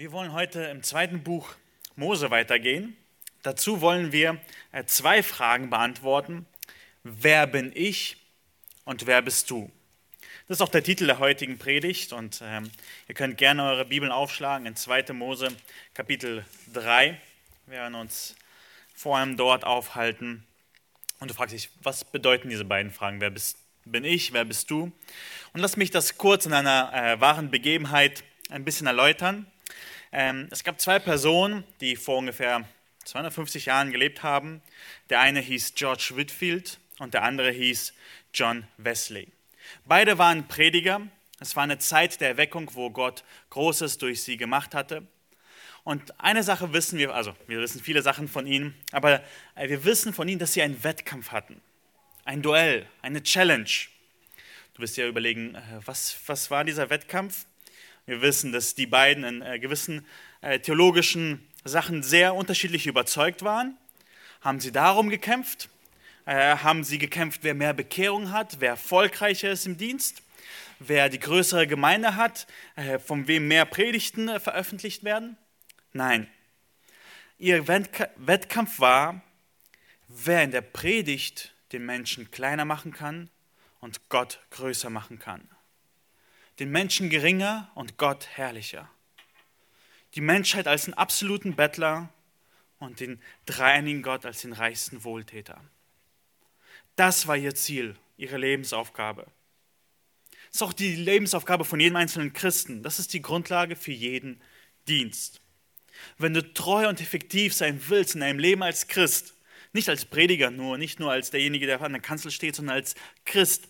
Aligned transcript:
Wir 0.00 0.12
wollen 0.12 0.32
heute 0.32 0.62
im 0.62 0.82
zweiten 0.82 1.22
Buch 1.22 1.56
Mose 1.94 2.30
weitergehen. 2.30 2.96
Dazu 3.42 3.82
wollen 3.82 4.12
wir 4.12 4.40
äh, 4.72 4.84
zwei 4.84 5.22
Fragen 5.22 5.68
beantworten. 5.68 6.46
Wer 7.02 7.46
bin 7.46 7.70
ich 7.74 8.16
und 8.86 9.04
wer 9.04 9.20
bist 9.20 9.50
du? 9.50 9.70
Das 10.48 10.56
ist 10.56 10.62
auch 10.62 10.70
der 10.70 10.82
Titel 10.82 11.04
der 11.04 11.18
heutigen 11.18 11.58
Predigt 11.58 12.14
und 12.14 12.40
ähm, 12.42 12.70
ihr 13.08 13.14
könnt 13.14 13.36
gerne 13.36 13.62
eure 13.62 13.84
Bibeln 13.84 14.10
aufschlagen 14.10 14.64
in 14.64 14.74
2. 14.74 15.12
Mose 15.12 15.48
Kapitel 15.92 16.46
3. 16.72 17.20
Wir 17.66 17.76
werden 17.76 17.94
uns 17.94 18.36
vor 18.94 19.18
allem 19.18 19.36
dort 19.36 19.64
aufhalten. 19.64 20.46
Und 21.18 21.30
du 21.30 21.34
fragst 21.34 21.54
dich, 21.54 21.68
was 21.82 22.06
bedeuten 22.06 22.48
diese 22.48 22.64
beiden 22.64 22.90
Fragen? 22.90 23.20
Wer 23.20 23.28
bist, 23.28 23.58
bin 23.84 24.06
ich, 24.06 24.32
wer 24.32 24.46
bist 24.46 24.70
du? 24.70 24.92
Und 25.52 25.60
lass 25.60 25.76
mich 25.76 25.90
das 25.90 26.16
kurz 26.16 26.46
in 26.46 26.54
einer 26.54 26.90
äh, 26.94 27.20
wahren 27.20 27.50
Begebenheit 27.50 28.24
ein 28.48 28.64
bisschen 28.64 28.86
erläutern. 28.86 29.46
Ähm, 30.12 30.48
es 30.50 30.64
gab 30.64 30.80
zwei 30.80 30.98
Personen, 30.98 31.64
die 31.80 31.96
vor 31.96 32.18
ungefähr 32.18 32.64
250 33.04 33.66
Jahren 33.66 33.92
gelebt 33.92 34.22
haben. 34.22 34.62
Der 35.08 35.20
eine 35.20 35.40
hieß 35.40 35.74
George 35.74 36.12
Whitfield 36.14 36.78
und 36.98 37.14
der 37.14 37.22
andere 37.22 37.50
hieß 37.50 37.92
John 38.34 38.66
Wesley. 38.76 39.28
Beide 39.84 40.18
waren 40.18 40.48
Prediger. 40.48 41.00
Es 41.38 41.56
war 41.56 41.62
eine 41.62 41.78
Zeit 41.78 42.20
der 42.20 42.28
Erweckung, 42.28 42.70
wo 42.74 42.90
Gott 42.90 43.24
Großes 43.50 43.98
durch 43.98 44.22
sie 44.22 44.36
gemacht 44.36 44.74
hatte. 44.74 45.06
Und 45.84 46.20
eine 46.20 46.42
Sache 46.42 46.72
wissen 46.72 46.98
wir, 46.98 47.14
also 47.14 47.34
wir 47.46 47.58
wissen 47.60 47.80
viele 47.80 48.02
Sachen 48.02 48.28
von 48.28 48.46
ihnen, 48.46 48.74
aber 48.92 49.22
äh, 49.54 49.68
wir 49.68 49.84
wissen 49.84 50.12
von 50.12 50.28
ihnen, 50.28 50.38
dass 50.38 50.52
sie 50.52 50.62
einen 50.62 50.84
Wettkampf 50.84 51.32
hatten. 51.32 51.62
Ein 52.24 52.42
Duell, 52.42 52.86
eine 53.00 53.22
Challenge. 53.22 53.70
Du 54.74 54.82
wirst 54.82 54.98
dir 54.98 55.08
überlegen, 55.08 55.54
äh, 55.54 55.60
was, 55.84 56.18
was 56.26 56.50
war 56.50 56.64
dieser 56.64 56.90
Wettkampf? 56.90 57.46
Wir 58.06 58.22
wissen, 58.22 58.52
dass 58.52 58.74
die 58.74 58.86
beiden 58.86 59.24
in 59.24 59.42
äh, 59.42 59.58
gewissen 59.58 60.06
äh, 60.40 60.58
theologischen 60.58 61.46
Sachen 61.64 62.02
sehr 62.02 62.34
unterschiedlich 62.34 62.86
überzeugt 62.86 63.42
waren. 63.42 63.76
Haben 64.40 64.60
sie 64.60 64.72
darum 64.72 65.10
gekämpft? 65.10 65.68
Äh, 66.24 66.56
haben 66.56 66.82
sie 66.82 66.98
gekämpft, 66.98 67.40
wer 67.42 67.54
mehr 67.54 67.74
Bekehrung 67.74 68.32
hat, 68.32 68.56
wer 68.60 68.70
erfolgreicher 68.70 69.50
ist 69.50 69.66
im 69.66 69.76
Dienst, 69.76 70.22
wer 70.78 71.08
die 71.08 71.20
größere 71.20 71.66
Gemeinde 71.66 72.16
hat, 72.16 72.46
von 73.04 73.28
wem 73.28 73.48
mehr 73.48 73.66
Predigten 73.66 74.40
veröffentlicht 74.40 75.04
werden? 75.04 75.36
Nein. 75.92 76.26
Ihr 77.38 77.68
Wettkampf 77.68 78.80
war, 78.80 79.22
wer 80.08 80.42
in 80.42 80.50
der 80.50 80.62
Predigt 80.62 81.54
den 81.72 81.84
Menschen 81.84 82.30
kleiner 82.30 82.64
machen 82.64 82.92
kann 82.92 83.28
und 83.80 84.08
Gott 84.08 84.40
größer 84.50 84.88
machen 84.88 85.18
kann 85.18 85.48
den 86.60 86.70
Menschen 86.70 87.08
geringer 87.08 87.70
und 87.74 87.96
Gott 87.96 88.28
herrlicher. 88.28 88.88
Die 90.14 90.20
Menschheit 90.20 90.68
als 90.68 90.84
den 90.84 90.94
absoluten 90.94 91.56
Bettler 91.56 92.12
und 92.78 93.00
den 93.00 93.20
dreieinigen 93.46 94.02
Gott 94.02 94.26
als 94.26 94.42
den 94.42 94.52
reichsten 94.52 95.02
Wohltäter. 95.02 95.60
Das 96.96 97.26
war 97.26 97.36
ihr 97.36 97.54
Ziel, 97.54 97.96
ihre 98.18 98.36
Lebensaufgabe. 98.36 99.26
Das 100.48 100.56
ist 100.56 100.62
auch 100.62 100.72
die 100.74 100.96
Lebensaufgabe 100.96 101.64
von 101.64 101.80
jedem 101.80 101.96
einzelnen 101.96 102.34
Christen. 102.34 102.82
Das 102.82 102.98
ist 102.98 103.14
die 103.14 103.22
Grundlage 103.22 103.74
für 103.74 103.92
jeden 103.92 104.42
Dienst. 104.86 105.40
Wenn 106.18 106.34
du 106.34 106.52
treu 106.52 106.88
und 106.88 107.00
effektiv 107.00 107.54
sein 107.54 107.80
willst 107.88 108.14
in 108.14 108.20
deinem 108.20 108.38
Leben 108.38 108.62
als 108.62 108.86
Christ, 108.86 109.34
nicht 109.72 109.88
als 109.88 110.04
Prediger 110.04 110.50
nur, 110.50 110.76
nicht 110.76 111.00
nur 111.00 111.10
als 111.10 111.30
derjenige, 111.30 111.66
der 111.66 111.80
an 111.80 111.92
der 111.92 112.02
Kanzel 112.02 112.30
steht, 112.30 112.56
sondern 112.56 112.76
als 112.76 112.96
Christ, 113.24 113.68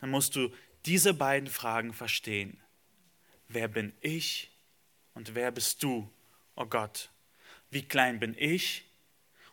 dann 0.00 0.10
musst 0.10 0.36
du 0.36 0.50
diese 0.86 1.14
beiden 1.14 1.48
Fragen 1.48 1.92
verstehen. 1.92 2.60
Wer 3.48 3.68
bin 3.68 3.92
ich 4.00 4.50
und 5.14 5.34
wer 5.34 5.50
bist 5.50 5.82
du, 5.82 6.10
oh 6.56 6.66
Gott? 6.66 7.10
Wie 7.70 7.82
klein 7.82 8.18
bin 8.18 8.34
ich 8.38 8.84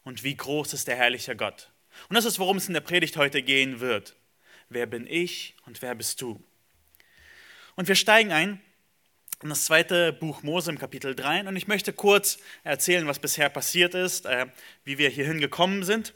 und 0.03 0.23
wie 0.23 0.36
groß 0.36 0.73
ist 0.73 0.88
der 0.88 0.95
herrliche 0.95 1.36
Gott? 1.36 1.72
Und 2.09 2.16
das 2.16 2.25
ist, 2.25 2.39
worum 2.39 2.58
es 2.58 2.67
in 2.67 2.73
der 2.73 2.81
Predigt 2.81 3.17
heute 3.17 3.42
gehen 3.42 3.80
wird. 3.80 4.16
Wer 4.70 4.86
bin 4.86 5.08
ich 5.08 5.55
und 5.66 5.82
wer 5.82 5.95
bist 5.95 6.21
du? 6.21 6.43
Und 7.76 7.87
wir 7.87 7.95
steigen 7.95 8.32
ein 8.32 8.61
in 9.43 9.49
das 9.49 9.66
zweite 9.66 10.14
Buch 10.14 10.42
Mose 10.42 10.71
im 10.71 10.80
Kapitel 10.80 11.16
3 11.16 11.48
und 11.48 11.55
ich 11.55 11.67
möchte 11.67 11.93
kurz 11.93 12.39
erzählen, 12.64 13.05
was 13.08 13.20
bisher 13.20 13.49
passiert 13.49 13.93
ist, 13.93 14.26
äh, 14.26 14.48
wie 14.83 14.98
wir 14.98 15.10
hierhin 15.10 15.39
gekommen 15.39 15.83
sind, 15.83 16.14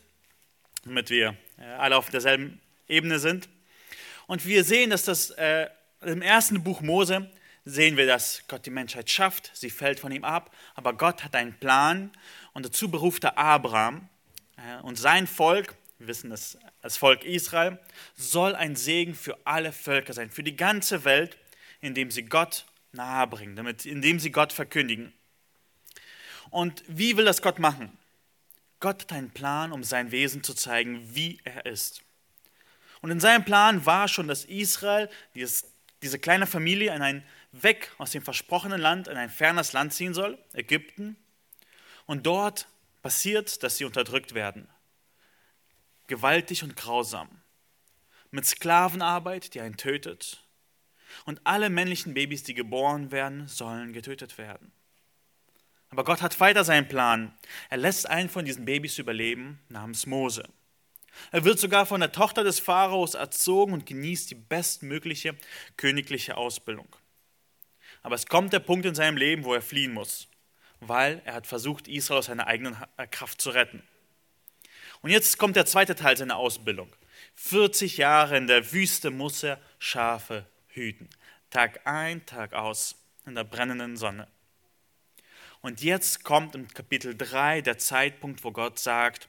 damit 0.83 1.11
wir 1.11 1.37
äh, 1.59 1.63
alle 1.63 1.97
auf 1.97 2.09
derselben 2.09 2.59
Ebene 2.87 3.19
sind. 3.19 3.47
Und 4.27 4.45
wir 4.45 4.63
sehen, 4.63 4.89
dass 4.89 5.03
das 5.05 5.31
äh, 5.31 5.67
im 6.01 6.21
ersten 6.21 6.63
Buch 6.63 6.81
Mose 6.81 7.29
sehen 7.65 7.97
wir, 7.97 8.07
dass 8.07 8.43
Gott 8.47 8.65
die 8.65 8.71
Menschheit 8.71 9.09
schafft, 9.09 9.51
sie 9.53 9.69
fällt 9.69 9.99
von 9.99 10.11
ihm 10.11 10.23
ab, 10.23 10.55
aber 10.73 10.93
Gott 10.93 11.23
hat 11.23 11.35
einen 11.35 11.53
Plan 11.53 12.11
und 12.53 12.65
dazu 12.65 12.89
beruft 12.89 13.23
er 13.23 13.37
Abraham 13.37 14.09
äh, 14.57 14.81
und 14.81 14.97
sein 14.97 15.27
Volk, 15.27 15.75
wir 15.99 16.07
wissen 16.07 16.31
das, 16.31 16.57
das 16.81 16.97
Volk 16.97 17.23
Israel, 17.23 17.77
soll 18.15 18.55
ein 18.55 18.75
Segen 18.75 19.13
für 19.13 19.37
alle 19.45 19.71
Völker 19.71 20.13
sein, 20.13 20.31
für 20.31 20.43
die 20.43 20.55
ganze 20.55 21.05
Welt, 21.05 21.37
indem 21.81 22.09
sie 22.09 22.23
Gott 22.23 22.65
nahebringen, 22.93 23.55
damit, 23.55 23.85
indem 23.85 24.19
sie 24.19 24.31
Gott 24.31 24.53
verkündigen. 24.53 25.13
Und 26.49 26.83
wie 26.87 27.15
will 27.15 27.25
das 27.25 27.41
Gott 27.41 27.59
machen? 27.59 27.97
Gott 28.79 29.03
hat 29.03 29.13
einen 29.13 29.29
Plan, 29.29 29.71
um 29.71 29.83
sein 29.83 30.11
Wesen 30.11 30.43
zu 30.43 30.55
zeigen, 30.55 31.15
wie 31.15 31.39
er 31.43 31.67
ist. 31.67 32.01
Und 33.01 33.11
in 33.11 33.19
seinem 33.19 33.43
Plan 33.43 33.85
war 33.85 34.07
schon, 34.07 34.27
dass 34.27 34.45
Israel, 34.45 35.09
dieses, 35.35 35.65
diese 36.01 36.19
kleine 36.19 36.47
Familie, 36.47 36.95
in 36.95 37.01
ein 37.01 37.25
weg 37.51 37.91
aus 37.97 38.11
dem 38.11 38.21
versprochenen 38.21 38.79
Land, 38.79 39.07
in 39.07 39.17
ein 39.17 39.29
fernes 39.29 39.73
Land 39.73 39.93
ziehen 39.93 40.13
soll, 40.13 40.37
Ägypten. 40.53 41.17
Und 42.05 42.25
dort 42.25 42.67
passiert, 43.01 43.63
dass 43.63 43.77
sie 43.77 43.85
unterdrückt 43.85 44.33
werden. 44.33 44.67
Gewaltig 46.07 46.63
und 46.63 46.75
grausam. 46.75 47.29
Mit 48.29 48.45
Sklavenarbeit, 48.45 49.53
die 49.53 49.61
einen 49.61 49.77
tötet. 49.77 50.43
Und 51.25 51.41
alle 51.43 51.69
männlichen 51.69 52.13
Babys, 52.13 52.43
die 52.43 52.53
geboren 52.53 53.11
werden, 53.11 53.47
sollen 53.47 53.91
getötet 53.91 54.37
werden. 54.37 54.71
Aber 55.89 56.05
Gott 56.05 56.21
hat 56.21 56.39
weiter 56.39 56.63
seinen 56.63 56.87
Plan. 56.87 57.33
Er 57.69 57.77
lässt 57.77 58.07
einen 58.07 58.29
von 58.29 58.45
diesen 58.45 58.63
Babys 58.63 58.97
überleben, 58.97 59.59
namens 59.67 60.05
Mose. 60.05 60.47
Er 61.31 61.43
wird 61.43 61.59
sogar 61.59 61.85
von 61.85 62.01
der 62.01 62.11
Tochter 62.11 62.43
des 62.43 62.59
Pharaos 62.59 63.13
erzogen 63.13 63.73
und 63.73 63.85
genießt 63.85 64.31
die 64.31 64.35
bestmögliche 64.35 65.35
königliche 65.77 66.37
Ausbildung. 66.37 66.95
Aber 68.01 68.15
es 68.15 68.25
kommt 68.25 68.53
der 68.53 68.59
Punkt 68.59 68.85
in 68.85 68.95
seinem 68.95 69.17
Leben, 69.17 69.43
wo 69.43 69.53
er 69.53 69.61
fliehen 69.61 69.93
muss, 69.93 70.27
weil 70.79 71.21
er 71.25 71.33
hat 71.35 71.47
versucht, 71.47 71.87
Israel 71.87 72.19
aus 72.19 72.25
seiner 72.25 72.47
eigenen 72.47 72.75
Kraft 73.11 73.41
zu 73.41 73.51
retten. 73.51 73.83
Und 75.01 75.09
jetzt 75.09 75.37
kommt 75.37 75.55
der 75.55 75.65
zweite 75.65 75.95
Teil 75.95 76.17
seiner 76.17 76.37
Ausbildung. 76.37 76.95
40 77.35 77.97
Jahre 77.97 78.37
in 78.37 78.47
der 78.47 78.71
Wüste 78.71 79.11
muss 79.11 79.43
er 79.43 79.59
Schafe 79.79 80.45
hüten. 80.67 81.09
Tag 81.49 81.85
ein, 81.85 82.25
Tag 82.25 82.53
aus, 82.53 82.95
in 83.25 83.35
der 83.35 83.43
brennenden 83.43 83.97
Sonne. 83.97 84.27
Und 85.61 85.81
jetzt 85.81 86.23
kommt 86.23 86.55
im 86.55 86.67
Kapitel 86.67 87.15
3 87.15 87.61
der 87.61 87.77
Zeitpunkt, 87.77 88.43
wo 88.43 88.51
Gott 88.51 88.79
sagt, 88.79 89.27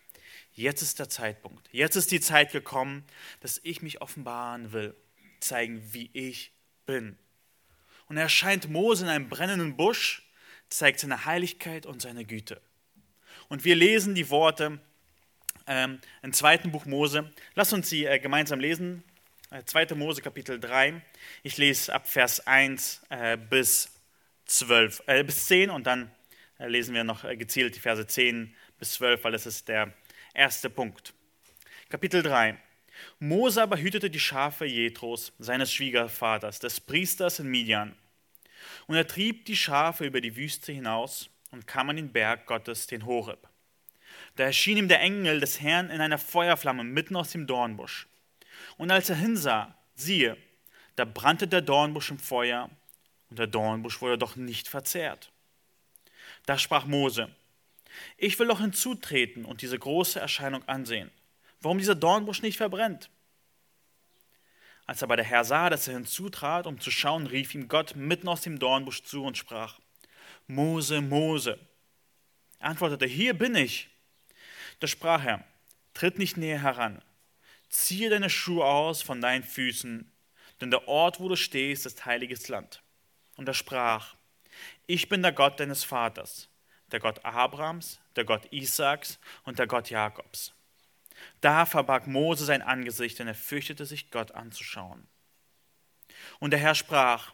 Jetzt 0.55 0.83
ist 0.83 0.99
der 0.99 1.09
Zeitpunkt. 1.09 1.69
Jetzt 1.73 1.97
ist 1.97 2.11
die 2.11 2.21
Zeit 2.21 2.53
gekommen, 2.53 3.05
dass 3.41 3.61
ich 3.65 3.83
mich 3.83 4.03
offenbaren 4.03 4.73
will, 4.73 4.95
zeigen, 5.41 5.83
wie 5.93 6.11
ich 6.13 6.53
bin. 6.85 7.17
Und 8.07 8.17
er 8.19 8.25
erscheint 8.25 8.69
Mose 8.69 9.05
in 9.05 9.11
einem 9.11 9.29
brennenden 9.29 9.77
Busch, 9.77 10.23
zeigt 10.69 11.01
seine 11.01 11.25
Heiligkeit 11.25 11.87
und 11.87 12.03
seine 12.03 12.25
Güte. 12.25 12.61
Und 13.49 13.65
wir 13.65 13.77
lesen 13.77 14.15
die 14.15 14.29
Worte 14.31 14.79
ähm, 15.67 16.01
im 16.23 16.33
zweiten 16.33 16.71
Buch 16.71 16.85
Mose. 16.85 17.33
Lass 17.55 17.73
uns 17.73 17.89
sie 17.89 18.05
äh, 18.05 18.19
gemeinsam 18.19 18.61
lesen. 18.61 19.03
Äh, 19.51 19.65
2. 19.65 19.95
Mose 19.95 20.23
Kapitel 20.23 20.59
3. 20.61 21.01
Ich 21.43 21.57
lese 21.59 21.95
ab 21.95 22.09
Vers 22.09 22.47
1 22.47 23.03
äh, 23.11 23.37
bis, 23.37 23.91
12, 24.47 25.03
äh, 25.07 25.25
bis 25.25 25.47
10 25.47 25.71
und 25.71 25.87
dann 25.87 26.11
äh, 26.59 26.69
lesen 26.69 26.95
wir 26.95 27.05
noch 27.05 27.25
äh, 27.25 27.37
gezielt 27.37 27.75
die 27.77 27.81
Verse 27.81 28.07
10 28.07 28.55
bis 28.79 28.93
12, 28.95 29.25
weil 29.25 29.33
das 29.33 29.47
ist 29.47 29.69
der 29.69 29.93
Erster 30.35 30.71
Punkt. 30.71 31.13
Kapitel 31.91 32.23
3. 32.23 32.57
Mose 33.19 33.63
aber 33.63 33.77
hütete 33.77 34.09
die 34.09 34.19
Schafe 34.19 34.65
Jethros, 34.65 35.35
seines 35.39 35.71
Schwiegervaters, 35.71 36.59
des 36.59 36.81
Priesters 36.81 37.39
in 37.39 37.49
Midian. 37.49 37.95
Und 38.87 38.97
er 38.97 39.07
trieb 39.07 39.45
die 39.45 39.57
Schafe 39.57 40.07
über 40.07 40.23
die 40.23 40.35
Wüste 40.35 40.73
hinaus 40.73 41.29
und 41.51 41.67
kam 41.67 41.91
an 41.91 41.97
den 41.97 42.13
Berg 42.13 42.47
Gottes, 42.47 42.87
den 42.87 43.05
Horeb. 43.05 43.47
Da 44.37 44.45
erschien 44.45 44.79
ihm 44.79 44.89
der 44.89 45.01
Engel 45.01 45.39
des 45.39 45.61
Herrn 45.61 45.91
in 45.91 46.01
einer 46.01 46.17
Feuerflamme 46.17 46.83
mitten 46.83 47.15
aus 47.15 47.33
dem 47.33 47.47
Dornbusch. 47.47 48.09
Und 48.79 48.91
als 48.91 49.11
er 49.11 49.17
hinsah, 49.17 49.77
siehe, 49.95 50.39
da 50.97 51.05
brannte 51.05 51.47
der 51.47 51.61
Dornbusch 51.61 52.11
im 52.11 52.19
Feuer, 52.19 52.71
und 53.29 53.39
der 53.39 53.49
Dornbusch 53.49 54.01
wurde 54.01 54.17
doch 54.17 54.37
nicht 54.37 54.67
verzehrt. 54.67 55.31
Da 56.47 56.57
sprach 56.57 56.87
Mose, 56.87 57.29
ich 58.17 58.39
will 58.39 58.49
doch 58.49 58.61
hinzutreten 58.61 59.45
und 59.45 59.63
diese 59.63 59.79
große 59.79 60.21
Erscheinung 60.21 60.67
ansehen, 60.69 61.11
warum 61.61 61.79
dieser 61.79 61.95
Dornbusch 61.95 62.43
nicht 62.43 62.57
verbrennt. 62.57 63.11
Als 64.87 65.03
aber 65.03 65.17
der 65.17 65.25
Herr 65.25 65.45
sah, 65.45 65.71
dass 65.71 65.89
er 65.89 65.95
hinzutrat, 65.95 66.67
um 66.67 66.81
zu 66.81 66.91
schauen, 66.91 67.27
rief 67.27 67.55
ihm 67.55 67.69
Gott 67.69 67.95
mitten 67.97 68.29
aus 68.29 68.43
dem 68.43 68.59
Dornbusch 68.59 69.03
zu 69.03 69.25
und 69.25 69.39
sprach, 69.39 69.79
Mose, 70.47 71.01
Mose. 71.01 71.59
Er 72.59 72.71
antwortete, 72.71 73.07
hier 73.07 73.35
bin 73.35 73.55
ich. 73.55 73.89
Da 74.81 74.87
sprach 74.87 75.25
er, 75.25 75.45
tritt 75.95 76.19
nicht 76.19 76.37
näher 76.37 76.61
heran, 76.61 77.01
ziehe 77.69 78.11
deine 78.11 78.31
Schuhe 78.31 78.65
aus 78.65 79.03
von 79.03 79.21
deinen 79.21 79.45
Füßen, 79.45 80.11
denn 80.61 80.71
der 80.71 80.89
Ort, 80.89 81.21
wo 81.21 81.29
du 81.29 81.37
stehst, 81.37 81.87
ist 81.87 82.05
heiliges 82.05 82.49
Land. 82.49 82.83
Und 83.37 83.49
er 83.49 83.55
sprach, 83.55 84.15
ich 84.87 85.09
bin 85.09 85.23
der 85.23 85.33
Gott 85.33 85.59
deines 85.61 85.85
Vaters, 85.85 86.49
der 86.93 87.01
Gott 87.01 87.25
Abrahams, 87.25 88.01
der 88.17 88.25
Gott 88.25 88.53
Isaaks 88.53 89.19
und 89.45 89.59
der 89.59 89.67
Gott 89.67 89.91
Jakobs. 89.91 90.53
Da 91.41 91.67
verbarg 91.67 92.07
Mose 92.07 92.45
sein 92.45 92.63
Angesicht, 92.63 93.19
denn 93.19 93.29
er 93.29 93.35
fürchtete 93.35 93.87
sich, 93.87 94.11
Gott 94.11 94.33
anzuschauen. 94.33 95.07
Und 96.39 96.51
der 96.51 96.61
Herr 96.61 96.75
sprach, 96.75 97.33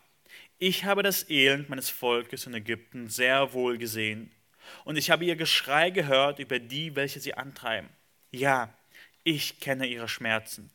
ich 0.58 0.84
habe 0.84 1.02
das 1.02 1.28
Elend 1.30 1.68
meines 1.68 1.90
Volkes 1.90 2.46
in 2.46 2.54
Ägypten 2.54 3.08
sehr 3.08 3.52
wohl 3.52 3.78
gesehen, 3.78 4.32
und 4.84 4.96
ich 4.96 5.10
habe 5.10 5.24
ihr 5.24 5.36
Geschrei 5.36 5.90
gehört 5.90 6.38
über 6.38 6.58
die, 6.58 6.94
welche 6.94 7.20
sie 7.20 7.34
antreiben. 7.34 7.88
Ja, 8.30 8.74
ich 9.24 9.60
kenne 9.60 9.86
ihre 9.86 10.08
Schmerzen. 10.08 10.70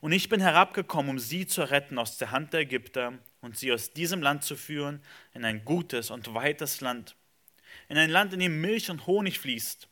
Und 0.00 0.12
ich 0.12 0.28
bin 0.28 0.40
herabgekommen, 0.40 1.10
um 1.10 1.18
sie 1.18 1.46
zu 1.46 1.68
retten 1.68 1.98
aus 1.98 2.18
der 2.18 2.30
Hand 2.30 2.52
der 2.52 2.60
Ägypter 2.60 3.18
und 3.40 3.58
sie 3.58 3.72
aus 3.72 3.90
diesem 3.90 4.22
Land 4.22 4.44
zu 4.44 4.56
führen 4.56 5.02
in 5.32 5.44
ein 5.44 5.64
gutes 5.64 6.10
und 6.10 6.34
weites 6.34 6.80
Land, 6.80 7.16
in 7.88 7.98
ein 7.98 8.10
Land, 8.10 8.32
in 8.32 8.40
dem 8.40 8.60
Milch 8.60 8.90
und 8.90 9.06
Honig 9.06 9.38
fließt, 9.38 9.88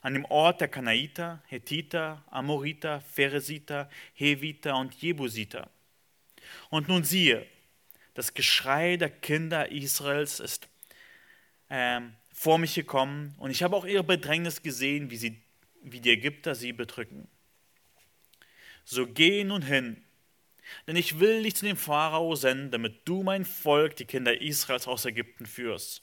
an 0.00 0.14
dem 0.14 0.24
Ort 0.26 0.60
der 0.60 0.68
Kanaiter, 0.68 1.42
Hethiter, 1.46 2.24
Amoriter, 2.30 3.00
Pheresiter, 3.00 3.88
Heviter 4.14 4.76
und 4.76 4.94
Jebusiter. 4.94 5.70
Und 6.70 6.88
nun 6.88 7.04
siehe, 7.04 7.46
das 8.14 8.34
Geschrei 8.34 8.96
der 8.96 9.10
Kinder 9.10 9.70
Israels 9.70 10.40
ist 10.40 10.68
ähm, 11.70 12.14
vor 12.32 12.58
mich 12.58 12.74
gekommen 12.74 13.34
und 13.38 13.50
ich 13.50 13.62
habe 13.62 13.76
auch 13.76 13.84
ihre 13.84 14.04
Bedrängnis 14.04 14.62
gesehen, 14.62 15.10
wie, 15.10 15.16
sie, 15.16 15.40
wie 15.82 16.00
die 16.00 16.10
Ägypter 16.10 16.54
sie 16.54 16.72
bedrücken. 16.72 17.28
So 18.84 19.06
geh 19.06 19.44
nun 19.44 19.62
hin, 19.62 20.02
denn 20.86 20.96
ich 20.96 21.20
will 21.20 21.42
dich 21.42 21.56
zu 21.56 21.66
dem 21.66 21.76
Pharao 21.76 22.34
senden, 22.34 22.70
damit 22.70 23.06
du 23.06 23.22
mein 23.22 23.44
Volk, 23.44 23.96
die 23.96 24.04
Kinder 24.04 24.40
Israels, 24.40 24.88
aus 24.88 25.04
Ägypten 25.04 25.46
führst. 25.46 26.02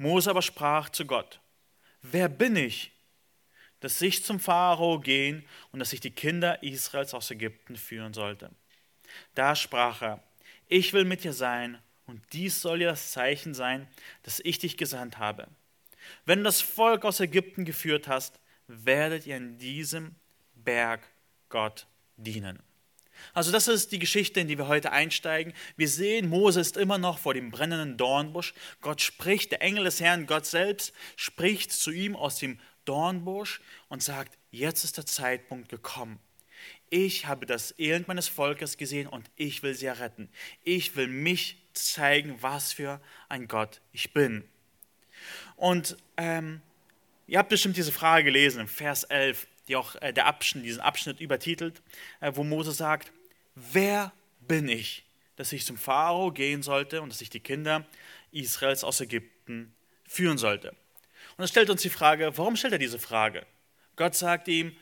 Mose 0.00 0.30
aber 0.30 0.40
sprach 0.40 0.88
zu 0.88 1.04
Gott, 1.04 1.40
wer 2.00 2.30
bin 2.30 2.56
ich, 2.56 2.90
dass 3.80 4.00
ich 4.00 4.24
zum 4.24 4.40
Pharao 4.40 4.98
gehen 4.98 5.44
und 5.72 5.78
dass 5.78 5.92
ich 5.92 6.00
die 6.00 6.10
Kinder 6.10 6.62
Israels 6.62 7.12
aus 7.12 7.30
Ägypten 7.30 7.76
führen 7.76 8.14
sollte? 8.14 8.50
Da 9.34 9.54
sprach 9.54 10.00
er, 10.00 10.22
ich 10.68 10.94
will 10.94 11.04
mit 11.04 11.22
dir 11.22 11.34
sein, 11.34 11.78
und 12.06 12.22
dies 12.32 12.62
soll 12.62 12.78
dir 12.78 12.88
das 12.88 13.10
Zeichen 13.12 13.52
sein, 13.52 13.86
dass 14.22 14.40
ich 14.40 14.58
dich 14.58 14.78
gesandt 14.78 15.18
habe. 15.18 15.48
Wenn 16.24 16.38
du 16.38 16.44
das 16.44 16.62
Volk 16.62 17.04
aus 17.04 17.20
Ägypten 17.20 17.66
geführt 17.66 18.08
hast, 18.08 18.40
werdet 18.68 19.26
ihr 19.26 19.36
in 19.36 19.58
diesem 19.58 20.14
Berg 20.54 21.06
Gott 21.50 21.86
dienen. 22.16 22.58
Also 23.32 23.52
das 23.52 23.68
ist 23.68 23.92
die 23.92 23.98
Geschichte, 23.98 24.40
in 24.40 24.48
die 24.48 24.58
wir 24.58 24.68
heute 24.68 24.92
einsteigen. 24.92 25.52
Wir 25.76 25.88
sehen, 25.88 26.28
Mose 26.28 26.60
ist 26.60 26.76
immer 26.76 26.98
noch 26.98 27.18
vor 27.18 27.34
dem 27.34 27.50
brennenden 27.50 27.96
Dornbusch. 27.96 28.54
Gott 28.80 29.00
spricht, 29.00 29.52
der 29.52 29.62
Engel 29.62 29.84
des 29.84 30.00
Herrn, 30.00 30.26
Gott 30.26 30.46
selbst, 30.46 30.92
spricht 31.16 31.72
zu 31.72 31.90
ihm 31.90 32.16
aus 32.16 32.38
dem 32.38 32.58
Dornbusch 32.84 33.60
und 33.88 34.02
sagt, 34.02 34.38
jetzt 34.50 34.84
ist 34.84 34.96
der 34.96 35.06
Zeitpunkt 35.06 35.68
gekommen. 35.68 36.18
Ich 36.90 37.26
habe 37.26 37.46
das 37.46 37.78
Elend 37.78 38.08
meines 38.08 38.28
Volkes 38.28 38.76
gesehen 38.76 39.06
und 39.06 39.30
ich 39.36 39.62
will 39.62 39.74
sie 39.74 39.86
retten. 39.86 40.28
Ich 40.64 40.96
will 40.96 41.06
mich 41.06 41.56
zeigen, 41.72 42.36
was 42.40 42.72
für 42.72 43.00
ein 43.28 43.46
Gott 43.46 43.80
ich 43.92 44.12
bin. 44.12 44.44
Und 45.56 45.96
ähm, 46.16 46.60
ihr 47.26 47.38
habt 47.38 47.48
bestimmt 47.48 47.76
diese 47.76 47.92
Frage 47.92 48.24
gelesen 48.24 48.62
im 48.62 48.68
Vers 48.68 49.04
11 49.04 49.46
die 49.70 49.76
auch 49.76 49.94
äh, 50.02 50.12
der 50.12 50.26
Abschnitt, 50.26 50.64
diesen 50.64 50.80
Abschnitt 50.80 51.20
übertitelt, 51.20 51.80
äh, 52.18 52.32
wo 52.34 52.42
Mose 52.42 52.72
sagt, 52.72 53.12
wer 53.54 54.12
bin 54.40 54.68
ich, 54.68 55.04
dass 55.36 55.52
ich 55.52 55.64
zum 55.64 55.78
Pharao 55.78 56.32
gehen 56.32 56.64
sollte 56.64 57.00
und 57.00 57.10
dass 57.10 57.20
ich 57.20 57.30
die 57.30 57.38
Kinder 57.38 57.86
Israels 58.32 58.82
aus 58.82 59.00
Ägypten 59.00 59.72
führen 60.06 60.38
sollte. 60.38 60.74
Und 61.36 61.44
es 61.44 61.50
stellt 61.50 61.70
uns 61.70 61.82
die 61.82 61.88
Frage, 61.88 62.36
warum 62.36 62.56
stellt 62.56 62.72
er 62.72 62.80
diese 62.80 62.98
Frage? 62.98 63.46
Gott 63.94 64.16
sagt 64.16 64.48
ihm, 64.48 64.76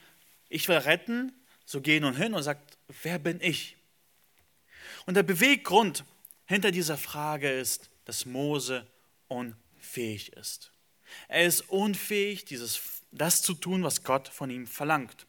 ich 0.48 0.66
will 0.68 0.78
retten, 0.78 1.32
so 1.66 1.82
geh 1.82 2.00
nun 2.00 2.16
hin 2.16 2.32
und 2.32 2.42
sagt, 2.42 2.78
wer 3.02 3.18
bin 3.18 3.42
ich? 3.42 3.76
Und 5.04 5.14
der 5.14 5.22
Beweggrund 5.22 6.04
hinter 6.46 6.70
dieser 6.70 6.96
Frage 6.96 7.50
ist, 7.50 7.90
dass 8.06 8.24
Mose 8.24 8.86
unfähig 9.28 10.32
ist. 10.32 10.72
Er 11.28 11.44
ist 11.44 11.68
unfähig, 11.68 12.46
dieses 12.46 12.97
das 13.10 13.42
zu 13.42 13.54
tun, 13.54 13.82
was 13.82 14.04
Gott 14.04 14.28
von 14.28 14.50
ihm 14.50 14.66
verlangt. 14.66 15.26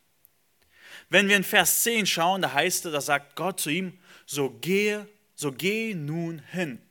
Wenn 1.09 1.29
wir 1.29 1.35
in 1.35 1.43
Vers 1.43 1.83
10 1.83 2.05
schauen, 2.05 2.41
da 2.41 2.53
heißt 2.53 2.85
es, 2.85 2.91
da 2.91 3.01
sagt 3.01 3.35
Gott 3.35 3.59
zu 3.59 3.69
ihm, 3.69 3.97
so 4.25 4.49
gehe, 4.49 5.07
so 5.35 5.51
geh 5.51 5.93
nun 5.93 6.39
hin. 6.51 6.81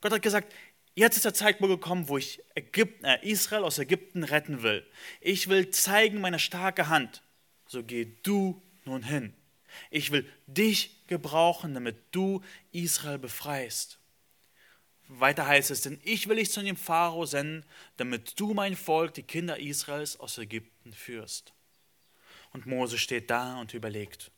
Gott 0.00 0.12
hat 0.12 0.22
gesagt, 0.22 0.52
jetzt 0.94 1.16
ist 1.16 1.24
der 1.24 1.34
Zeitpunkt 1.34 1.74
gekommen, 1.74 2.08
wo 2.08 2.18
ich 2.18 2.40
Ägypten, 2.54 3.04
äh, 3.04 3.18
Israel 3.22 3.64
aus 3.64 3.78
Ägypten 3.78 4.24
retten 4.24 4.62
will. 4.62 4.86
Ich 5.20 5.48
will 5.48 5.70
zeigen 5.70 6.20
meine 6.20 6.38
starke 6.38 6.88
Hand. 6.88 7.22
So 7.66 7.82
geh 7.82 8.06
du 8.22 8.62
nun 8.84 9.02
hin. 9.02 9.34
Ich 9.90 10.10
will 10.10 10.26
dich 10.46 11.06
gebrauchen, 11.06 11.74
damit 11.74 11.96
du 12.12 12.42
Israel 12.72 13.18
befreist. 13.18 13.98
Weiter 15.08 15.46
heißt 15.46 15.70
es, 15.70 15.80
denn 15.80 15.98
ich 16.04 16.28
will 16.28 16.36
dich 16.36 16.50
zu 16.50 16.62
dem 16.62 16.76
Pharao 16.76 17.24
senden, 17.24 17.64
damit 17.96 18.38
du 18.38 18.52
mein 18.52 18.76
Volk, 18.76 19.14
die 19.14 19.22
Kinder 19.22 19.58
Israels, 19.58 20.20
aus 20.20 20.36
Ägypten 20.36 20.92
führst. 20.92 21.54
Und 22.50 22.66
Mose 22.66 22.98
steht 22.98 23.30
da 23.30 23.58
und 23.58 23.72
überlegt, 23.72 24.30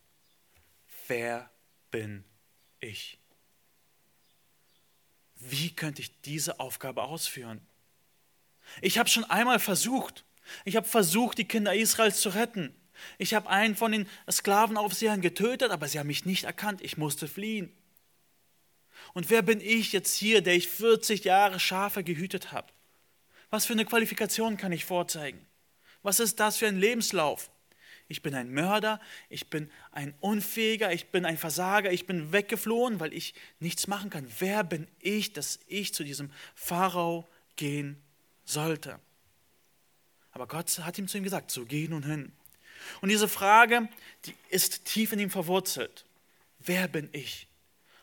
wer 1.09 1.51
bin 1.91 2.25
ich? 2.79 3.19
Wie 5.35 5.75
könnte 5.75 6.03
ich 6.03 6.21
diese 6.23 6.61
Aufgabe 6.61 7.03
ausführen? 7.03 7.61
Ich 8.81 8.99
habe 8.99 9.09
schon 9.09 9.25
einmal 9.25 9.59
versucht. 9.59 10.25
Ich 10.65 10.77
habe 10.77 10.87
versucht, 10.87 11.39
die 11.39 11.49
Kinder 11.49 11.75
Israels 11.75 12.21
zu 12.21 12.29
retten. 12.31 12.75
Ich 13.19 13.35
habe 13.35 13.49
einen 13.49 13.75
von 13.75 13.93
den 13.93 14.09
Sklavenaufsehern 14.31 15.21
getötet, 15.21 15.71
aber 15.71 15.89
sie 15.89 15.99
haben 15.99 16.07
mich 16.07 16.27
nicht 16.27 16.45
erkannt. 16.45 16.81
Ich 16.83 16.97
musste 16.97 17.27
fliehen. 17.27 17.73
Und 19.15 19.31
wer 19.31 19.43
bin 19.43 19.61
ich 19.61 19.93
jetzt 19.93 20.15
hier, 20.17 20.43
der 20.43 20.55
ich 20.55 20.69
40 20.69 21.25
Jahre 21.25 21.61
Schafe 21.61 22.05
gehütet 22.05 22.53
habe? 22.53 22.69
Was 23.51 23.67
für 23.67 23.73
eine 23.73 23.85
Qualifikation 23.85 24.57
kann 24.57 24.73
ich 24.73 24.85
vorzeigen? 24.85 25.45
Was 26.03 26.21
ist 26.21 26.41
das 26.41 26.57
für 26.57 26.67
ein 26.67 26.79
Lebenslauf? 26.79 27.51
Ich 28.09 28.23
bin 28.23 28.35
ein 28.35 28.53
Mörder, 28.53 29.01
ich 29.29 29.51
bin 29.51 29.71
ein 29.93 30.15
Unfähiger, 30.19 30.93
ich 30.93 31.11
bin 31.11 31.25
ein 31.25 31.39
Versager, 31.39 31.93
ich 31.93 32.07
bin 32.07 32.33
weggeflohen, 32.33 32.99
weil 32.99 33.13
ich 33.13 33.35
nichts 33.61 33.87
machen 33.87 34.11
kann. 34.11 34.27
Wer 34.41 34.65
bin 34.65 34.89
ich, 34.99 35.33
dass 35.33 35.61
ich 35.69 35.95
zu 35.95 36.03
diesem 36.03 36.33
Pharao 36.57 37.29
gehen 37.55 38.03
sollte? 38.45 38.99
Aber 40.33 40.49
Gott 40.49 40.77
hat 40.81 40.99
ihm 40.99 41.07
zu 41.07 41.19
ihm 41.19 41.25
gesagt, 41.25 41.51
so 41.51 41.65
geh 41.65 41.87
nun 41.87 42.03
hin. 42.03 42.33
Und 43.01 43.11
diese 43.11 43.29
Frage, 43.29 43.89
die 44.25 44.35
ist 44.49 44.85
tief 44.87 45.13
in 45.13 45.19
ihm 45.19 45.31
verwurzelt. 45.31 46.05
Wer 46.59 46.89
bin 46.89 47.09
ich? 47.13 47.47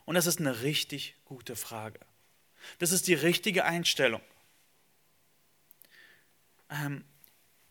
Und 0.07 0.15
das 0.15 0.25
ist 0.25 0.39
eine 0.39 0.61
richtig 0.61 1.15
gute 1.25 1.57
Frage. 1.57 1.99
Das 2.79 2.93
ist 2.93 3.07
die 3.07 3.13
richtige 3.13 3.65
Einstellung. 3.65 4.21
Ähm, 6.69 7.03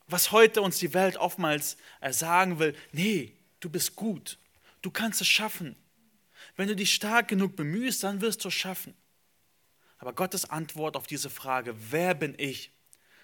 was 0.07 0.33
heute 0.33 0.61
uns 0.61 0.79
die 0.79 0.93
Welt 0.93 1.17
oftmals 1.17 1.79
äh, 2.03 2.13
sagen 2.13 2.59
will, 2.59 2.77
nee, 2.93 3.33
du 3.61 3.71
bist 3.71 3.97
gut, 3.97 4.37
du 4.83 4.91
kannst 4.91 5.23
es 5.23 5.27
schaffen. 5.27 5.77
Wenn 6.57 6.69
du 6.69 6.77
dich 6.77 6.93
stark 6.93 7.29
genug 7.29 7.57
bemühst, 7.57 8.03
dann 8.03 8.21
wirst 8.21 8.45
du 8.45 8.49
es 8.49 8.55
schaffen. 8.55 8.95
Aber 9.97 10.13
Gottes 10.13 10.45
Antwort 10.45 10.95
auf 10.95 11.07
diese 11.07 11.31
Frage, 11.31 11.75
wer 11.91 12.15
bin 12.15 12.35
ich, 12.37 12.71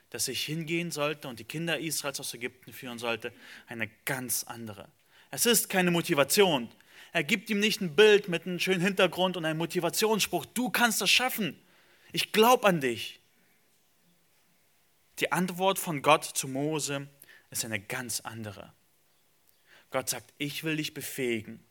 dass 0.09 0.27
ich 0.27 0.43
hingehen 0.43 0.91
sollte 0.91 1.29
und 1.29 1.39
die 1.39 1.45
Kinder 1.45 1.79
Israels 1.79 2.19
aus 2.19 2.33
Ägypten 2.33 2.73
führen 2.73 2.99
sollte, 2.99 3.31
eine 3.67 3.89
ganz 4.07 4.45
andere. 4.45 4.89
Es 5.31 5.45
ist 5.45 5.69
keine 5.69 5.91
Motivation, 5.91 6.71
er 7.13 7.25
gibt 7.25 7.51
ihm 7.51 7.61
nicht 7.61 7.81
ein 7.83 7.95
Bild 7.95 8.29
mit 8.29 8.47
einem 8.47 8.59
schönen 8.59 8.81
Hintergrund 8.81 9.37
und 9.37 9.45
einem 9.45 9.59
Motivationsspruch. 9.59 10.47
Du 10.47 10.71
kannst 10.71 11.01
das 11.01 11.11
schaffen. 11.11 11.61
Ich 12.13 12.33
glaube 12.33 12.67
an 12.67 12.81
dich. 12.81 13.21
Die 15.19 15.31
Antwort 15.31 15.79
von 15.79 16.01
Gott 16.01 16.25
zu 16.25 16.49
Mose 16.49 17.07
ist 17.51 17.67
eine 17.67 17.79
ganz 17.79 18.21
andere. 18.21 18.73
Gott 19.91 20.09
sagt, 20.09 20.33
ich 20.39 20.65
will 20.65 20.77
dich 20.77 20.95
befähigen, 20.95 21.63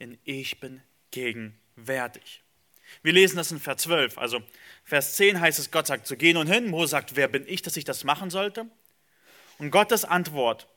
denn 0.00 0.18
ich 0.24 0.58
bin 0.58 0.82
gegenwärtig. 1.12 2.42
Wir 3.02 3.12
lesen 3.12 3.36
das 3.36 3.52
in 3.52 3.60
Vers 3.60 3.82
12. 3.82 4.18
Also 4.18 4.42
Vers 4.82 5.14
10 5.14 5.40
heißt 5.40 5.60
es, 5.60 5.70
Gott 5.70 5.86
sagt, 5.86 6.08
so 6.08 6.16
gehen 6.16 6.36
und 6.36 6.48
hin. 6.48 6.68
Mose 6.68 6.90
sagt, 6.90 7.14
wer 7.14 7.28
bin 7.28 7.46
ich, 7.46 7.62
dass 7.62 7.76
ich 7.76 7.84
das 7.84 8.02
machen 8.02 8.30
sollte? 8.30 8.66
Und 9.58 9.70
Gottes 9.70 10.04
Antwort 10.04 10.68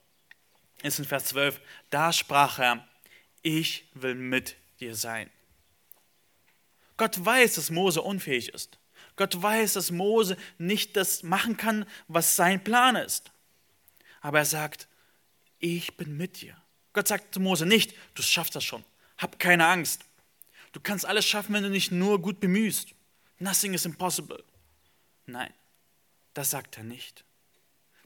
ist 0.84 1.00
in 1.00 1.06
Vers 1.06 1.26
12, 1.26 1.60
da 1.90 2.14
sprach 2.14 2.60
er, 2.60 2.88
ich 3.42 3.86
will 3.94 4.16
mit 4.16 4.56
dir 4.80 4.96
sein. 4.96 5.30
Gott 6.98 7.24
weiß, 7.24 7.56
dass 7.56 7.70
Mose 7.70 8.02
unfähig 8.02 8.50
ist. 8.50 8.80
Gott 9.16 9.42
weiß, 9.42 9.74
dass 9.74 9.92
Mose 9.92 10.38
nicht 10.58 10.96
das 10.96 11.24
machen 11.24 11.58
kann, 11.58 11.86
was 12.08 12.36
sein 12.36 12.64
Plan 12.64 12.96
ist. 12.96 13.32
Aber 14.22 14.40
er 14.40 14.46
sagt, 14.46 14.88
ich 15.60 15.96
bin 15.98 16.18
mit 16.18 16.42
dir. 16.42 16.56
Gott 16.94 17.08
sagt 17.08 17.34
zu 17.34 17.40
Mose 17.40 17.66
nicht, 17.66 17.94
du 18.16 18.22
schaffst 18.22 18.56
das 18.56 18.64
schon. 18.64 18.84
Hab 19.18 19.40
keine 19.40 19.68
Angst. 19.68 20.06
Du 20.72 20.80
kannst 20.80 21.06
alles 21.06 21.26
schaffen, 21.26 21.54
wenn 21.54 21.64
du 21.64 21.72
dich 21.72 21.92
nur 21.92 22.22
gut 22.22 22.40
bemühst. 22.40 22.94
Nothing 23.40 23.74
is 23.74 23.86
impossible. 23.86 24.44
Nein, 25.26 25.54
das 26.34 26.52
sagt 26.52 26.78
er 26.78 26.84
nicht. 26.84 27.24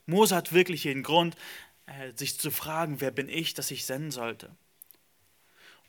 Mose 0.06 0.36
hat 0.36 0.54
wirklich 0.54 0.84
jeden 0.84 1.04
Grund, 1.04 1.36
äh, 1.86 2.12
sich 2.16 2.40
zu 2.40 2.52
fragen, 2.52 3.02
wer 3.02 3.12
bin 3.12 3.30
ich, 3.30 3.54
dass 3.54 3.72
ich 3.72 3.86
senden 3.86 4.12
sollte. 4.12 4.56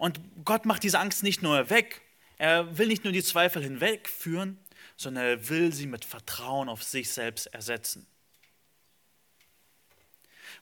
Und 0.02 0.20
Gott 0.44 0.66
macht 0.66 0.82
diese 0.82 0.98
Angst 0.98 1.22
nicht 1.22 1.42
nur 1.42 1.70
weg, 1.70 2.00
er 2.36 2.76
will 2.76 2.88
nicht 2.88 3.04
nur 3.04 3.12
die 3.12 3.22
Zweifel 3.22 3.62
hinwegführen, 3.62 4.58
sondern 4.96 5.24
er 5.24 5.48
will 5.48 5.72
sie 5.72 5.86
mit 5.86 6.04
Vertrauen 6.04 6.68
auf 6.68 6.82
sich 6.82 7.12
selbst 7.12 7.46
ersetzen. 7.54 8.04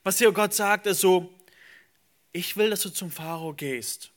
Was 0.03 0.19
hier 0.19 0.31
Gott 0.31 0.53
sagt, 0.53 0.85
ist 0.85 1.01
so, 1.01 1.33
ich 2.31 2.55
will, 2.55 2.69
dass 2.69 2.81
du 2.81 2.91
zum 2.91 3.09
Pharao 3.09 3.55
gehst. 3.55 4.11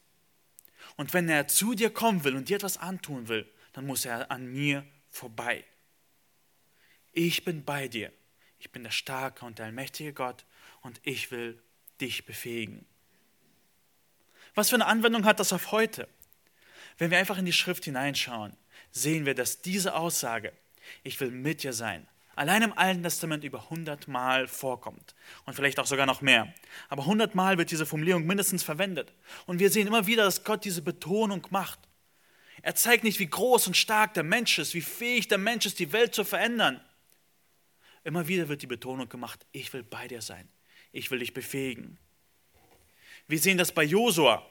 Und 0.97 1.15
wenn 1.15 1.27
er 1.31 1.49
zu 1.49 1.73
dir 1.73 1.89
kommen 1.89 2.23
will 2.25 2.37
und 2.37 2.51
dir 2.51 2.57
etwas 2.57 2.77
antun 2.77 3.29
will, 3.29 3.51
dann 3.73 3.87
muss 3.87 4.05
er 4.05 4.31
an 4.31 4.45
mir 4.45 4.85
vorbei. 5.09 5.65
Ich 7.13 7.47
bin 7.47 7.65
bei 7.65 7.89
dir. 7.89 8.13
Ich 8.59 8.73
bin 8.73 8.83
der 8.83 8.91
starke 8.91 9.47
und 9.47 9.59
der 9.59 9.65
allmächtige 9.65 10.13
Gott 10.13 10.45
und 10.83 11.01
ich 11.03 11.31
will 11.31 11.63
dich 11.99 12.27
befähigen. 12.27 12.85
Was 14.55 14.71
für 14.71 14.77
eine 14.77 14.87
Anwendung 14.87 15.25
hat 15.25 15.41
das 15.41 15.53
auf 15.53 15.73
heute? 15.73 16.09
Wenn 16.99 17.11
wir 17.11 17.19
einfach 17.19 17.39
in 17.39 17.45
die 17.45 17.53
Schrift 17.53 17.85
hineinschauen, 17.85 18.57
sehen 18.93 19.27
wir, 19.27 19.35
dass 19.35 19.63
diese 19.63 19.95
Aussage, 19.95 20.53
ich 21.03 21.19
will 21.21 21.31
mit 21.31 21.63
dir 21.63 21.73
sein, 21.73 22.07
allein 22.37 22.63
im 22.63 22.77
Alten 22.77 23.03
Testament 23.03 23.43
über 23.45 23.65
100 23.65 24.07
Mal 24.07 24.47
vorkommt 24.47 25.15
und 25.45 25.55
vielleicht 25.55 25.79
auch 25.79 25.87
sogar 25.87 26.07
noch 26.07 26.21
mehr. 26.21 26.53
Aber 26.89 27.03
100 27.03 27.35
Mal 27.35 27.59
wird 27.59 27.71
diese 27.71 27.87
Formulierung 27.87 28.27
mindestens 28.27 28.63
verwendet. 28.63 29.13
Und 29.47 29.59
wir 29.59 29.71
sehen 29.71 29.87
immer 29.87 30.07
wieder, 30.07 30.25
dass 30.25 30.45
Gott 30.45 30.65
diese 30.65 30.83
Betonung 30.83 31.47
macht. 31.51 31.81
Er 32.63 32.75
zeigt 32.75 33.05
nicht, 33.05 33.19
wie 33.19 33.27
groß 33.27 33.67
und 33.67 33.77
stark 33.77 34.15
der 34.15 34.23
Mensch 34.23 34.59
ist, 34.59 34.75
wie 34.75 34.81
fähig 34.81 35.29
der 35.29 35.39
Mensch 35.39 35.67
ist, 35.67 35.79
die 35.79 35.93
Welt 35.93 36.15
zu 36.15 36.25
verändern. 36.25 36.81
Immer 38.05 38.29
wieder 38.29 38.49
wird 38.49 38.63
die 38.63 38.67
Betonung 38.67 39.09
gemacht, 39.09 39.45
ich 39.53 39.73
will 39.73 39.83
bei 39.83 40.09
dir 40.09 40.23
sein, 40.23 40.49
ich 40.93 41.11
will 41.11 41.19
dich 41.19 41.35
befähigen. 41.35 41.99
Wir 43.29 43.39
sehen 43.39 43.59
das 43.59 43.73
bei 43.73 43.85
Josua, 43.85 44.45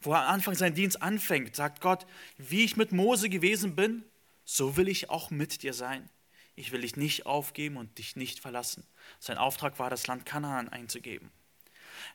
wo 0.00 0.12
er 0.12 0.22
am 0.22 0.34
Anfang 0.34 0.54
seinen 0.54 0.74
Dienst 0.74 1.02
anfängt, 1.02 1.54
sagt 1.56 1.80
Gott, 1.80 2.06
wie 2.38 2.64
ich 2.64 2.76
mit 2.76 2.92
Mose 2.92 3.28
gewesen 3.28 3.76
bin, 3.76 4.04
so 4.44 4.76
will 4.76 4.88
ich 4.88 5.10
auch 5.10 5.30
mit 5.30 5.62
dir 5.62 5.74
sein. 5.74 6.08
Ich 6.56 6.72
will 6.72 6.80
dich 6.80 6.96
nicht 6.96 7.26
aufgeben 7.26 7.76
und 7.76 7.98
dich 7.98 8.16
nicht 8.16 8.40
verlassen. 8.40 8.86
Sein 9.18 9.38
Auftrag 9.38 9.78
war, 9.78 9.90
das 9.90 10.06
Land 10.06 10.26
Kanaan 10.26 10.68
einzugeben. 10.68 11.30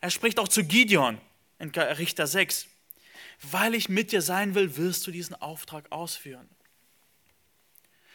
Er 0.00 0.10
spricht 0.10 0.38
auch 0.38 0.48
zu 0.48 0.64
Gideon 0.64 1.20
in 1.58 1.70
Richter 1.70 2.26
6. 2.26 2.66
Weil 3.42 3.74
ich 3.74 3.88
mit 3.88 4.12
dir 4.12 4.22
sein 4.22 4.54
will, 4.54 4.76
wirst 4.76 5.06
du 5.06 5.10
diesen 5.10 5.34
Auftrag 5.34 5.90
ausführen. 5.92 6.48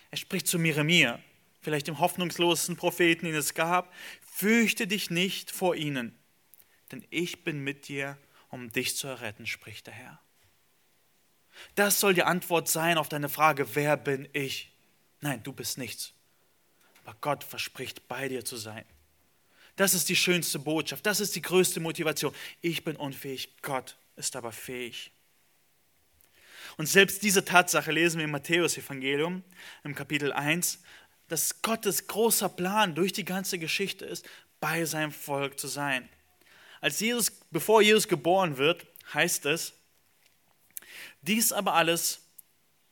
Er 0.09 0.17
spricht 0.17 0.47
zu 0.47 0.59
Miremia, 0.59 1.19
vielleicht 1.61 1.87
dem 1.87 1.99
hoffnungslosesten 1.99 2.75
Propheten, 2.75 3.25
den 3.25 3.35
es 3.35 3.53
gab. 3.53 3.93
Fürchte 4.21 4.87
dich 4.87 5.09
nicht 5.09 5.51
vor 5.51 5.75
ihnen, 5.75 6.17
denn 6.91 7.05
ich 7.09 7.43
bin 7.43 7.63
mit 7.63 7.87
dir 7.87 8.17
um 8.49 8.71
dich 8.71 8.97
zu 8.97 9.07
erretten, 9.07 9.47
spricht 9.47 9.87
der 9.87 9.93
Herr. 9.93 10.19
Das 11.75 11.99
soll 11.99 12.13
die 12.13 12.23
Antwort 12.23 12.67
sein 12.67 12.97
auf 12.97 13.09
deine 13.09 13.29
Frage, 13.29 13.75
wer 13.75 13.97
bin 13.97 14.27
ich? 14.33 14.71
Nein, 15.21 15.41
du 15.43 15.53
bist 15.53 15.77
nichts. 15.77 16.13
Aber 17.03 17.15
Gott 17.21 17.43
verspricht, 17.43 18.07
bei 18.07 18.27
dir 18.27 18.45
zu 18.45 18.57
sein. 18.57 18.85
Das 19.75 19.93
ist 19.93 20.09
die 20.09 20.15
schönste 20.15 20.59
Botschaft, 20.59 21.05
das 21.05 21.19
ist 21.19 21.35
die 21.35 21.41
größte 21.41 21.79
Motivation. 21.79 22.35
Ich 22.61 22.83
bin 22.83 22.95
unfähig, 22.95 23.55
Gott 23.61 23.97
ist 24.15 24.35
aber 24.35 24.51
fähig. 24.51 25.11
Und 26.77 26.87
selbst 26.87 27.23
diese 27.23 27.45
Tatsache 27.45 27.91
lesen 27.91 28.17
wir 28.17 28.25
im 28.25 28.31
Matthäus-Evangelium 28.31 29.43
im 29.83 29.95
Kapitel 29.95 30.33
1, 30.33 30.79
dass 31.27 31.61
Gottes 31.61 32.07
großer 32.07 32.49
Plan 32.49 32.95
durch 32.95 33.13
die 33.13 33.25
ganze 33.25 33.57
Geschichte 33.57 34.05
ist, 34.05 34.27
bei 34.59 34.85
seinem 34.85 35.11
Volk 35.11 35.59
zu 35.59 35.67
sein. 35.67 36.07
Als 36.81 36.99
Jesus, 36.99 37.31
bevor 37.51 37.81
Jesus 37.81 38.07
geboren 38.07 38.57
wird, 38.57 38.85
heißt 39.13 39.45
es, 39.45 39.73
dies 41.21 41.53
aber 41.53 41.75
alles, 41.75 42.27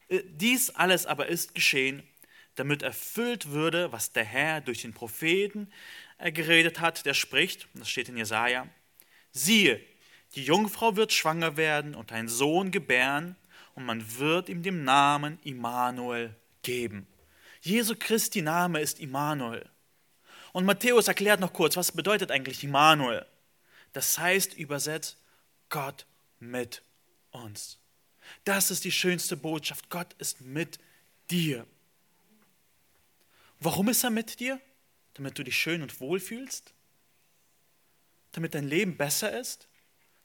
äh, 0.08 0.22
dies 0.26 0.70
alles 0.70 1.08
aber 1.08 1.28
ist 1.28 1.56
geschehen, 1.56 2.04
damit 2.56 2.84
erfüllt 2.84 3.50
würde, 3.50 3.92
was 3.92 4.12
der 4.12 4.26
Herr 4.26 4.62
durch 4.62 4.84
den 4.84 4.94
Propheten 4.94 5.72
äh, 6.20 6.32
geredet 6.32 6.80
hat, 6.80 7.06
der 7.06 7.16
spricht, 7.16 7.68
das 7.74 7.90
steht 7.90 8.10
in 8.10 8.18
Jesaja, 8.18 8.68
siehe, 9.32 9.82
die 10.36 10.44
Jungfrau 10.44 10.96
wird 10.96 11.12
schwanger 11.12 11.58
werden 11.58 11.96
und 11.96 12.12
einen 12.12 12.28
Sohn 12.28 12.70
gebären 12.70 13.36
und 13.74 13.86
man 13.86 14.20
wird 14.20 14.50
ihm 14.50 14.62
den 14.62 14.84
Namen 14.84 15.40
Immanuel 15.44 16.36
geben. 16.62 17.08
Jesu 17.62 17.96
Christi 17.98 18.44
Name 18.44 18.80
ist 18.80 19.00
Immanuel. 19.00 19.68
Und 20.52 20.66
Matthäus 20.66 21.08
erklärt 21.08 21.40
noch 21.40 21.54
kurz, 21.54 21.78
was 21.78 21.92
bedeutet 21.92 22.32
eigentlich 22.32 22.64
Immanuel? 22.64 23.26
Das 23.94 24.18
heißt 24.20 24.54
übersetzt, 24.56 25.18
Gott 25.70 26.06
mit 26.40 26.84
uns. 27.32 27.80
Das 28.44 28.72
ist 28.72 28.84
die 28.84 28.92
schönste 28.92 29.38
Botschaft. 29.38 29.90
Gott 29.90 30.14
ist 30.20 30.42
mit 30.42 30.80
dir. 31.30 31.66
Warum 33.60 33.90
ist 33.90 34.04
er 34.04 34.10
mit 34.10 34.40
dir? 34.40 34.60
Damit 35.16 35.38
du 35.38 35.44
dich 35.44 35.58
schön 35.58 35.82
und 35.82 36.00
wohl 36.00 36.20
fühlst? 36.20 36.74
Damit 38.32 38.56
dein 38.56 38.68
Leben 38.68 38.96
besser 38.96 39.38
ist? 39.38 39.68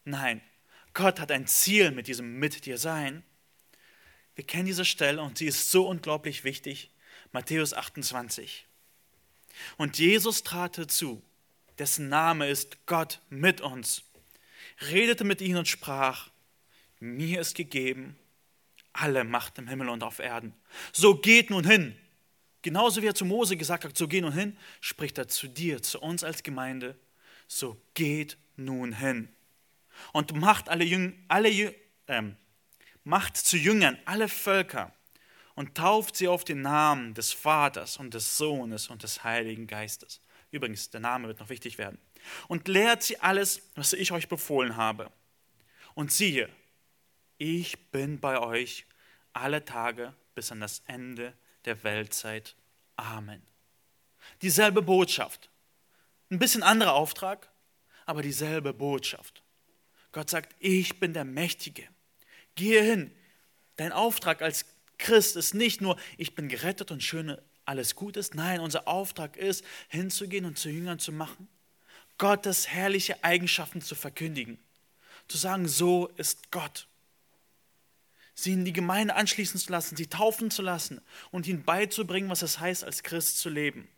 Nein, 0.04 0.42
Gott 0.92 1.18
hat 1.18 1.32
ein 1.32 1.46
Ziel 1.46 1.90
mit 1.90 2.06
diesem 2.06 2.38
mit 2.38 2.66
dir 2.66 2.78
sein. 2.78 3.24
Wir 4.34 4.44
kennen 4.44 4.66
diese 4.66 4.84
Stelle 4.84 5.22
und 5.22 5.38
sie 5.38 5.46
ist 5.46 5.70
so 5.70 5.88
unglaublich 5.88 6.44
wichtig. 6.44 6.90
Matthäus 7.32 7.72
28. 7.72 8.66
Und 9.76 9.98
Jesus 9.98 10.42
trat 10.42 10.90
zu 10.90 11.22
dessen 11.78 12.08
Name 12.08 12.48
ist 12.48 12.86
Gott 12.86 13.20
mit 13.30 13.60
uns, 13.60 14.02
redete 14.90 15.24
mit 15.24 15.40
ihnen 15.40 15.58
und 15.58 15.68
sprach, 15.68 16.30
mir 17.00 17.40
ist 17.40 17.54
gegeben 17.54 18.16
alle 18.92 19.24
Macht 19.24 19.58
im 19.58 19.68
Himmel 19.68 19.88
und 19.88 20.02
auf 20.02 20.20
Erden. 20.20 20.54
So 20.92 21.16
geht 21.16 21.50
nun 21.50 21.68
hin. 21.68 21.96
Genauso 22.62 23.02
wie 23.02 23.06
er 23.06 23.14
zu 23.14 23.24
Mose 23.24 23.56
gesagt 23.56 23.84
hat, 23.84 23.98
so 23.98 24.08
geh 24.08 24.20
nun 24.20 24.32
hin, 24.32 24.56
spricht 24.80 25.18
er 25.18 25.28
zu 25.28 25.48
dir, 25.48 25.82
zu 25.82 26.00
uns 26.00 26.24
als 26.24 26.42
Gemeinde, 26.42 26.96
so 27.46 27.76
geht 27.92 28.38
nun 28.56 28.92
hin. 28.92 29.28
Und 30.12 30.34
macht 30.34 30.68
alle, 30.68 30.84
Jüng, 30.84 31.12
alle 31.28 31.74
ähm, 32.08 32.36
macht 33.02 33.36
zu 33.36 33.58
Jüngern 33.58 33.98
alle 34.06 34.28
Völker 34.28 34.94
und 35.54 35.74
tauft 35.74 36.16
sie 36.16 36.28
auf 36.28 36.44
den 36.44 36.62
Namen 36.62 37.14
des 37.14 37.32
Vaters 37.32 37.96
und 37.98 38.14
des 38.14 38.38
Sohnes 38.38 38.88
und 38.88 39.02
des 39.02 39.24
Heiligen 39.24 39.66
Geistes 39.66 40.20
Übrigens, 40.54 40.88
der 40.88 41.00
Name 41.00 41.26
wird 41.26 41.40
noch 41.40 41.48
wichtig 41.48 41.78
werden. 41.78 41.98
Und 42.46 42.68
lehrt 42.68 43.02
sie 43.02 43.18
alles, 43.18 43.60
was 43.74 43.92
ich 43.92 44.12
euch 44.12 44.28
befohlen 44.28 44.76
habe. 44.76 45.10
Und 45.94 46.12
siehe, 46.12 46.48
ich 47.38 47.90
bin 47.90 48.20
bei 48.20 48.38
euch 48.38 48.86
alle 49.32 49.64
Tage 49.64 50.14
bis 50.36 50.52
an 50.52 50.60
das 50.60 50.80
Ende 50.86 51.32
der 51.64 51.82
Weltzeit. 51.82 52.54
Amen. 52.94 53.42
Dieselbe 54.42 54.80
Botschaft. 54.80 55.50
Ein 56.30 56.38
bisschen 56.38 56.62
anderer 56.62 56.94
Auftrag, 56.94 57.50
aber 58.06 58.22
dieselbe 58.22 58.72
Botschaft. 58.72 59.42
Gott 60.12 60.30
sagt, 60.30 60.54
ich 60.60 61.00
bin 61.00 61.14
der 61.14 61.24
Mächtige. 61.24 61.88
Gehe 62.54 62.80
hin. 62.80 63.12
Dein 63.74 63.90
Auftrag 63.90 64.40
als 64.40 64.66
Christ 64.98 65.34
ist 65.34 65.54
nicht 65.54 65.80
nur, 65.80 65.98
ich 66.16 66.36
bin 66.36 66.48
gerettet 66.48 66.92
und 66.92 67.02
schöne 67.02 67.42
alles 67.64 67.94
gut 67.94 68.16
ist. 68.16 68.34
Nein, 68.34 68.60
unser 68.60 68.88
Auftrag 68.88 69.36
ist, 69.36 69.64
hinzugehen 69.88 70.44
und 70.44 70.58
zu 70.58 70.68
Jüngern 70.68 70.98
zu 70.98 71.12
machen, 71.12 71.48
Gottes 72.18 72.68
herrliche 72.68 73.22
Eigenschaften 73.24 73.80
zu 73.80 73.94
verkündigen, 73.94 74.58
zu 75.28 75.36
sagen, 75.36 75.66
so 75.68 76.08
ist 76.16 76.50
Gott. 76.50 76.86
Sie 78.34 78.52
in 78.52 78.64
die 78.64 78.72
Gemeinde 78.72 79.14
anschließen 79.14 79.60
zu 79.60 79.70
lassen, 79.70 79.96
sie 79.96 80.08
taufen 80.08 80.50
zu 80.50 80.62
lassen 80.62 81.00
und 81.30 81.46
ihnen 81.46 81.62
beizubringen, 81.62 82.30
was 82.30 82.42
es 82.42 82.58
heißt, 82.58 82.84
als 82.84 83.02
Christ 83.02 83.38
zu 83.38 83.48
leben. 83.48 83.88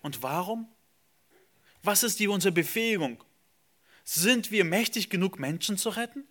Und 0.00 0.22
warum? 0.22 0.68
Was 1.82 2.02
ist 2.02 2.18
die 2.18 2.28
unsere 2.28 2.52
Befähigung? 2.52 3.22
Sind 4.04 4.50
wir 4.50 4.64
mächtig 4.64 5.10
genug, 5.10 5.38
Menschen 5.38 5.76
zu 5.76 5.90
retten? 5.90 6.26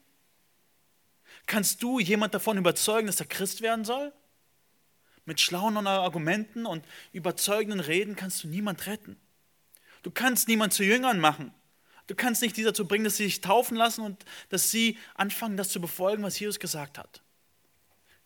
Kannst 1.46 1.84
du 1.84 2.00
jemand 2.00 2.34
davon 2.34 2.58
überzeugen, 2.58 3.08
dass 3.08 3.20
er 3.20 3.26
Christ 3.28 3.62
werden 3.62 3.86
soll? 3.86 4.14
Mit 5.26 5.40
schlauen 5.40 5.88
Argumenten 5.88 6.66
und 6.66 6.86
überzeugenden 7.14 7.80
Reden 7.80 8.16
kannst 8.16 8.44
du 8.44 8.48
niemand 8.48 8.86
retten. 8.88 9.18
Du 10.02 10.12
kannst 10.12 10.48
niemand 10.48 10.74
zu 10.74 10.84
Jüngern 10.84 11.20
machen. 11.20 11.54
Du 12.08 12.16
kannst 12.16 12.42
nicht 12.42 12.58
die 12.58 12.64
dazu 12.64 12.86
bringen, 12.86 13.06
dass 13.06 13.18
sie 13.18 13.26
sich 13.26 13.40
taufen 13.40 13.78
lassen 13.78 14.02
und 14.02 14.26
dass 14.50 14.70
sie 14.70 14.98
anfangen, 15.16 15.56
das 15.56 15.70
zu 15.70 15.80
befolgen, 15.80 16.24
was 16.24 16.38
Jesus 16.40 16.60
gesagt 16.60 16.98
hat. 16.98 17.22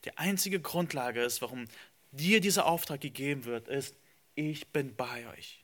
Die 0.05 0.17
einzige 0.17 0.59
Grundlage 0.59 1.21
ist, 1.21 1.41
warum 1.41 1.65
dir 2.11 2.41
dieser 2.41 2.65
Auftrag 2.65 3.01
gegeben 3.01 3.45
wird, 3.45 3.67
ist, 3.67 3.95
ich 4.33 4.67
bin 4.67 4.95
bei 4.95 5.27
euch. 5.27 5.63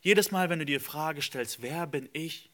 Jedes 0.00 0.30
Mal, 0.30 0.50
wenn 0.50 0.60
du 0.60 0.66
dir 0.66 0.78
die 0.78 0.84
Frage 0.84 1.22
stellst, 1.22 1.62
wer 1.62 1.86
bin 1.86 2.08
ich, 2.12 2.50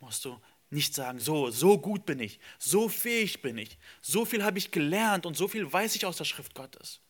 musst 0.00 0.24
du 0.24 0.38
nicht 0.70 0.94
sagen, 0.94 1.18
so, 1.18 1.50
so 1.50 1.78
gut 1.78 2.04
bin 2.04 2.20
ich, 2.20 2.38
so 2.58 2.88
fähig 2.88 3.40
bin 3.42 3.58
ich, 3.58 3.78
so 4.02 4.24
viel 4.24 4.44
habe 4.44 4.58
ich 4.58 4.70
gelernt 4.70 5.24
und 5.24 5.36
so 5.36 5.48
viel 5.48 5.70
weiß 5.70 5.94
ich 5.94 6.04
aus 6.04 6.18
der 6.18 6.24
Schrift 6.24 6.54
Gottes. 6.54 7.00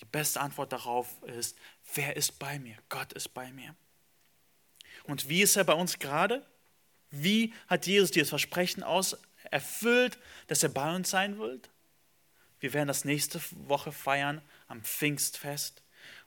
Die 0.00 0.04
beste 0.04 0.40
Antwort 0.40 0.72
darauf 0.72 1.08
ist, 1.22 1.56
wer 1.94 2.16
ist 2.16 2.38
bei 2.38 2.58
mir? 2.58 2.76
Gott 2.88 3.12
ist 3.14 3.32
bei 3.32 3.50
mir. 3.52 3.74
Und 5.04 5.28
wie 5.28 5.42
ist 5.42 5.56
er 5.56 5.64
bei 5.64 5.72
uns 5.72 5.98
gerade? 5.98 6.44
Wie 7.10 7.54
hat 7.66 7.86
Jesus 7.86 8.10
dir 8.10 8.22
das 8.22 8.28
Versprechen 8.28 8.82
aus 8.82 9.16
erfüllt, 9.50 10.18
dass 10.48 10.62
er 10.62 10.68
bei 10.68 10.94
uns 10.94 11.10
sein 11.10 11.38
wird? 11.38 11.70
Wir 12.60 12.72
werden 12.72 12.88
das 12.88 13.04
nächste 13.04 13.40
Woche 13.68 13.92
feiern 13.92 14.42
am 14.66 14.82
Pfingstfest, 14.82 15.82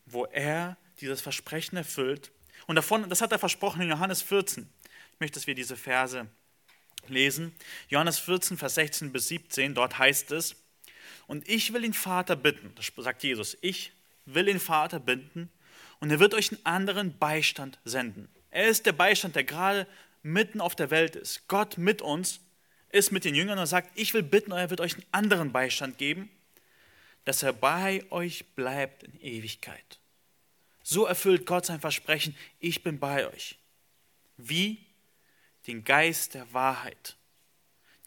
wo 0.05 0.25
er 0.25 0.77
dieses 1.01 1.21
Versprechen 1.21 1.77
erfüllt. 1.77 2.31
Und 2.67 2.75
davon, 2.75 3.09
das 3.09 3.21
hat 3.21 3.31
er 3.31 3.39
versprochen 3.39 3.81
in 3.81 3.89
Johannes 3.89 4.21
14. 4.21 4.69
Ich 5.13 5.19
möchte, 5.19 5.39
dass 5.39 5.47
wir 5.47 5.55
diese 5.55 5.75
Verse 5.75 6.27
lesen. 7.07 7.55
Johannes 7.87 8.19
14, 8.19 8.57
Vers 8.57 8.75
16 8.75 9.11
bis 9.11 9.27
17, 9.29 9.73
dort 9.73 9.97
heißt 9.97 10.31
es, 10.31 10.55
und 11.27 11.47
ich 11.47 11.73
will 11.73 11.83
den 11.83 11.93
Vater 11.93 12.35
bitten, 12.35 12.73
das 12.75 12.91
sagt 12.97 13.23
Jesus, 13.23 13.57
ich 13.61 13.91
will 14.25 14.45
den 14.45 14.59
Vater 14.59 14.99
bitten 14.99 15.49
und 15.99 16.09
er 16.09 16.19
wird 16.19 16.33
euch 16.33 16.51
einen 16.51 16.65
anderen 16.65 17.17
Beistand 17.17 17.79
senden. 17.85 18.29
Er 18.49 18.67
ist 18.67 18.85
der 18.85 18.93
Beistand, 18.93 19.35
der 19.35 19.43
gerade 19.43 19.85
mitten 20.23 20.59
auf 20.59 20.75
der 20.75 20.89
Welt 20.91 21.15
ist. 21.15 21.47
Gott 21.47 21.77
mit 21.77 22.01
uns 22.01 22.39
ist 22.89 23.11
mit 23.11 23.25
den 23.25 23.35
Jüngern 23.35 23.59
und 23.59 23.67
sagt, 23.67 23.91
ich 23.95 24.13
will 24.13 24.23
bitten, 24.23 24.51
er 24.51 24.69
wird 24.69 24.81
euch 24.81 24.95
einen 24.95 25.05
anderen 25.11 25.51
Beistand 25.51 25.97
geben, 25.97 26.29
dass 27.25 27.43
er 27.43 27.53
bei 27.53 28.03
euch 28.09 28.45
bleibt 28.55 29.03
in 29.03 29.21
Ewigkeit. 29.21 29.99
So 30.81 31.05
erfüllt 31.05 31.45
Gott 31.45 31.65
sein 31.67 31.79
Versprechen, 31.79 32.35
ich 32.59 32.81
bin 32.81 32.99
bei 32.99 33.27
euch. 33.27 33.59
Wie? 34.37 34.88
Den 35.69 35.83
Geist 35.83 36.33
der 36.33 36.51
Wahrheit, 36.51 37.15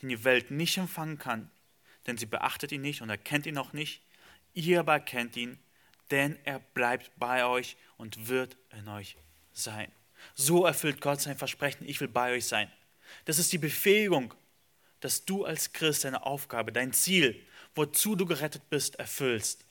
den 0.00 0.08
die 0.08 0.24
Welt 0.24 0.50
nicht 0.50 0.78
empfangen 0.78 1.20
kann, 1.20 1.48
denn 2.08 2.18
sie 2.18 2.26
beachtet 2.26 2.72
ihn 2.72 2.80
nicht 2.80 3.02
und 3.02 3.08
erkennt 3.08 3.46
ihn 3.46 3.56
auch 3.56 3.72
nicht. 3.72 4.02
Ihr 4.52 4.80
aber 4.80 4.98
kennt 4.98 5.36
ihn, 5.36 5.60
denn 6.10 6.36
er 6.42 6.58
bleibt 6.58 7.12
bei 7.20 7.44
euch 7.44 7.76
und 7.98 8.26
wird 8.26 8.56
in 8.76 8.88
euch 8.88 9.16
sein. 9.52 9.92
So 10.34 10.66
erfüllt 10.66 11.00
Gott 11.00 11.20
sein 11.20 11.38
Versprechen, 11.38 11.88
ich 11.88 12.00
will 12.00 12.08
bei 12.08 12.32
euch 12.32 12.46
sein. 12.46 12.68
Das 13.26 13.38
ist 13.38 13.52
die 13.52 13.58
Befähigung, 13.58 14.34
dass 14.98 15.24
du 15.24 15.44
als 15.44 15.72
Christ 15.72 16.02
deine 16.02 16.26
Aufgabe, 16.26 16.72
dein 16.72 16.92
Ziel, 16.92 17.40
wozu 17.76 18.16
du 18.16 18.26
gerettet 18.26 18.68
bist, 18.70 18.96
erfüllst. 18.96 19.64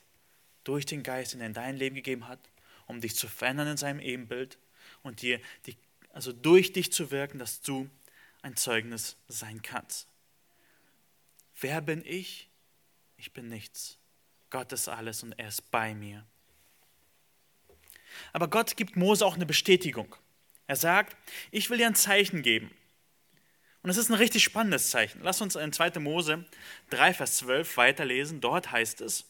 Durch 0.64 0.86
den 0.86 1.02
Geist, 1.02 1.34
den 1.34 1.42
er 1.42 1.48
in 1.48 1.52
dein 1.52 1.76
Leben 1.76 1.96
gegeben 1.96 2.26
hat, 2.26 2.40
um 2.86 3.02
dich 3.02 3.16
zu 3.16 3.28
verändern 3.28 3.68
in 3.68 3.76
seinem 3.76 4.00
Ebenbild 4.00 4.56
und 5.02 5.20
dir 5.20 5.40
die, 5.66 5.76
also 6.12 6.32
durch 6.32 6.72
dich 6.72 6.92
zu 6.92 7.10
wirken, 7.10 7.38
dass 7.38 7.60
du 7.60 7.90
ein 8.42 8.56
Zeugnis 8.56 9.16
sein 9.28 9.62
kannst. 9.62 10.08
Wer 11.60 11.80
bin 11.80 12.04
ich? 12.04 12.48
Ich 13.16 13.32
bin 13.32 13.48
nichts. 13.48 13.98
Gott 14.50 14.72
ist 14.72 14.88
alles 14.88 15.22
und 15.22 15.32
er 15.32 15.48
ist 15.48 15.70
bei 15.70 15.94
mir. 15.94 16.26
Aber 18.32 18.48
Gott 18.48 18.76
gibt 18.76 18.96
Mose 18.96 19.24
auch 19.24 19.34
eine 19.34 19.46
Bestätigung. 19.46 20.14
Er 20.66 20.76
sagt, 20.76 21.16
ich 21.50 21.70
will 21.70 21.78
dir 21.78 21.86
ein 21.86 21.94
Zeichen 21.94 22.42
geben. 22.42 22.70
Und 23.82 23.90
es 23.90 23.96
ist 23.96 24.10
ein 24.10 24.14
richtig 24.14 24.44
spannendes 24.44 24.90
Zeichen. 24.90 25.20
Lass 25.22 25.40
uns 25.40 25.56
in 25.56 25.72
2. 25.72 25.98
Mose 25.98 26.44
3, 26.90 27.14
Vers 27.14 27.36
12 27.38 27.76
weiterlesen. 27.76 28.40
Dort 28.40 28.70
heißt 28.70 29.00
es, 29.00 29.24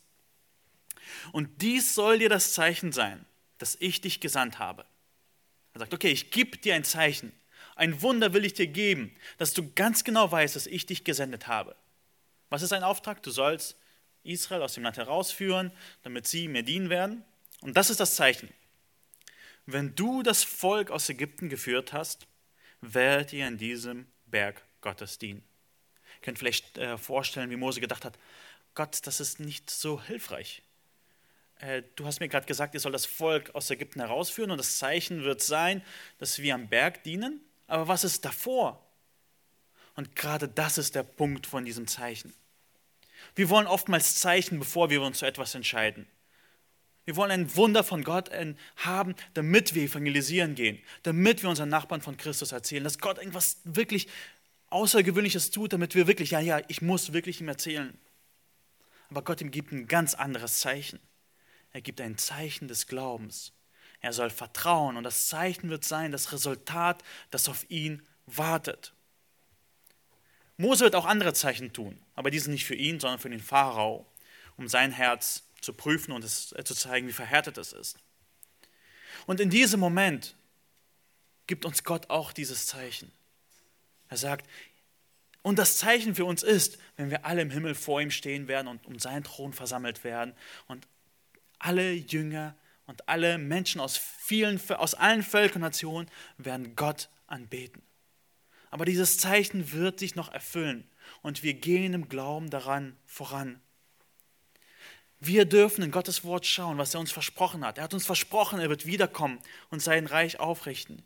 und 1.33 1.63
dies 1.63 1.95
soll 1.95 2.19
dir 2.19 2.29
das 2.29 2.53
Zeichen 2.53 2.93
sein, 2.93 3.25
dass 3.59 3.77
ich 3.81 4.01
dich 4.01 4.21
gesandt 4.21 4.59
habe. 4.59 4.85
Er 5.75 5.81
sagt, 5.81 5.95
okay, 5.95 6.11
ich 6.11 6.31
gebe 6.31 6.59
dir 6.59 6.75
ein 6.75 6.85
Zeichen. 6.85 7.33
Ein 7.75 8.03
Wunder 8.03 8.33
will 8.33 8.45
ich 8.45 8.55
dir 8.55 8.67
geben, 8.67 9.15
dass 9.39 9.55
du 9.55 9.73
ganz 9.75 10.05
genau 10.05 10.31
weißt, 10.31 10.57
dass 10.57 10.67
ich 10.67 10.87
dich 10.87 11.05
gesendet 11.05 11.47
habe. 11.47 11.75
Was 12.51 12.63
ist 12.63 12.73
ein 12.73 12.85
Auftrag? 12.85 13.23
Du 13.23 13.31
sollst 13.31 13.77
Israel 14.25 14.63
aus 14.63 14.75
dem 14.75 14.83
Land 14.83 14.99
herausführen, 14.99 15.73
damit 16.03 16.27
sie 16.27 16.49
mir 16.49 16.63
dienen 16.63 16.91
werden. 16.91 17.25
Und 17.63 17.77
das 17.77 17.91
ist 17.91 18.01
das 18.01 18.15
Zeichen. 18.15 18.51
Wenn 19.67 19.95
du 19.95 20.23
das 20.23 20.45
Volk 20.45 20.91
aus 20.91 21.09
Ägypten 21.09 21.49
geführt 21.49 21.93
hast, 21.93 22.27
werdet 22.81 23.33
ihr 23.33 23.47
in 23.47 23.59
diesem 23.59 24.07
Berg 24.27 24.63
Gottes 24.81 25.19
dienen. 25.19 25.43
Ihr 26.17 26.21
könnt 26.23 26.39
vielleicht 26.39 26.77
äh, 26.79 26.99
vorstellen, 26.99 27.51
wie 27.51 27.57
Mose 27.57 27.81
gedacht 27.81 28.05
hat, 28.05 28.19
Gott, 28.75 29.07
das 29.07 29.21
ist 29.21 29.41
nicht 29.41 29.71
so 29.71 30.03
hilfreich. 30.03 30.63
Äh, 31.63 31.83
du 31.95 32.05
hast 32.05 32.21
mir 32.21 32.29
gerade 32.29 32.47
gesagt, 32.47 32.75
ihr 32.75 32.81
soll 32.81 32.93
das 32.93 33.07
Volk 33.07 33.55
aus 33.55 33.71
Ägypten 33.71 34.01
herausführen 34.01 34.51
und 34.51 34.59
das 34.59 34.79
Zeichen 34.79 35.23
wird 35.23 35.41
sein, 35.41 35.83
dass 36.19 36.41
wir 36.41 36.55
am 36.55 36.69
Berg 36.69 37.05
dienen. 37.05 37.41
Aber 37.69 37.89
was 37.89 38.05
ist 38.05 38.25
davor? 38.25 38.85
Und 39.95 40.17
gerade 40.17 40.49
das 40.49 40.77
ist 40.77 40.95
der 40.95 41.05
Punkt 41.05 41.47
von 41.47 41.65
diesem 41.65 41.87
Zeichen. 41.87 42.35
Wir 43.35 43.49
wollen 43.49 43.67
oftmals 43.67 44.17
Zeichen, 44.17 44.59
bevor 44.59 44.91
wir 44.91 45.01
uns 45.03 45.19
zu 45.19 45.27
etwas 45.27 45.55
entscheiden. 45.55 46.07
Wir 47.05 47.17
wollen 47.17 47.31
ein 47.31 47.57
Wunder 47.57 47.85
von 47.85 48.05
Gott 48.05 48.31
haben, 48.77 49.15
damit 49.35 49.75
wir 49.75 49.85
evangelisieren 49.85 50.55
gehen, 50.55 50.81
damit 51.03 51.43
wir 51.43 51.51
unseren 51.51 51.69
Nachbarn 51.69 52.01
von 52.01 52.17
Christus 52.17 52.53
erzählen, 52.53 52.85
dass 52.85 52.99
Gott 52.99 53.19
irgendwas 53.19 53.59
wirklich 53.65 54.09
Außergewöhnliches 54.71 55.51
tut, 55.51 55.73
damit 55.73 55.95
wir 55.95 56.07
wirklich, 56.07 56.31
ja, 56.31 56.41
ja, 56.41 56.61
ich 56.69 56.81
muss 56.83 57.13
wirklich 57.13 57.41
ihm 57.41 57.49
erzählen. 57.49 57.97
Aber 59.11 59.23
Gott 59.23 59.41
ihm 59.41 59.51
gibt 59.51 59.73
ein 59.73 59.87
ganz 59.87 60.15
anderes 60.15 60.61
Zeichen. 60.61 60.99
Er 61.73 61.81
gibt 61.81 62.01
ein 62.01 62.19
Zeichen 62.19 62.69
des 62.69 62.87
Glaubens. 62.87 63.53
Er 64.01 64.13
soll 64.13 64.31
vertrauen 64.31 64.97
und 64.97 65.05
das 65.05 65.29
Zeichen 65.29 65.71
wird 65.71 65.85
sein, 65.85 66.13
das 66.13 66.33
Resultat, 66.33 67.03
das 67.31 67.49
auf 67.49 67.69
ihn 67.71 68.03
wartet. 68.27 68.93
Mose 70.57 70.85
wird 70.85 70.95
auch 70.95 71.07
andere 71.07 71.33
Zeichen 71.35 71.73
tun, 71.73 72.01
aber 72.15 72.31
die 72.31 72.39
sind 72.39 72.53
nicht 72.53 72.67
für 72.67 72.75
ihn, 72.75 73.01
sondern 73.01 73.21
für 73.21 73.31
den 73.31 73.41
Pharao, 73.41 74.07
um 74.57 74.69
sein 74.69 74.93
Herz 74.93 75.45
zu 75.61 75.73
prüfen 75.73 76.13
und 76.13 76.25
es 76.25 76.53
äh, 76.53 76.65
zu 76.65 76.75
zeigen, 76.75 77.09
wie 77.09 77.13
verhärtet 77.13 77.59
es 77.59 77.73
ist. 77.73 77.97
Und 79.27 79.41
in 79.41 79.51
diesem 79.51 79.81
Moment 79.81 80.37
gibt 81.47 81.65
uns 81.65 81.85
Gott 81.85 82.11
auch 82.11 82.33
dieses 82.33 82.67
Zeichen. 82.67 83.13
Er 84.09 84.17
sagt, 84.17 84.49
und 85.43 85.59
das 85.59 85.79
Zeichen 85.79 86.15
für 86.15 86.25
uns 86.25 86.43
ist, 86.43 86.79
wenn 86.97 87.11
wir 87.11 87.25
alle 87.25 87.43
im 87.43 87.51
Himmel 87.51 87.75
vor 87.75 88.01
ihm 88.01 88.11
stehen 88.11 88.47
werden 88.47 88.69
und 88.69 88.87
um 88.87 88.99
seinen 88.99 89.25
Thron 89.25 89.53
versammelt 89.53 90.05
werden 90.05 90.35
und 90.69 90.87
alle 91.63 91.93
Jünger 91.93 92.55
und 92.87 93.09
alle 93.09 93.39
Menschen 93.39 93.81
aus, 93.81 93.97
vielen, 93.97 94.61
aus 94.71 94.95
allen 94.95 95.23
Völkern 95.23 95.63
und 95.63 95.69
Nationen 95.69 96.11
werden 96.37 96.77
Gott 96.77 97.09
anbeten. 97.27 97.83
Aber 98.71 98.85
dieses 98.85 99.19
Zeichen 99.19 99.73
wird 99.73 99.99
sich 99.99 100.15
noch 100.15 100.33
erfüllen 100.33 100.89
und 101.23 101.43
wir 101.43 101.55
gehen 101.55 101.95
im 101.95 102.09
Glauben 102.09 102.51
daran 102.51 102.97
voran. 103.07 103.61
Wir 105.21 105.45
dürfen 105.45 105.85
in 105.85 105.93
Gottes 105.93 106.25
Wort 106.25 106.47
schauen, 106.47 106.79
was 106.79 106.95
er 106.95 107.01
uns 107.01 107.13
versprochen 107.13 107.65
hat. 107.65 107.79
Er 107.79 107.85
hat 107.85 107.95
uns 107.95 108.07
versprochen, 108.07 108.59
er 108.59 108.71
wird 108.71 108.87
wiederkommen 108.87 109.39
und 109.71 109.81
sein 109.81 110.07
Reich 110.07 110.41
aufrichten. 110.41 111.05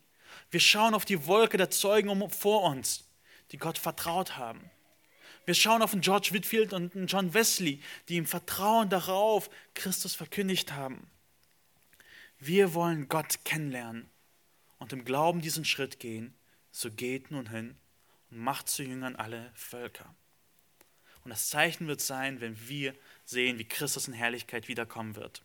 Wir 0.50 0.60
schauen 0.60 0.94
auf 0.94 1.04
die 1.04 1.26
Wolke 1.26 1.58
der 1.58 1.70
Zeugen 1.70 2.30
vor 2.30 2.62
uns, 2.62 3.04
die 3.52 3.58
Gott 3.58 3.78
vertraut 3.78 4.36
haben. 4.36 4.70
Wir 5.46 5.54
schauen 5.54 5.80
auf 5.80 5.96
George 6.00 6.30
Whitfield 6.32 6.72
und 6.72 6.92
John 7.06 7.32
Wesley, 7.32 7.80
die 8.08 8.16
im 8.16 8.26
Vertrauen 8.26 8.90
darauf 8.90 9.48
Christus 9.74 10.14
verkündigt 10.14 10.72
haben. 10.72 11.08
Wir 12.38 12.74
wollen 12.74 13.08
Gott 13.08 13.44
kennenlernen 13.44 14.10
und 14.78 14.92
im 14.92 15.04
Glauben 15.04 15.40
diesen 15.40 15.64
Schritt 15.64 16.00
gehen. 16.00 16.34
So 16.72 16.90
geht 16.90 17.30
nun 17.30 17.48
hin 17.48 17.76
und 18.30 18.38
macht 18.38 18.68
zu 18.68 18.82
Jüngern 18.82 19.14
alle 19.14 19.50
Völker. 19.54 20.14
Und 21.22 21.30
das 21.30 21.48
Zeichen 21.48 21.86
wird 21.86 22.00
sein, 22.00 22.40
wenn 22.40 22.68
wir 22.68 22.94
sehen, 23.24 23.58
wie 23.58 23.64
Christus 23.64 24.08
in 24.08 24.14
Herrlichkeit 24.14 24.68
wiederkommen 24.68 25.16
wird. 25.16 25.42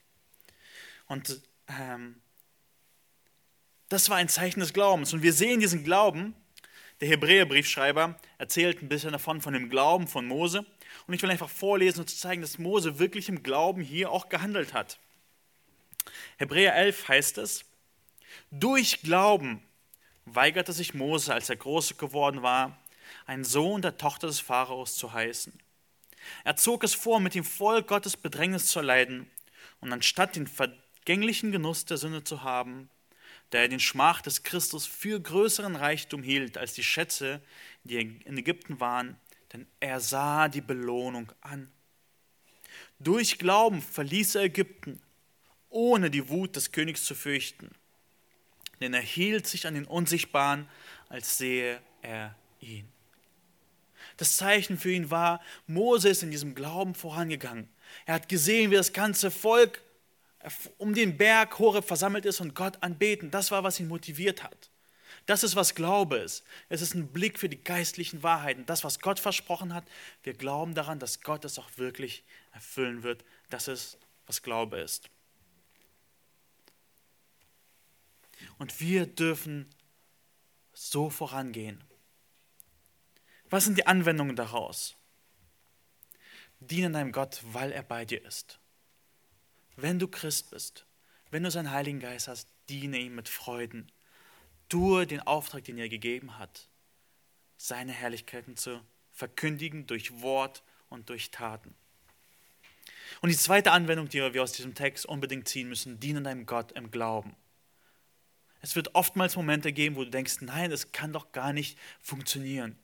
Und 1.06 1.42
ähm, 1.68 2.22
das 3.90 4.10
war 4.10 4.18
ein 4.18 4.30
Zeichen 4.30 4.62
des 4.62 4.74
Glaubens. 4.74 5.14
Und 5.14 5.22
wir 5.22 5.34
sehen 5.34 5.60
diesen 5.60 5.84
Glauben. 5.84 6.36
Der 7.02 7.10
Hebräerbriefschreiber 7.10 8.16
erzählt 8.38 8.82
ein 8.82 8.88
bisschen 8.90 9.12
davon, 9.12 9.42
von 9.42 9.54
dem 9.54 9.70
Glauben 9.70 10.08
von 10.08 10.28
Mose. 10.28 10.66
Und 11.08 11.14
ich 11.16 11.22
will 11.24 11.32
einfach 11.32 11.50
vorlesen, 11.50 12.02
um 12.02 12.08
zu 12.08 12.16
zeigen, 12.16 12.42
dass 12.42 12.60
Mose 12.60 13.00
wirklich 13.00 13.28
im 13.28 13.42
Glauben 13.42 13.82
hier 13.82 14.12
auch 14.12 14.30
gehandelt 14.30 14.74
hat. 14.74 15.00
Hebräer 16.38 16.76
11 16.76 17.08
heißt 17.08 17.38
es, 17.40 17.66
durch 18.52 19.02
Glauben 19.02 19.64
weigerte 20.26 20.74
sich 20.74 20.94
Mose, 20.94 21.34
als 21.34 21.50
er 21.50 21.56
groß 21.56 21.98
geworden 21.98 22.44
war, 22.44 22.78
ein 23.26 23.44
Sohn 23.44 23.82
der 23.82 23.98
Tochter 23.98 24.28
des 24.28 24.40
Pharaos 24.40 24.96
zu 24.96 25.12
heißen. 25.12 25.54
Er 26.44 26.56
zog 26.56 26.84
es 26.84 26.94
vor, 26.94 27.20
mit 27.20 27.34
dem 27.34 27.44
Volk 27.44 27.88
Gottes 27.88 28.16
Bedrängnis 28.16 28.68
zu 28.68 28.80
leiden 28.80 29.30
und 29.80 29.92
anstatt 29.92 30.36
den 30.36 30.48
vergänglichen 30.48 31.52
Genuss 31.52 31.86
der 31.86 31.98
Sünde 31.98 32.24
zu 32.24 32.44
haben, 32.44 32.90
der 33.52 33.62
er 33.62 33.68
den 33.68 33.80
Schmach 33.80 34.22
des 34.22 34.44
Christus 34.44 34.86
für 34.86 35.20
größeren 35.20 35.76
Reichtum 35.76 36.24
hielt 36.24 36.58
als 36.58 36.74
die 36.74 36.84
Schätze, 36.84 37.42
die 37.84 37.98
in 37.98 38.38
Ägypten 38.38 38.80
waren, 38.80 39.18
denn 39.54 39.68
er 39.80 40.00
sah 40.00 40.48
die 40.48 40.62
Belohnung 40.62 41.32
an. 41.42 41.72
Durch 43.00 43.38
Glauben 43.38 43.82
verließ 43.82 44.36
er 44.36 44.44
Ägypten, 44.44 45.02
ohne 45.70 46.10
die 46.10 46.30
Wut 46.30 46.56
des 46.56 46.72
Königs 46.72 47.04
zu 47.04 47.16
fürchten. 47.16 47.72
Denn 48.80 48.94
er 48.94 49.02
hielt 49.02 49.48
sich 49.48 49.68
an 49.68 49.76
den 49.76 49.86
Unsichtbaren, 49.86 50.68
als 51.10 51.38
sehe 51.38 51.82
er 52.02 52.36
ihn. 52.60 52.88
Das 54.18 54.38
Zeichen 54.38 54.78
für 54.78 54.92
ihn 54.92 55.12
war, 55.12 55.42
Mose 55.68 56.10
ist 56.10 56.24
in 56.24 56.32
diesem 56.32 56.56
Glauben 56.56 56.96
vorangegangen. 56.96 57.68
Er 58.06 58.16
hat 58.16 58.30
gesehen, 58.30 58.72
wie 58.72 58.76
das 58.76 58.94
ganze 58.94 59.32
Volk 59.32 59.82
um 60.78 60.94
den 60.94 61.18
Berg 61.18 61.60
Horeb 61.60 61.86
versammelt 61.86 62.26
ist 62.26 62.42
und 62.42 62.56
Gott 62.56 62.82
anbeten. 62.82 63.32
Das 63.32 63.52
war, 63.52 63.64
was 63.64 63.80
ihn 63.80 63.88
motiviert 63.88 64.44
hat. 64.44 64.70
Das 65.26 65.44
ist, 65.44 65.56
was 65.56 65.76
Glaube 65.76 66.18
ist. 66.18 66.44
Es 66.70 66.82
ist 66.82 66.96
ein 66.96 67.08
Blick 67.08 67.38
für 67.38 67.50
die 67.50 67.64
geistlichen 67.64 68.24
Wahrheiten. 68.24 68.66
Das, 68.66 68.84
was 68.84 69.00
Gott 69.00 69.20
versprochen 69.20 69.74
hat, 69.74 69.86
wir 70.24 70.34
glauben 70.34 70.74
daran, 70.74 71.00
dass 71.00 71.22
Gott 71.22 71.46
es 71.46 71.60
auch 71.60 71.70
wirklich 71.78 72.24
erfüllen 72.54 73.04
wird. 73.04 73.24
Das 73.50 73.68
ist, 73.68 73.98
was 74.26 74.42
Glaube 74.42 74.80
ist. 74.80 75.10
Und 78.58 78.80
wir 78.80 79.06
dürfen 79.06 79.70
so 80.74 81.10
vorangehen. 81.10 81.84
Was 83.50 83.66
sind 83.66 83.78
die 83.78 83.86
Anwendungen 83.86 84.36
daraus? 84.36 84.96
Diene 86.60 86.92
deinem 86.92 87.12
Gott, 87.12 87.42
weil 87.44 87.72
er 87.72 87.84
bei 87.84 88.06
dir 88.06 88.24
ist. 88.24 88.61
Wenn 89.76 90.00
du 90.00 90.08
Christ 90.08 90.52
bist, 90.52 90.86
wenn 91.32 91.44
du 91.44 91.52
seinen 91.52 91.72
Heiligen 91.72 92.00
Geist 92.00 92.28
hast, 92.28 92.48
diene 92.70 92.98
ihm 92.98 93.16
mit 93.16 93.30
Freuden. 93.30 93.92
Tue 94.70 95.08
den 95.08 95.22
Auftrag, 95.22 95.64
den 95.64 95.78
er 95.78 95.90
gegeben 95.90 96.38
hat, 96.38 96.68
seine 97.58 97.92
Herrlichkeiten 97.92 98.56
zu 98.58 98.82
verkündigen 99.12 99.88
durch 99.88 100.22
Wort 100.22 100.64
und 100.90 101.10
durch 101.10 101.32
Taten. 101.32 101.76
Und 103.22 103.30
die 103.30 103.38
zweite 103.38 103.72
Anwendung, 103.72 104.08
die 104.08 104.20
wir 104.34 104.44
aus 104.44 104.54
diesem 104.54 104.74
Text 104.74 105.06
unbedingt 105.06 105.48
ziehen 105.48 105.68
müssen, 105.68 106.00
diene 106.00 106.22
deinem 106.22 106.46
Gott 106.46 106.72
im 106.72 106.92
Glauben. 106.92 107.36
Es 108.62 108.76
wird 108.76 108.96
oftmals 108.96 109.36
Momente 109.36 109.74
geben, 109.74 109.96
wo 109.96 110.04
du 110.04 110.10
denkst, 110.10 110.38
nein, 110.42 110.72
es 110.72 110.92
kann 110.92 111.12
doch 111.12 111.32
gar 111.32 111.52
nicht 111.52 111.78
funktionieren. 112.00 112.78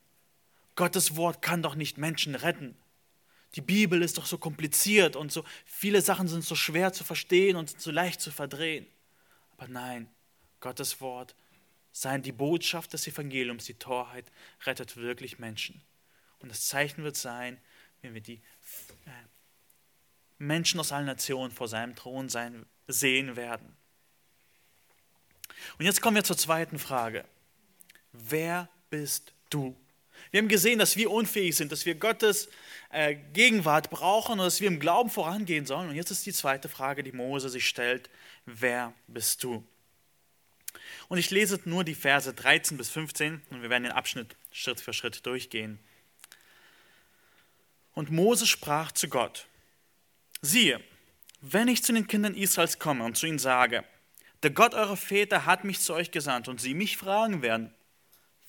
Gottes 0.76 1.16
Wort 1.16 1.42
kann 1.42 1.62
doch 1.62 1.76
nicht 1.76 1.98
Menschen 1.98 2.36
retten. 2.36 2.76
Die 3.56 3.62
Bibel 3.62 4.02
ist 4.02 4.18
doch 4.18 4.26
so 4.26 4.38
kompliziert 4.38 5.16
und 5.16 5.32
so 5.32 5.44
viele 5.66 6.02
Sachen 6.02 6.28
sind 6.28 6.44
so 6.44 6.56
schwer 6.56 6.94
zu 6.94 7.04
verstehen 7.04 7.56
und 7.56 7.80
so 7.80 7.92
leicht 7.92 8.22
zu 8.22 8.32
verdrehen. 8.32 8.86
Aber 9.58 9.68
nein, 9.68 10.10
Gottes 10.60 11.02
Wort 11.02 11.36
sein 11.92 12.22
die 12.22 12.32
Botschaft 12.32 12.94
des 12.94 13.08
Evangeliums, 13.08 13.66
die 13.66 13.74
Torheit, 13.74 14.26
rettet 14.66 14.98
wirklich 14.98 15.40
Menschen. 15.40 15.82
Und 16.40 16.50
das 16.50 16.68
Zeichen 16.68 17.04
wird 17.04 17.16
sein, 17.16 17.60
wenn 18.02 18.14
wir 18.14 18.22
die 18.22 18.36
äh, 19.06 19.12
Menschen 20.38 20.80
aus 20.80 20.92
allen 20.92 21.08
Nationen 21.08 21.52
vor 21.52 21.68
seinem 21.68 21.96
Thron 21.96 22.30
sein, 22.30 22.66
sehen 22.88 23.36
werden. 23.36 23.76
Und 25.80 25.86
jetzt 25.86 26.02
kommen 26.02 26.16
wir 26.16 26.24
zur 26.24 26.38
zweiten 26.38 26.78
Frage. 26.78 27.26
Wer 28.12 28.70
bist 28.90 29.34
du? 29.50 29.76
Wir 30.32 30.40
haben 30.40 30.48
gesehen, 30.48 30.80
dass 30.80 30.96
wir 30.96 31.12
unfähig 31.12 31.56
sind, 31.56 31.72
dass 31.72 31.86
wir 31.86 31.96
Gottes 31.96 32.50
äh, 32.90 33.16
Gegenwart 33.34 33.90
brauchen 33.90 34.34
und 34.34 34.46
dass 34.46 34.62
wir 34.62 34.68
im 34.68 34.80
Glauben 34.80 35.10
vorangehen 35.10 35.66
sollen. 35.66 35.90
Und 35.90 35.96
jetzt 35.96 36.12
ist 36.12 36.26
die 36.26 36.34
zweite 36.34 36.70
Frage, 36.70 37.04
die 37.04 37.12
Mose 37.12 37.50
sich 37.50 37.68
stellt. 37.68 38.10
Wer 38.46 38.94
bist 39.08 39.44
du? 39.44 39.66
Und 41.10 41.18
ich 41.18 41.32
lese 41.32 41.60
nur 41.66 41.84
die 41.84 41.96
Verse 41.96 42.34
13 42.34 42.78
bis 42.78 42.90
15 42.90 43.42
und 43.50 43.62
wir 43.62 43.70
werden 43.70 43.84
den 43.84 43.92
Abschnitt 43.92 44.36
Schritt 44.52 44.80
für 44.80 44.94
Schritt 44.94 45.26
durchgehen. 45.26 45.80
Und 47.94 48.12
Mose 48.12 48.46
sprach 48.46 48.92
zu 48.92 49.08
Gott, 49.08 49.48
siehe, 50.42 50.82
wenn 51.42 51.68
ich 51.68 51.84
zu 51.84 51.94
den 51.94 52.08
Kindern 52.08 52.36
Israels 52.36 52.80
komme 52.80 53.04
und 53.04 53.18
zu 53.18 53.26
ihnen 53.26 53.40
sage, 53.40 53.84
der 54.44 54.52
Gott 54.52 54.76
eurer 54.76 54.98
Väter 54.98 55.46
hat 55.46 55.64
mich 55.64 55.80
zu 55.80 55.94
euch 55.94 56.12
gesandt 56.12 56.48
und 56.48 56.62
sie 56.62 56.74
mich 56.74 56.98
fragen 56.98 57.42
werden, 57.42 57.74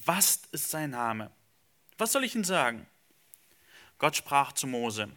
was 0.04 0.42
ist 0.52 0.70
sein 0.70 0.90
Name? 0.90 1.30
Was 1.96 2.12
soll 2.12 2.24
ich 2.24 2.34
ihnen 2.34 2.44
sagen? 2.44 2.86
Gott 3.98 4.16
sprach 4.16 4.52
zu 4.52 4.66
Mose, 4.66 5.08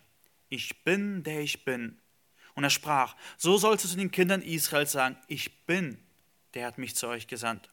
ich 0.50 0.84
bin, 0.84 1.24
der 1.24 1.42
ich 1.42 1.64
bin. 1.64 2.00
Und 2.56 2.64
er 2.64 2.70
sprach, 2.70 3.16
so 3.38 3.58
sollst 3.58 3.86
du 3.86 3.90
zu 3.90 3.96
den 3.96 4.12
Kindern 4.12 4.42
Israels 4.42 4.92
sagen, 4.92 5.18
ich 5.28 5.66
bin, 5.66 5.98
der 6.54 6.66
hat 6.66 6.78
mich 6.78 6.96
zu 6.96 7.08
euch 7.08 7.28
gesandt. 7.28 7.70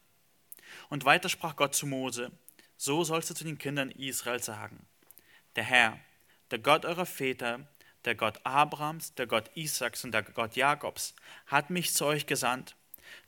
Und 0.89 1.05
weiter 1.05 1.29
sprach 1.29 1.55
Gott 1.55 1.75
zu 1.75 1.87
Mose, 1.87 2.31
so 2.77 3.03
sollst 3.03 3.29
du 3.29 3.33
zu 3.33 3.43
den 3.43 3.57
Kindern 3.57 3.91
Israel 3.91 4.41
sagen, 4.41 4.85
der 5.55 5.63
Herr, 5.63 5.99
der 6.51 6.59
Gott 6.59 6.85
eurer 6.85 7.05
Väter, 7.05 7.67
der 8.05 8.15
Gott 8.15 8.39
Abrahams, 8.45 9.13
der 9.15 9.27
Gott 9.27 9.51
Isaaks 9.55 10.03
und 10.05 10.13
der 10.13 10.23
Gott 10.23 10.55
Jakobs, 10.55 11.13
hat 11.47 11.69
mich 11.69 11.93
zu 11.93 12.05
euch 12.05 12.25
gesandt. 12.25 12.75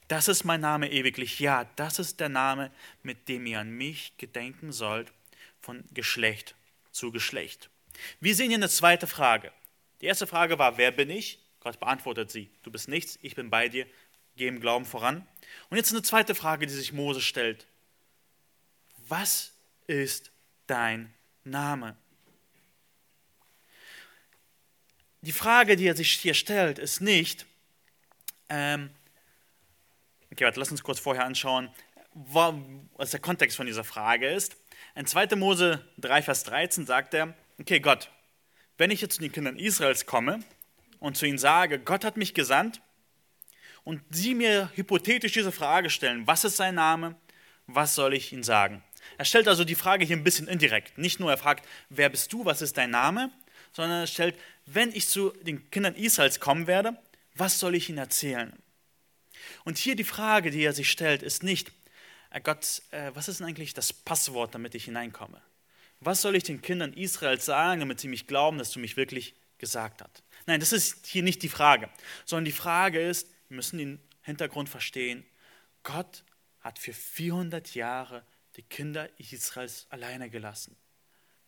Das 0.08 0.28
ist 0.28 0.44
mein 0.44 0.60
Name 0.60 0.90
ewiglich, 0.90 1.38
ja, 1.40 1.64
das 1.76 1.98
ist 1.98 2.20
der 2.20 2.28
Name, 2.28 2.70
mit 3.02 3.28
dem 3.28 3.44
ihr 3.46 3.60
an 3.60 3.70
mich 3.70 4.16
gedenken 4.16 4.72
sollt, 4.72 5.12
von 5.60 5.84
Geschlecht 5.92 6.54
zu 6.90 7.12
Geschlecht. 7.12 7.70
Wir 8.20 8.34
sehen 8.34 8.48
hier 8.48 8.56
eine 8.56 8.68
zweite 8.68 9.06
Frage. 9.06 9.52
Die 10.00 10.06
erste 10.06 10.26
Frage 10.26 10.58
war, 10.58 10.78
wer 10.78 10.90
bin 10.90 11.10
ich? 11.10 11.38
Gott 11.60 11.78
beantwortet 11.78 12.30
sie, 12.30 12.50
du 12.64 12.72
bist 12.72 12.88
nichts, 12.88 13.18
ich 13.22 13.36
bin 13.36 13.48
bei 13.48 13.68
dir, 13.68 13.86
geh 14.36 14.48
im 14.48 14.60
Glauben 14.60 14.84
voran. 14.84 15.26
Und 15.70 15.76
jetzt 15.76 15.92
eine 15.92 16.02
zweite 16.02 16.34
Frage, 16.34 16.66
die 16.66 16.72
sich 16.72 16.92
Mose 16.92 17.20
stellt. 17.20 17.66
Was 19.06 19.52
ist 19.86 20.32
dein 20.66 21.14
Name? 21.44 21.96
Die 25.20 25.32
Frage, 25.32 25.76
die 25.76 25.86
er 25.86 25.94
sich 25.94 26.10
hier 26.14 26.34
stellt, 26.34 26.80
ist 26.80 27.00
nicht, 27.00 27.46
ähm, 28.48 28.90
okay, 30.32 30.44
warte, 30.44 30.58
lass 30.58 30.72
uns 30.72 30.82
kurz 30.82 30.98
vorher 30.98 31.24
anschauen, 31.24 31.72
was 32.14 33.12
der 33.12 33.20
Kontext 33.20 33.56
von 33.56 33.66
dieser 33.66 33.84
Frage 33.84 34.28
ist. 34.28 34.56
In 34.96 35.06
2. 35.06 35.36
Mose 35.36 35.86
3, 35.98 36.22
Vers 36.22 36.42
13 36.42 36.86
sagt 36.86 37.14
er, 37.14 37.34
okay, 37.62 37.80
Gott, 37.80 38.10
wenn 38.76 38.90
ich 38.90 39.00
jetzt 39.00 39.16
zu 39.16 39.20
den 39.20 39.32
Kindern 39.32 39.58
Israels 39.58 40.06
komme 40.06 40.40
und 40.98 41.16
zu 41.16 41.26
ihnen 41.26 41.38
sage, 41.38 41.78
Gott 41.78 42.04
hat 42.04 42.16
mich 42.16 42.34
gesandt, 42.34 42.80
und 43.84 44.02
sie 44.10 44.34
mir 44.34 44.70
hypothetisch 44.74 45.32
diese 45.32 45.52
Frage 45.52 45.90
stellen, 45.90 46.26
was 46.26 46.44
ist 46.44 46.56
sein 46.56 46.74
Name, 46.74 47.16
was 47.66 47.94
soll 47.94 48.14
ich 48.14 48.32
ihnen 48.32 48.42
sagen? 48.42 48.82
Er 49.18 49.24
stellt 49.24 49.48
also 49.48 49.64
die 49.64 49.74
Frage 49.74 50.04
hier 50.04 50.16
ein 50.16 50.24
bisschen 50.24 50.48
indirekt. 50.48 50.96
Nicht 50.98 51.18
nur 51.18 51.30
er 51.30 51.38
fragt, 51.38 51.66
wer 51.88 52.08
bist 52.08 52.32
du, 52.32 52.44
was 52.44 52.62
ist 52.62 52.76
dein 52.76 52.90
Name, 52.90 53.30
sondern 53.72 54.00
er 54.00 54.06
stellt, 54.06 54.38
wenn 54.66 54.92
ich 54.92 55.08
zu 55.08 55.30
den 55.42 55.70
Kindern 55.70 55.94
Israels 55.94 56.38
kommen 56.38 56.66
werde, 56.66 56.96
was 57.34 57.58
soll 57.58 57.74
ich 57.74 57.88
ihnen 57.88 57.98
erzählen? 57.98 58.52
Und 59.64 59.78
hier 59.78 59.96
die 59.96 60.04
Frage, 60.04 60.50
die 60.50 60.62
er 60.62 60.72
sich 60.72 60.90
stellt, 60.90 61.22
ist 61.22 61.42
nicht, 61.42 61.72
äh, 62.30 62.40
Gott, 62.40 62.82
äh, 62.92 63.10
was 63.14 63.28
ist 63.28 63.40
denn 63.40 63.48
eigentlich 63.48 63.74
das 63.74 63.92
Passwort, 63.92 64.54
damit 64.54 64.74
ich 64.74 64.84
hineinkomme? 64.84 65.40
Was 66.04 66.22
soll 66.22 66.34
ich 66.34 66.42
den 66.42 66.62
Kindern 66.62 66.92
Israels 66.94 67.44
sagen, 67.44 67.80
damit 67.80 68.00
sie 68.00 68.08
mich 68.08 68.26
glauben, 68.26 68.58
dass 68.58 68.72
du 68.72 68.80
mich 68.80 68.96
wirklich 68.96 69.36
gesagt 69.58 70.02
hast? 70.02 70.24
Nein, 70.46 70.58
das 70.58 70.72
ist 70.72 71.06
hier 71.06 71.22
nicht 71.22 71.42
die 71.42 71.48
Frage, 71.48 71.88
sondern 72.24 72.44
die 72.44 72.52
Frage 72.52 73.00
ist, 73.00 73.28
wir 73.48 73.56
müssen 73.56 73.78
den 73.78 74.00
Hintergrund 74.22 74.68
verstehen. 74.68 75.24
Gott 75.84 76.24
hat 76.60 76.80
für 76.80 76.92
400 76.92 77.74
Jahre 77.76 78.24
die 78.56 78.62
Kinder 78.62 79.08
Israels 79.18 79.86
alleine 79.90 80.28
gelassen. 80.28 80.76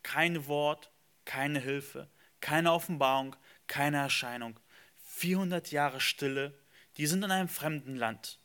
Kein 0.05 0.47
Wort, 0.47 0.90
keine 1.25 1.59
Hilfe, 1.59 2.09
keine 2.40 2.73
Offenbarung, 2.73 3.35
keine 3.67 3.99
Erscheinung. 3.99 4.61
400 5.07 5.73
Jahre 5.73 6.01
Stille, 6.01 6.57
die 6.97 7.07
sind 7.07 7.25
in 7.25 7.31
einem 7.33 7.49
fremden 7.49 7.97
Land. 7.97 8.38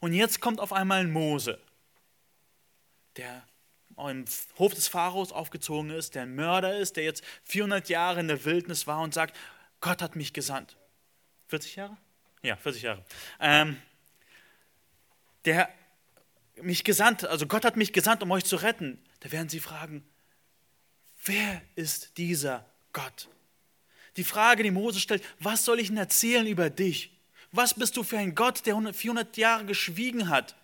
Und 0.00 0.12
jetzt 0.12 0.40
kommt 0.40 0.58
auf 0.58 0.72
einmal 0.72 1.00
ein 1.00 1.12
Mose, 1.12 1.60
der 3.16 3.46
im 3.98 4.24
Hof 4.58 4.74
des 4.74 4.88
Pharaos 4.88 5.32
aufgezogen 5.32 5.90
ist, 5.90 6.14
der 6.14 6.22
ein 6.22 6.34
Mörder 6.34 6.78
ist, 6.78 6.96
der 6.96 7.04
jetzt 7.04 7.24
400 7.44 7.88
Jahre 7.88 8.20
in 8.20 8.28
der 8.28 8.44
Wildnis 8.44 8.86
war 8.86 9.00
und 9.00 9.14
sagt, 9.14 9.36
Gott 9.80 10.02
hat 10.02 10.16
mich 10.16 10.32
gesandt. 10.32 10.76
40 11.48 11.76
Jahre? 11.76 11.96
Ja, 12.42 12.56
40 12.56 12.82
Jahre. 12.82 13.04
Ähm, 13.40 13.76
der 15.44 15.68
mich 16.62 16.84
gesandt, 16.84 17.24
also 17.24 17.46
Gott 17.46 17.64
hat 17.64 17.76
mich 17.76 17.92
gesandt, 17.92 18.22
um 18.22 18.30
euch 18.30 18.44
zu 18.44 18.56
retten. 18.56 19.02
Da 19.20 19.32
werden 19.32 19.48
sie 19.48 19.60
fragen, 19.60 20.04
wer 21.24 21.60
ist 21.74 22.16
dieser 22.18 22.64
Gott? 22.92 23.28
Die 24.16 24.24
Frage, 24.24 24.62
die 24.62 24.70
Mose 24.70 25.00
stellt, 25.00 25.24
was 25.40 25.64
soll 25.64 25.80
ich 25.80 25.88
denn 25.88 25.96
erzählen 25.96 26.46
über 26.46 26.70
dich? 26.70 27.10
Was 27.50 27.74
bist 27.74 27.96
du 27.96 28.02
für 28.02 28.18
ein 28.18 28.34
Gott, 28.34 28.66
der 28.66 28.76
400 28.92 29.36
Jahre 29.36 29.64
geschwiegen 29.64 30.28
hat 30.28 30.56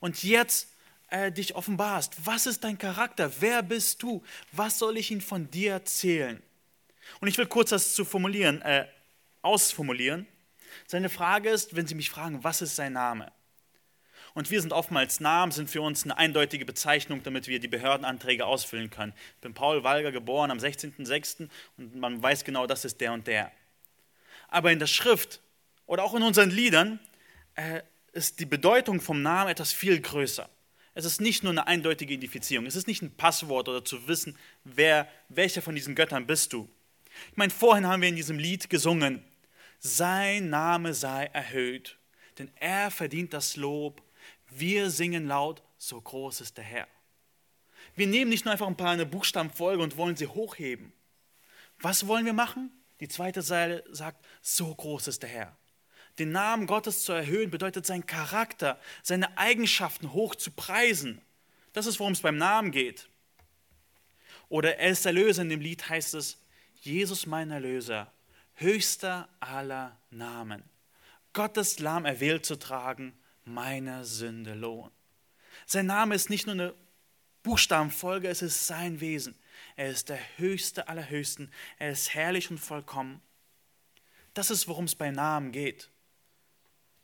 und 0.00 0.22
jetzt 0.22 0.73
äh, 1.14 1.30
dich 1.30 1.54
offenbarst? 1.54 2.26
Was 2.26 2.46
ist 2.46 2.64
dein 2.64 2.76
Charakter? 2.76 3.30
Wer 3.38 3.62
bist 3.62 4.02
du? 4.02 4.22
Was 4.50 4.80
soll 4.80 4.96
ich 4.96 5.12
ihn 5.12 5.20
von 5.20 5.48
dir 5.48 5.72
erzählen? 5.72 6.42
Und 7.20 7.28
ich 7.28 7.38
will 7.38 7.46
kurz 7.46 7.70
das 7.70 7.94
zu 7.94 8.04
formulieren, 8.04 8.60
äh, 8.62 8.86
ausformulieren. 9.40 10.26
Seine 10.88 11.08
Frage 11.08 11.50
ist, 11.50 11.76
wenn 11.76 11.86
Sie 11.86 11.94
mich 11.94 12.10
fragen, 12.10 12.42
was 12.42 12.62
ist 12.62 12.74
sein 12.74 12.94
Name? 12.94 13.30
Und 14.32 14.50
wir 14.50 14.60
sind 14.60 14.72
oftmals 14.72 15.20
Namen, 15.20 15.52
sind 15.52 15.70
für 15.70 15.82
uns 15.82 16.02
eine 16.02 16.18
eindeutige 16.18 16.64
Bezeichnung, 16.64 17.22
damit 17.22 17.46
wir 17.46 17.60
die 17.60 17.68
Behördenanträge 17.68 18.44
ausfüllen 18.44 18.90
können. 18.90 19.12
Ich 19.36 19.42
bin 19.42 19.54
Paul 19.54 19.84
Walger, 19.84 20.10
geboren 20.10 20.50
am 20.50 20.58
16.06. 20.58 21.48
und 21.76 21.94
man 21.94 22.20
weiß 22.20 22.42
genau, 22.42 22.66
das 22.66 22.84
ist 22.84 23.00
der 23.00 23.12
und 23.12 23.28
der. 23.28 23.52
Aber 24.48 24.72
in 24.72 24.80
der 24.80 24.88
Schrift 24.88 25.40
oder 25.86 26.02
auch 26.02 26.14
in 26.14 26.24
unseren 26.24 26.50
Liedern 26.50 26.98
äh, 27.54 27.82
ist 28.12 28.40
die 28.40 28.46
Bedeutung 28.46 29.00
vom 29.00 29.22
Namen 29.22 29.50
etwas 29.50 29.72
viel 29.72 30.00
größer. 30.00 30.50
Es 30.94 31.04
ist 31.04 31.20
nicht 31.20 31.42
nur 31.42 31.50
eine 31.50 31.66
eindeutige 31.66 32.14
Identifizierung, 32.14 32.66
es 32.66 32.76
ist 32.76 32.86
nicht 32.86 33.02
ein 33.02 33.16
Passwort 33.16 33.68
oder 33.68 33.84
zu 33.84 34.06
wissen, 34.06 34.38
wer, 34.62 35.08
welcher 35.28 35.60
von 35.60 35.74
diesen 35.74 35.94
Göttern 35.94 36.26
bist 36.26 36.52
du. 36.52 36.68
Ich 37.30 37.36
meine, 37.36 37.50
vorhin 37.50 37.86
haben 37.86 38.02
wir 38.02 38.08
in 38.08 38.16
diesem 38.16 38.38
Lied 38.38 38.70
gesungen, 38.70 39.24
sein 39.80 40.50
Name 40.50 40.94
sei 40.94 41.26
erhöht, 41.26 41.98
denn 42.38 42.50
er 42.56 42.90
verdient 42.90 43.32
das 43.34 43.56
Lob. 43.56 44.02
Wir 44.50 44.90
singen 44.90 45.26
laut, 45.26 45.62
so 45.78 46.00
groß 46.00 46.40
ist 46.40 46.56
der 46.56 46.64
Herr. 46.64 46.88
Wir 47.96 48.06
nehmen 48.06 48.30
nicht 48.30 48.44
nur 48.44 48.52
einfach 48.52 48.66
ein 48.66 48.76
paar 48.76 48.90
eine 48.90 49.06
Buchstabenfolge 49.06 49.82
und 49.82 49.96
wollen 49.96 50.16
sie 50.16 50.26
hochheben. 50.26 50.92
Was 51.80 52.06
wollen 52.06 52.24
wir 52.24 52.32
machen? 52.32 52.70
Die 53.00 53.08
zweite 53.08 53.42
Seite 53.42 53.84
sagt, 53.90 54.24
so 54.40 54.74
groß 54.74 55.08
ist 55.08 55.22
der 55.22 55.30
Herr. 55.30 55.56
Den 56.18 56.30
Namen 56.30 56.66
Gottes 56.66 57.02
zu 57.02 57.12
erhöhen 57.12 57.50
bedeutet 57.50 57.86
seinen 57.86 58.06
Charakter, 58.06 58.78
seine 59.02 59.36
Eigenschaften 59.36 60.12
hoch 60.12 60.34
zu 60.34 60.50
preisen. 60.50 61.20
Das 61.72 61.86
ist, 61.86 61.98
worum 61.98 62.12
es 62.12 62.20
beim 62.20 62.36
Namen 62.36 62.70
geht. 62.70 63.08
Oder 64.48 64.78
er 64.78 64.90
ist 64.90 65.06
Erlöser. 65.06 65.42
In 65.42 65.48
dem 65.48 65.60
Lied 65.60 65.88
heißt 65.88 66.14
es, 66.14 66.38
Jesus 66.80 67.26
mein 67.26 67.50
Erlöser, 67.50 68.12
höchster 68.54 69.28
aller 69.40 69.98
Namen. 70.10 70.62
Gottes 71.32 71.80
Lamm 71.80 72.04
erwählt 72.04 72.46
zu 72.46 72.56
tragen, 72.56 73.18
meiner 73.44 74.04
Sünde 74.04 74.54
Lohn. 74.54 74.90
Sein 75.66 75.86
Name 75.86 76.14
ist 76.14 76.30
nicht 76.30 76.46
nur 76.46 76.54
eine 76.54 76.74
Buchstabenfolge, 77.42 78.28
es 78.28 78.42
ist 78.42 78.66
sein 78.66 79.00
Wesen. 79.00 79.34
Er 79.76 79.90
ist 79.90 80.08
der 80.08 80.20
Höchste 80.36 80.88
aller 80.88 81.08
Höchsten. 81.08 81.50
Er 81.78 81.90
ist 81.90 82.14
herrlich 82.14 82.50
und 82.50 82.58
vollkommen. 82.58 83.20
Das 84.34 84.50
ist, 84.50 84.68
worum 84.68 84.84
es 84.84 84.94
bei 84.94 85.10
Namen 85.10 85.52
geht. 85.52 85.90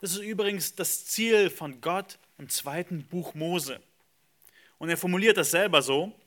Das 0.01 0.13
ist 0.13 0.21
übrigens 0.21 0.75
das 0.75 1.05
Ziel 1.07 1.51
von 1.51 1.81
Gott 1.83 2.19
im 2.39 2.49
zweiten 2.49 3.05
Buch 3.05 3.35
Mose. 3.35 3.81
Und 4.79 4.89
er 4.89 4.97
formuliert 4.97 5.37
das 5.37 5.51
selber 5.51 5.83
so. 5.83 6.19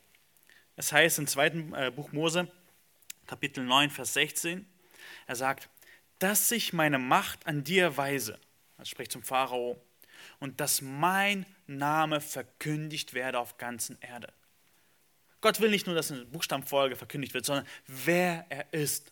Es 0.75 0.91
heißt 0.91 1.17
im 1.17 1.27
zweiten 1.27 1.73
äh, 1.73 1.91
Buch 1.91 2.11
Mose, 2.11 2.47
Kapitel 3.25 3.63
9, 3.63 3.89
Vers 3.89 4.13
16, 4.13 4.65
er 5.25 5.35
sagt, 5.35 5.69
dass 6.19 6.49
sich 6.49 6.73
meine 6.73 6.99
Macht 6.99 7.47
an 7.47 7.63
dir 7.63 7.97
weise, 7.97 8.39
er 8.77 8.85
spricht 8.85 9.11
zum 9.11 9.23
Pharao, 9.23 9.81
und 10.39 10.59
dass 10.59 10.81
mein 10.81 11.45
Name 11.67 12.21
verkündigt 12.21 13.13
werde 13.13 13.39
auf 13.39 13.57
ganzen 13.57 13.97
Erde. 14.01 14.31
Gott 15.41 15.59
will 15.59 15.69
nicht 15.69 15.87
nur, 15.87 15.95
dass 15.95 16.11
eine 16.11 16.25
Buchstabenfolge 16.25 16.95
verkündigt 16.95 17.33
wird, 17.33 17.45
sondern 17.45 17.67
wer 17.87 18.45
er 18.49 18.71
ist. 18.71 19.11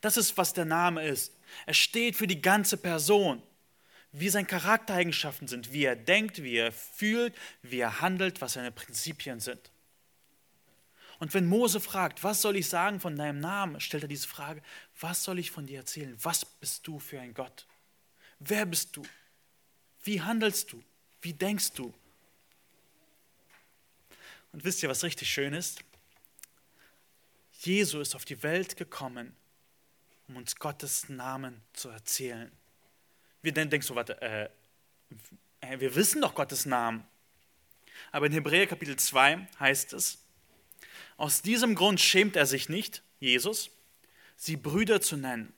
Das 0.00 0.16
ist, 0.16 0.38
was 0.38 0.54
der 0.54 0.64
Name 0.64 1.06
ist. 1.06 1.36
Er 1.66 1.74
steht 1.74 2.16
für 2.16 2.26
die 2.26 2.40
ganze 2.40 2.76
Person 2.76 3.42
wie 4.12 4.28
seine 4.28 4.46
Charaktereigenschaften 4.46 5.46
sind, 5.46 5.72
wie 5.72 5.84
er 5.84 5.96
denkt, 5.96 6.42
wie 6.42 6.56
er 6.56 6.72
fühlt, 6.72 7.34
wie 7.62 7.78
er 7.78 8.00
handelt, 8.00 8.40
was 8.40 8.54
seine 8.54 8.72
Prinzipien 8.72 9.40
sind. 9.40 9.70
Und 11.20 11.34
wenn 11.34 11.46
Mose 11.46 11.80
fragt, 11.80 12.24
was 12.24 12.40
soll 12.40 12.56
ich 12.56 12.68
sagen 12.68 12.98
von 12.98 13.14
deinem 13.14 13.40
Namen, 13.40 13.78
stellt 13.78 14.04
er 14.04 14.08
diese 14.08 14.26
Frage, 14.26 14.62
was 14.98 15.22
soll 15.22 15.38
ich 15.38 15.50
von 15.50 15.66
dir 15.66 15.80
erzählen? 15.80 16.16
Was 16.22 16.44
bist 16.44 16.86
du 16.86 16.98
für 16.98 17.20
ein 17.20 17.34
Gott? 17.34 17.66
Wer 18.38 18.64
bist 18.64 18.96
du? 18.96 19.02
Wie 20.02 20.22
handelst 20.22 20.72
du? 20.72 20.82
Wie 21.20 21.34
denkst 21.34 21.72
du? 21.72 21.92
Und 24.52 24.64
wisst 24.64 24.82
ihr, 24.82 24.88
was 24.88 25.04
richtig 25.04 25.28
schön 25.30 25.52
ist? 25.52 25.84
Jesus 27.60 28.08
ist 28.08 28.14
auf 28.14 28.24
die 28.24 28.42
Welt 28.42 28.76
gekommen, 28.76 29.36
um 30.26 30.36
uns 30.36 30.56
Gottes 30.56 31.10
Namen 31.10 31.60
zu 31.74 31.90
erzählen. 31.90 32.50
Wir 33.42 33.52
denken 33.52 33.82
so, 33.82 33.94
warte, 33.94 34.20
äh, 34.20 34.48
wir 35.78 35.94
wissen 35.94 36.20
doch 36.20 36.34
Gottes 36.34 36.66
Namen. 36.66 37.04
Aber 38.12 38.26
in 38.26 38.32
Hebräer 38.32 38.66
Kapitel 38.66 38.96
2 38.96 39.46
heißt 39.58 39.92
es, 39.92 40.24
aus 41.16 41.42
diesem 41.42 41.74
Grund 41.74 42.00
schämt 42.00 42.36
er 42.36 42.46
sich 42.46 42.68
nicht, 42.68 43.02
Jesus, 43.18 43.70
sie 44.36 44.56
Brüder 44.56 45.00
zu 45.00 45.16
nennen, 45.16 45.52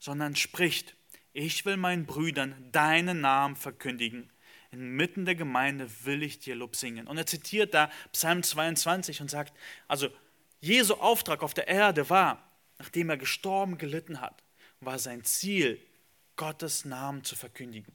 sondern 0.00 0.34
spricht, 0.34 0.96
ich 1.32 1.64
will 1.64 1.76
meinen 1.76 2.04
Brüdern 2.04 2.54
deinen 2.72 3.20
Namen 3.20 3.56
verkündigen. 3.56 4.30
Inmitten 4.72 5.24
der 5.24 5.34
Gemeinde 5.34 5.88
will 6.04 6.22
ich 6.22 6.40
dir 6.40 6.56
Lob 6.56 6.76
singen. 6.76 7.06
Und 7.06 7.16
er 7.18 7.26
zitiert 7.26 7.74
da 7.74 7.90
Psalm 8.12 8.42
22 8.42 9.20
und 9.20 9.30
sagt, 9.30 9.56
also 9.86 10.08
Jesu 10.60 10.94
Auftrag 10.94 11.42
auf 11.42 11.54
der 11.54 11.68
Erde 11.68 12.08
war, 12.10 12.50
nachdem 12.78 13.10
er 13.10 13.16
gestorben, 13.16 13.78
gelitten 13.78 14.20
hat, 14.20 14.42
war 14.80 14.98
sein 14.98 15.24
Ziel, 15.24 15.80
Gottes 16.36 16.84
Namen 16.84 17.24
zu 17.24 17.36
verkündigen. 17.36 17.94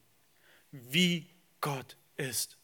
Wie 0.71 1.30
Gott 1.62 1.97
ist. 2.17 2.58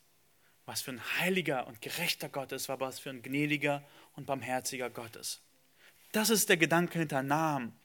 Was 0.66 0.82
für 0.82 0.92
ein 0.92 1.20
heiliger 1.20 1.68
und 1.68 1.82
gerechter 1.82 2.30
Gott 2.30 2.52
ist, 2.52 2.70
aber 2.70 2.88
was 2.88 3.00
für 3.00 3.10
ein 3.10 3.22
gnädiger 3.22 3.84
und 4.16 4.26
barmherziger 4.26 4.90
Gott 4.90 5.16
ist. 5.16 5.42
Das 6.14 6.30
ist 6.30 6.48
der 6.48 6.58
Gedanke 6.58 7.00
hinter 7.00 7.22
Namen. 7.22 7.78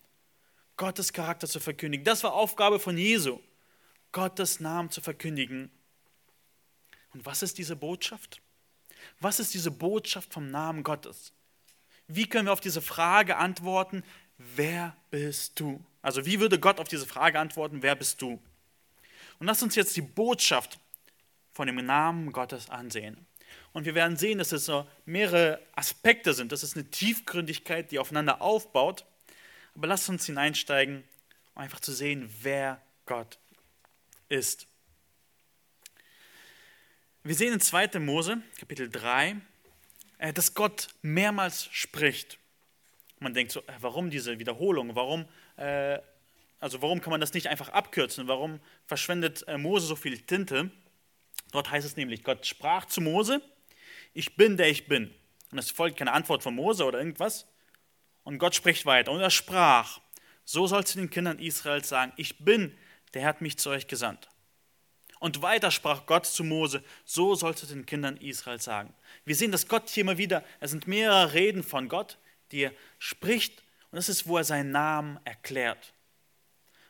Gottes 0.77 1.13
Charakter 1.13 1.49
zu 1.49 1.61
verkündigen. 1.61 2.05
Das 2.05 2.23
war 2.23 2.35
Aufgabe 2.35 2.79
von 2.79 2.97
Jesu. 2.97 3.41
Gottes 4.13 4.61
Namen 4.61 4.91
zu 4.91 5.01
verkündigen. 5.01 5.71
Und 7.13 7.27
was 7.27 7.43
ist 7.43 7.59
diese 7.59 7.75
Botschaft? 7.75 8.41
Was 9.21 9.41
ist 9.41 9.55
diese 9.55 9.71
Botschaft 9.71 10.33
vom 10.33 10.51
Namen 10.51 10.83
Gottes? 10.83 11.33
Wie 12.07 12.29
können 12.29 12.47
wir 12.47 12.53
auf 12.53 12.61
diese 12.61 12.83
Frage 12.83 13.37
antworten, 13.37 14.03
wer 14.39 14.97
bist 15.11 15.59
du? 15.61 15.85
Also 16.03 16.27
wie 16.27 16.41
würde 16.41 16.59
Gott 16.59 16.81
auf 16.81 16.89
diese 16.89 17.07
Frage 17.07 17.39
antworten, 17.39 17.83
wer 17.83 17.95
bist 17.95 18.23
du? 18.23 18.41
Und 19.39 19.47
lass 19.47 19.63
uns 19.63 19.75
jetzt 19.75 19.97
die 19.97 20.03
Botschaft 20.03 20.79
von 21.53 21.67
dem 21.67 21.85
Namen 21.85 22.33
Gottes 22.33 22.71
ansehen. 22.71 23.27
Und 23.73 23.85
wir 23.85 23.95
werden 23.95 24.17
sehen, 24.17 24.39
dass 24.39 24.53
es 24.53 24.65
so 24.65 24.87
mehrere 25.05 25.61
Aspekte 25.75 26.35
sind. 26.35 26.53
Das 26.53 26.63
ist 26.63 26.77
eine 26.77 26.91
Tiefgründigkeit, 26.91 27.91
die 27.91 27.99
aufeinander 27.99 28.43
aufbaut. 28.43 29.05
Aber 29.75 29.87
lasst 29.87 30.09
uns 30.09 30.27
hineinsteigen, 30.27 31.05
um 31.55 31.63
einfach 31.63 31.81
zu 31.81 31.93
sehen, 31.93 32.33
wer 32.43 32.81
Gott 33.07 33.39
ist. 34.29 34.67
Wir 37.23 37.35
sehen 37.35 37.53
in 37.53 37.61
2. 37.61 37.99
Mose, 38.01 38.41
Kapitel 38.59 38.89
3, 38.91 39.37
äh, 40.19 40.33
dass 40.33 40.55
Gott 40.55 40.89
mehrmals 41.03 41.69
spricht. 41.73 42.39
Man 43.19 43.35
denkt 43.35 43.53
so, 43.53 43.61
äh, 43.61 43.73
warum 43.81 44.11
diese 44.11 44.39
Wiederholung? 44.39 44.95
Warum, 44.95 45.27
äh, 45.59 46.01
also 46.61 46.83
warum 46.83 47.01
kann 47.01 47.11
man 47.11 47.21
das 47.21 47.35
nicht 47.35 47.49
einfach 47.49 47.69
abkürzen? 47.69 48.29
Warum 48.29 48.61
verschwendet 48.87 49.47
äh, 49.47 49.59
Mose 49.59 49.87
so 49.87 49.97
viel 49.97 50.19
Tinte? 50.19 50.71
Dort 51.53 51.71
heißt 51.71 51.87
es 51.87 51.97
nämlich, 51.97 52.25
Gott 52.25 52.47
sprach 52.47 52.87
zu 52.87 53.01
Mose, 53.01 53.41
ich 54.13 54.37
bin 54.37 54.57
der 54.57 54.69
ich 54.69 54.87
bin. 54.87 55.15
Und 55.51 55.59
es 55.59 55.71
folgt 55.71 55.99
keine 55.99 56.13
Antwort 56.13 56.43
von 56.43 56.55
Mose 56.55 56.85
oder 56.85 56.99
irgendwas. 56.99 57.47
Und 58.23 58.39
Gott 58.39 58.55
spricht 58.55 58.85
weiter. 58.87 59.13
Und 59.13 59.21
er 59.21 59.31
sprach, 59.31 60.01
so 60.45 60.67
sollst 60.67 60.95
du 60.95 60.99
den 60.99 61.11
Kindern 61.11 61.39
Israels 61.39 61.89
sagen, 61.89 62.13
ich 62.17 62.39
bin, 62.39 62.77
der 63.15 63.25
hat 63.25 63.41
mich 63.41 63.59
zu 63.59 63.71
euch 63.71 63.87
gesandt. 63.87 64.29
Und 65.21 65.43
weiter 65.43 65.71
sprach 65.71 66.07
Gott 66.07 66.27
zu 66.27 66.45
Mose, 66.45 66.83
so 67.05 67.35
sollst 67.35 67.63
du 67.63 67.67
den 67.67 67.87
Kindern 67.87 68.17
Israels 68.19 68.65
sagen. 68.65 68.95
Wir 69.25 69.35
sehen, 69.35 69.51
dass 69.51 69.67
Gott 69.67 69.89
hier 69.89 70.03
immer 70.03 70.19
wieder, 70.19 70.45
es 70.61 70.71
sind 70.71 70.87
mehrere 70.87 71.33
Reden 71.33 71.63
von 71.63 71.89
Gott, 71.89 72.19
die 72.53 72.65
er 72.65 72.73
spricht, 72.99 73.63
und 73.91 73.97
das 73.97 74.09
ist, 74.09 74.27
wo 74.27 74.37
er 74.37 74.45
seinen 74.45 74.71
Namen 74.71 75.19
erklärt. 75.25 75.95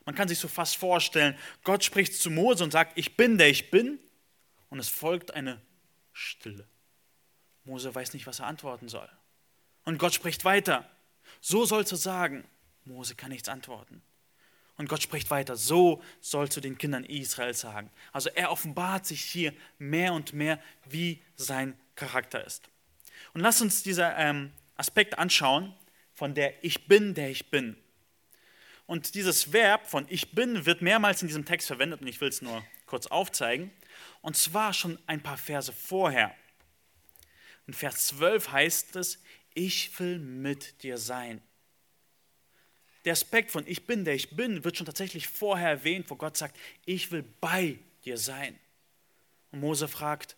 Man 0.05 0.15
kann 0.15 0.27
sich 0.27 0.39
so 0.39 0.47
fast 0.47 0.77
vorstellen, 0.77 1.37
Gott 1.63 1.83
spricht 1.83 2.15
zu 2.15 2.31
Mose 2.31 2.63
und 2.63 2.71
sagt, 2.71 2.97
ich 2.97 3.15
bin 3.15 3.37
der 3.37 3.49
ich 3.49 3.69
bin, 3.69 3.99
und 4.69 4.79
es 4.79 4.89
folgt 4.89 5.33
eine 5.33 5.61
Stille. 6.13 6.67
Mose 7.63 7.93
weiß 7.93 8.13
nicht, 8.13 8.27
was 8.27 8.39
er 8.39 8.47
antworten 8.47 8.87
soll. 8.87 9.09
Und 9.85 9.97
Gott 9.97 10.13
spricht 10.13 10.45
weiter, 10.45 10.89
so 11.41 11.65
sollst 11.65 11.91
du 11.91 11.95
sagen. 11.95 12.43
Mose 12.85 13.15
kann 13.15 13.29
nichts 13.29 13.49
antworten. 13.49 14.01
Und 14.77 14.87
Gott 14.87 15.03
spricht 15.03 15.29
weiter, 15.29 15.57
so 15.57 16.01
sollst 16.21 16.55
du 16.55 16.61
den 16.61 16.77
Kindern 16.77 17.03
Israel 17.03 17.53
sagen. 17.53 17.91
Also 18.13 18.29
er 18.29 18.51
offenbart 18.51 19.05
sich 19.05 19.21
hier 19.21 19.53
mehr 19.77 20.13
und 20.13 20.33
mehr, 20.33 20.59
wie 20.85 21.21
sein 21.35 21.77
Charakter 21.95 22.43
ist. 22.45 22.69
Und 23.33 23.41
lass 23.41 23.61
uns 23.61 23.83
dieser 23.83 24.17
ähm, 24.17 24.51
Aspekt 24.75 25.17
anschauen 25.17 25.73
von 26.19 26.35
der 26.35 26.65
Ich 26.65 26.85
bin, 26.89 27.13
der 27.13 27.31
ich 27.31 27.49
bin. 27.49 27.77
Und 28.85 29.15
dieses 29.15 29.53
Verb 29.53 29.87
von 29.87 30.05
Ich 30.09 30.31
bin 30.31 30.65
wird 30.65 30.81
mehrmals 30.81 31.21
in 31.21 31.29
diesem 31.29 31.45
Text 31.45 31.67
verwendet 31.67 32.01
und 32.01 32.07
ich 32.07 32.19
will 32.19 32.27
es 32.27 32.41
nur 32.41 32.61
kurz 32.85 33.07
aufzeigen. 33.07 33.71
Und 34.21 34.35
zwar 34.35 34.73
schon 34.73 34.99
ein 35.07 35.23
paar 35.23 35.37
Verse 35.37 35.71
vorher. 35.71 36.35
In 37.67 37.73
Vers 37.73 38.07
12 38.07 38.51
heißt 38.51 38.95
es, 38.97 39.23
ich 39.53 39.97
will 39.97 40.19
mit 40.19 40.83
dir 40.83 40.97
sein. 40.97 41.41
Der 43.05 43.13
Aspekt 43.13 43.49
von 43.49 43.65
Ich 43.65 43.87
bin, 43.87 44.03
der 44.03 44.15
ich 44.15 44.35
bin, 44.35 44.65
wird 44.65 44.75
schon 44.75 44.85
tatsächlich 44.85 45.29
vorher 45.29 45.69
erwähnt, 45.69 46.09
wo 46.09 46.17
Gott 46.17 46.35
sagt, 46.35 46.59
ich 46.85 47.13
will 47.13 47.23
bei 47.39 47.79
dir 48.03 48.17
sein. 48.17 48.59
Und 49.51 49.61
Mose 49.61 49.87
fragt, 49.87 50.35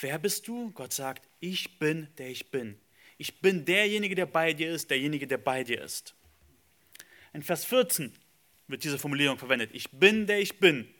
wer 0.00 0.20
bist 0.20 0.46
du? 0.46 0.70
Gott 0.70 0.92
sagt, 0.92 1.28
ich 1.40 1.80
bin, 1.80 2.06
der 2.18 2.30
ich 2.30 2.52
bin. 2.52 2.78
Ich 3.22 3.38
bin 3.38 3.64
derjenige, 3.64 4.16
der 4.16 4.26
bei 4.26 4.52
dir 4.52 4.72
ist, 4.72 4.90
derjenige, 4.90 5.28
der 5.28 5.38
bei 5.38 5.62
dir 5.62 5.80
ist. 5.80 6.12
In 7.32 7.44
Vers 7.44 7.64
14 7.64 8.12
wird 8.66 8.82
diese 8.82 8.98
Formulierung 8.98 9.38
verwendet. 9.38 9.70
Ich 9.74 9.92
bin, 9.92 10.26
der 10.26 10.40
ich 10.40 10.58
bin. 10.58 10.92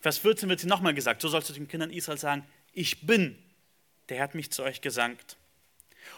Vers 0.00 0.16
14 0.16 0.48
wird 0.48 0.60
sie 0.60 0.66
nochmal 0.66 0.94
gesagt. 0.94 1.20
So 1.20 1.28
sollst 1.28 1.50
du 1.50 1.52
den 1.52 1.68
Kindern 1.68 1.90
Israel 1.90 2.16
sagen, 2.16 2.46
ich 2.72 3.06
bin, 3.06 3.36
der 4.08 4.22
hat 4.22 4.34
mich 4.34 4.50
zu 4.50 4.62
euch 4.62 4.80
gesandt. 4.80 5.36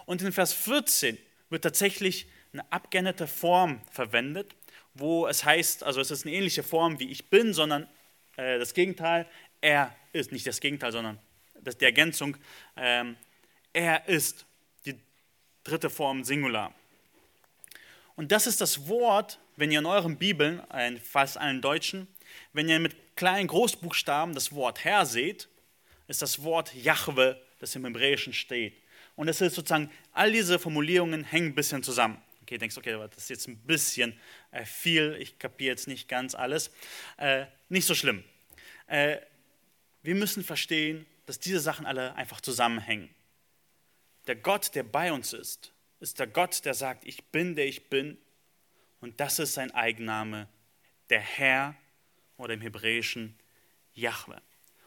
Und 0.07 0.23
in 0.23 0.31
Vers 0.31 0.53
14 0.53 1.19
wird 1.51 1.65
tatsächlich 1.65 2.29
eine 2.53 2.71
abgeänderte 2.71 3.27
Form 3.27 3.81
verwendet, 3.91 4.55
wo 4.95 5.27
es 5.27 5.45
heißt, 5.45 5.83
also 5.83 6.01
es 6.01 6.13
ist 6.13 6.25
eine 6.25 6.37
ähnliche 6.37 6.63
Form 6.63 7.01
wie 7.01 7.11
ich 7.11 7.31
bin, 7.31 7.53
sondern 7.53 7.89
äh, 8.37 8.61
das 8.61 8.75
Gegenteil, 8.75 9.27
er 9.61 9.93
ist, 10.13 10.31
nicht 10.31 10.47
das 10.47 10.61
Gegenteil, 10.61 10.93
sondern 10.93 11.19
das, 11.61 11.77
die 11.79 11.85
Ergänzung, 11.85 12.37
ähm, 12.77 13.17
er 13.73 14.07
ist, 14.07 14.47
dritte 15.69 15.91
Form 15.91 16.25
Singular. 16.25 16.75
Und 18.17 18.33
das 18.33 18.47
ist 18.47 18.61
das 18.61 18.89
Wort, 18.89 19.39
wenn 19.57 19.71
ihr 19.71 19.79
in 19.79 19.87
euren 19.87 20.17
Bibeln, 20.17 20.61
in 20.87 20.99
fast 20.99 21.37
allen 21.37 21.61
Deutschen, 21.61 22.09
wenn 22.53 22.69
ihr 22.69 22.81
mit 22.81 23.17
kleinen 23.17 23.47
Großbuchstaben 23.47 24.35
das 24.35 24.53
Wort 24.53 24.85
Herr 24.85 25.07
seht, 25.07 25.49
ist 26.09 26.23
das 26.23 26.43
Wort 26.43 26.75
Jahwe, 26.75 27.41
das 27.61 27.75
im 27.77 27.85
Hebräischen 27.85 28.33
steht. 28.33 28.75
Und 29.15 29.29
es 29.29 29.41
ist 29.41 29.55
sozusagen, 29.55 29.91
all 30.13 30.33
diese 30.33 30.59
Formulierungen 30.59 31.25
hängen 31.25 31.49
ein 31.49 31.55
bisschen 31.55 31.83
zusammen. 31.83 32.21
Okay, 32.43 32.57
denkst, 32.57 32.79
okay, 32.79 32.99
das 33.11 33.25
ist 33.25 33.31
jetzt 33.31 33.49
ein 33.49 33.59
bisschen 33.59 34.19
äh, 34.53 34.65
viel, 34.65 35.17
ich 35.21 35.39
kapiere 35.39 35.71
jetzt 35.71 35.87
nicht 35.87 36.09
ganz 36.09 36.35
alles. 36.35 36.71
Äh, 37.19 37.47
nicht 37.69 37.85
so 37.85 37.95
schlimm. 37.95 38.25
Äh, 38.87 39.19
wir 40.03 40.15
müssen 40.15 40.43
verstehen, 40.43 41.05
dass 41.27 41.39
diese 41.39 41.61
Sachen 41.61 41.85
alle 41.85 42.15
einfach 42.15 42.41
zusammenhängen. 42.41 43.11
Der 44.29 44.37
Gott, 44.37 44.75
der 44.75 44.83
bei 44.83 45.11
uns 45.11 45.33
ist, 45.33 45.73
ist 46.01 46.19
der 46.19 46.27
Gott, 46.27 46.65
der 46.65 46.75
sagt, 46.75 47.05
ich 47.07 47.25
bin, 47.25 47.57
der 47.57 47.67
ich 47.67 47.89
bin. 47.89 48.19
Und 49.01 49.21
das 49.21 49.39
ist 49.39 49.55
sein 49.55 49.71
Eigenname, 49.73 50.49
der 51.09 51.21
Herr 51.21 51.75
oder 52.37 52.55
im 52.55 52.61
Hebräischen 52.61 53.39
Jahwe. 53.95 54.41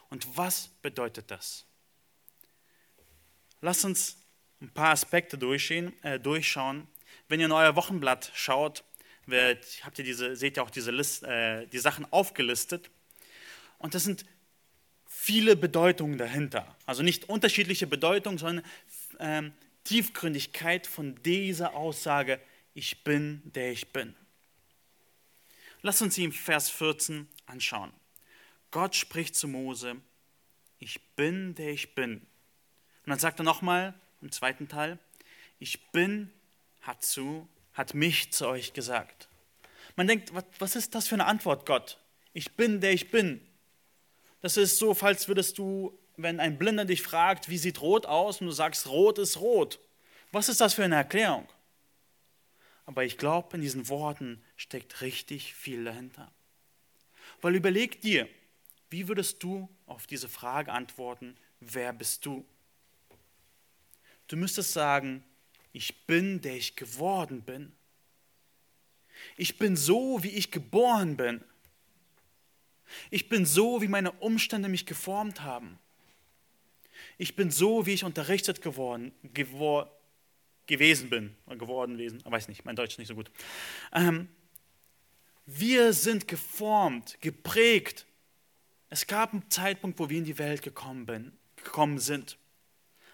Und 0.10 0.38
was 0.38 0.68
bedeutet 0.84 1.32
das? 1.32 1.66
Lass 3.62 3.84
uns 3.84 4.18
ein 4.62 4.70
paar 4.70 4.92
Aspekte 4.92 5.38
äh, 5.38 6.20
durchschauen. 6.20 6.88
Wenn 7.28 7.40
ihr 7.40 7.48
in 7.48 7.52
euer 7.52 7.76
Wochenblatt 7.76 8.32
schaut, 8.36 8.84
wird, 9.26 9.84
habt 9.84 9.98
ihr 9.98 10.06
diese, 10.06 10.36
seht 10.36 10.58
ihr 10.58 10.64
auch 10.64 10.70
diese 10.70 10.92
List, 10.92 11.24
äh, 11.24 11.66
die 11.68 11.80
Sachen 11.80 12.06
aufgelistet. 12.12 12.92
Und 13.80 13.96
das 13.96 14.04
sind 14.04 14.24
viele 15.22 15.56
Bedeutungen 15.56 16.18
dahinter. 16.18 16.76
Also 16.86 17.04
nicht 17.04 17.30
unterschiedliche 17.30 17.86
Bedeutungen, 17.86 18.38
sondern 18.38 18.66
ähm, 19.22 19.54
Tiefgründigkeit 19.84 20.88
von 20.88 21.22
dieser 21.24 21.76
Aussage, 21.76 22.40
ich 22.74 23.04
bin, 23.04 23.42
der 23.46 23.72
ich 23.72 23.92
bin. 23.94 24.16
Lass 25.82 26.02
uns 26.02 26.16
sie 26.16 26.24
im 26.24 26.32
Vers 26.32 26.70
14 26.70 27.28
anschauen. 27.46 27.92
Gott 28.70 28.96
spricht 28.96 29.36
zu 29.36 29.48
Mose, 29.48 29.96
ich 30.80 31.02
bin, 31.16 31.56
der 31.56 31.72
ich 31.72 31.96
bin. 31.96 32.18
Und 32.18 33.10
dann 33.10 33.20
sagt 33.20 33.40
er 33.40 33.44
nochmal 33.44 33.94
im 34.22 34.32
zweiten 34.32 34.68
Teil, 34.68 35.00
ich 35.60 35.92
bin, 35.92 36.32
hat, 36.82 37.04
zu, 37.04 37.48
hat 37.74 37.94
mich 37.94 38.32
zu 38.32 38.48
euch 38.48 38.74
gesagt. 38.74 39.28
Man 39.96 40.08
denkt, 40.08 40.32
was 40.60 40.76
ist 40.76 40.96
das 40.96 41.08
für 41.08 41.16
eine 41.16 41.26
Antwort, 41.26 41.66
Gott? 41.66 42.00
Ich 42.34 42.54
bin, 42.54 42.80
der 42.80 42.94
ich 42.94 43.12
bin. 43.12 43.42
Das 44.42 44.58
ist 44.58 44.78
so, 44.78 44.94
falls 44.94 45.28
würdest 45.28 45.58
du 45.58 45.98
wenn 46.22 46.40
ein 46.40 46.58
Blinder 46.58 46.86
dich 46.86 47.02
fragt, 47.02 47.50
wie 47.50 47.58
sieht 47.58 47.82
Rot 47.82 48.06
aus, 48.06 48.42
und 48.42 48.48
du 48.48 48.54
sagst, 48.54 48.88
Rot 48.88 49.18
ist 49.20 49.38
Rot. 49.40 49.80
Was 50.32 50.50
ist 50.50 50.62
das 50.62 50.74
für 50.74 50.84
eine 50.84 50.96
Erklärung? 50.96 51.48
Aber 52.86 53.04
ich 53.04 53.18
glaube, 53.18 53.56
in 53.56 53.62
diesen 53.62 53.88
Worten 53.90 54.42
steckt 54.56 55.02
richtig 55.02 55.54
viel 55.54 55.84
dahinter. 55.84 56.32
Weil 57.42 57.56
überleg 57.56 58.02
dir, 58.02 58.28
wie 58.90 59.08
würdest 59.08 59.42
du 59.44 59.70
auf 59.86 60.08
diese 60.08 60.28
Frage 60.28 60.72
antworten, 60.72 61.38
wer 61.60 61.94
bist 61.94 62.26
du? 62.26 62.46
Du 64.28 64.36
müsstest 64.36 64.74
sagen, 64.74 65.24
ich 65.74 66.06
bin, 66.06 66.42
der 66.42 66.56
ich 66.56 66.76
geworden 66.76 67.42
bin. 67.42 67.72
Ich 69.38 69.58
bin 69.58 69.76
so, 69.76 70.24
wie 70.24 70.30
ich 70.30 70.52
geboren 70.52 71.16
bin. 71.16 71.44
Ich 73.10 73.30
bin 73.30 73.46
so, 73.46 73.82
wie 73.82 73.88
meine 73.88 74.12
Umstände 74.12 74.68
mich 74.68 74.86
geformt 74.86 75.42
haben 75.42 75.80
ich 77.22 77.36
bin 77.36 77.52
so, 77.52 77.86
wie 77.86 77.94
ich 77.94 78.04
unterrichtet 78.04 78.64
geworden, 78.64 79.12
gewor, 79.22 79.96
gewesen 80.66 81.12
bin, 81.12 81.36
geworden 81.48 81.96
gewesen, 81.96 82.24
weiß 82.26 82.48
nicht, 82.48 82.66
mein 82.66 82.76
Deutsch 82.76 82.94
ist 82.94 82.98
nicht 82.98 83.10
so 83.10 83.14
gut. 83.14 83.30
Ähm, 83.94 84.28
wir 85.46 85.94
sind 85.94 86.28
geformt, 86.28 87.20
geprägt. 87.22 88.08
Es 88.90 89.06
gab 89.06 89.34
einen 89.34 89.48
Zeitpunkt, 89.52 90.00
wo 90.00 90.10
wir 90.10 90.18
in 90.18 90.24
die 90.24 90.40
Welt 90.40 90.64
gekommen, 90.64 91.06
bin, 91.06 91.32
gekommen 91.58 92.00
sind. 92.00 92.40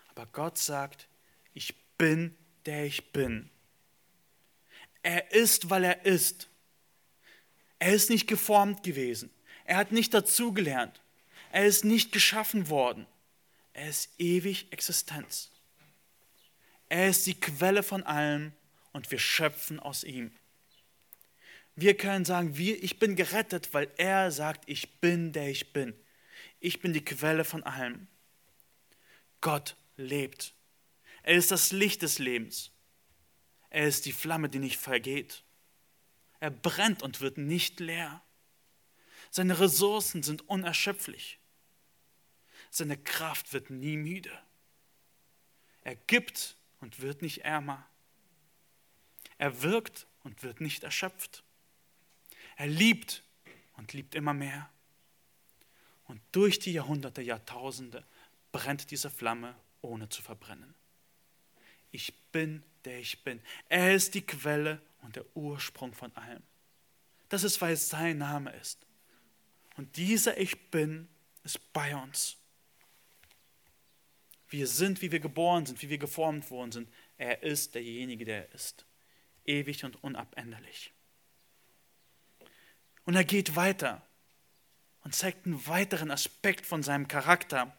Aber 0.07 0.25
Gott 0.27 0.57
sagt, 0.57 1.09
ich 1.53 1.75
bin, 1.97 2.33
der 2.65 2.85
ich 2.85 3.11
bin. 3.11 3.49
Er 5.03 5.33
ist, 5.33 5.69
weil 5.69 5.83
er 5.83 6.05
ist. 6.05 6.47
Er 7.77 7.93
ist 7.93 8.09
nicht 8.09 8.27
geformt 8.27 8.83
gewesen. 8.83 9.31
Er 9.65 9.75
hat 9.75 9.91
nicht 9.91 10.13
dazugelernt. 10.13 11.01
Er 11.51 11.65
ist 11.65 11.83
nicht 11.83 12.13
geschaffen 12.13 12.69
worden. 12.69 13.05
Er 13.77 13.89
ist 13.89 14.09
ewig 14.17 14.73
Existenz. 14.73 15.51
Er 16.89 17.09
ist 17.09 17.27
die 17.27 17.39
Quelle 17.39 17.83
von 17.83 18.01
allem 18.01 18.51
und 18.91 19.11
wir 19.11 19.19
schöpfen 19.19 19.79
aus 19.79 20.03
ihm. 20.03 20.31
Wir 21.75 21.95
können 21.95 22.25
sagen, 22.25 22.57
wir, 22.57 22.83
ich 22.83 22.97
bin 22.97 23.15
gerettet, 23.15 23.75
weil 23.75 23.91
er 23.97 24.31
sagt, 24.31 24.67
ich 24.67 24.99
bin, 24.99 25.31
der 25.31 25.51
ich 25.51 25.73
bin. 25.73 25.93
Ich 26.59 26.79
bin 26.79 26.91
die 26.91 27.05
Quelle 27.05 27.45
von 27.45 27.61
allem. 27.61 28.07
Gott 29.41 29.77
lebt. 29.95 30.55
Er 31.21 31.35
ist 31.35 31.51
das 31.51 31.71
Licht 31.71 32.01
des 32.01 32.17
Lebens. 32.17 32.71
Er 33.69 33.87
ist 33.87 34.07
die 34.07 34.11
Flamme, 34.11 34.49
die 34.49 34.57
nicht 34.57 34.77
vergeht. 34.77 35.43
Er 36.39 36.49
brennt 36.49 37.03
und 37.03 37.21
wird 37.21 37.37
nicht 37.37 37.79
leer. 37.79 38.23
Seine 39.29 39.59
Ressourcen 39.59 40.23
sind 40.23 40.49
unerschöpflich. 40.49 41.37
Seine 42.77 42.97
Kraft 42.97 43.53
wird 43.53 43.71
nie 43.71 43.97
müde. 43.97 44.31
Er 45.81 45.95
gibt 45.95 46.57
und 46.79 47.01
wird 47.01 47.23
nicht 47.23 47.39
ärmer. 47.39 47.87
Er 49.39 49.63
wirkt 49.63 50.05
und 50.23 50.43
wird 50.43 50.61
nicht 50.61 50.83
erschöpft. 50.83 51.43
Er 52.55 52.67
liebt 52.67 53.23
und 53.77 53.93
liebt 53.93 54.13
immer 54.13 54.35
mehr. 54.35 54.69
Und 56.05 56.21
durch 56.31 56.59
die 56.59 56.71
Jahrhunderte, 56.71 57.23
Jahrtausende 57.23 58.05
brennt 58.51 58.91
diese 58.91 59.09
Flamme, 59.09 59.55
ohne 59.81 60.09
zu 60.09 60.21
verbrennen. 60.21 60.75
Ich 61.89 62.13
bin, 62.31 62.63
der 62.85 62.99
ich 62.99 63.23
bin. 63.23 63.41
Er 63.69 63.95
ist 63.95 64.13
die 64.13 64.25
Quelle 64.25 64.81
und 65.01 65.15
der 65.15 65.25
Ursprung 65.35 65.93
von 65.93 66.15
allem. 66.15 66.43
Das 67.29 67.43
ist, 67.43 67.59
weil 67.59 67.73
es 67.73 67.89
sein 67.89 68.19
Name 68.19 68.51
ist. 68.55 68.85
Und 69.77 69.97
dieser 69.97 70.37
Ich 70.37 70.69
bin 70.69 71.07
ist 71.43 71.73
bei 71.73 71.95
uns. 71.95 72.37
Wir 74.49 74.67
sind, 74.67 75.01
wie 75.01 75.11
wir 75.11 75.19
geboren 75.19 75.65
sind, 75.65 75.81
wie 75.81 75.89
wir 75.89 75.97
geformt 75.97 76.49
worden 76.51 76.71
sind. 76.71 76.89
Er 77.17 77.43
ist 77.43 77.75
derjenige, 77.75 78.25
der 78.25 78.47
er 78.47 78.55
ist. 78.55 78.85
Ewig 79.45 79.83
und 79.83 80.03
unabänderlich. 80.03 80.93
Und 83.05 83.15
er 83.15 83.23
geht 83.23 83.55
weiter 83.55 84.05
und 85.03 85.15
zeigt 85.15 85.45
einen 85.45 85.65
weiteren 85.67 86.11
Aspekt 86.11 86.65
von 86.65 86.83
seinem 86.83 87.07
Charakter. 87.07 87.75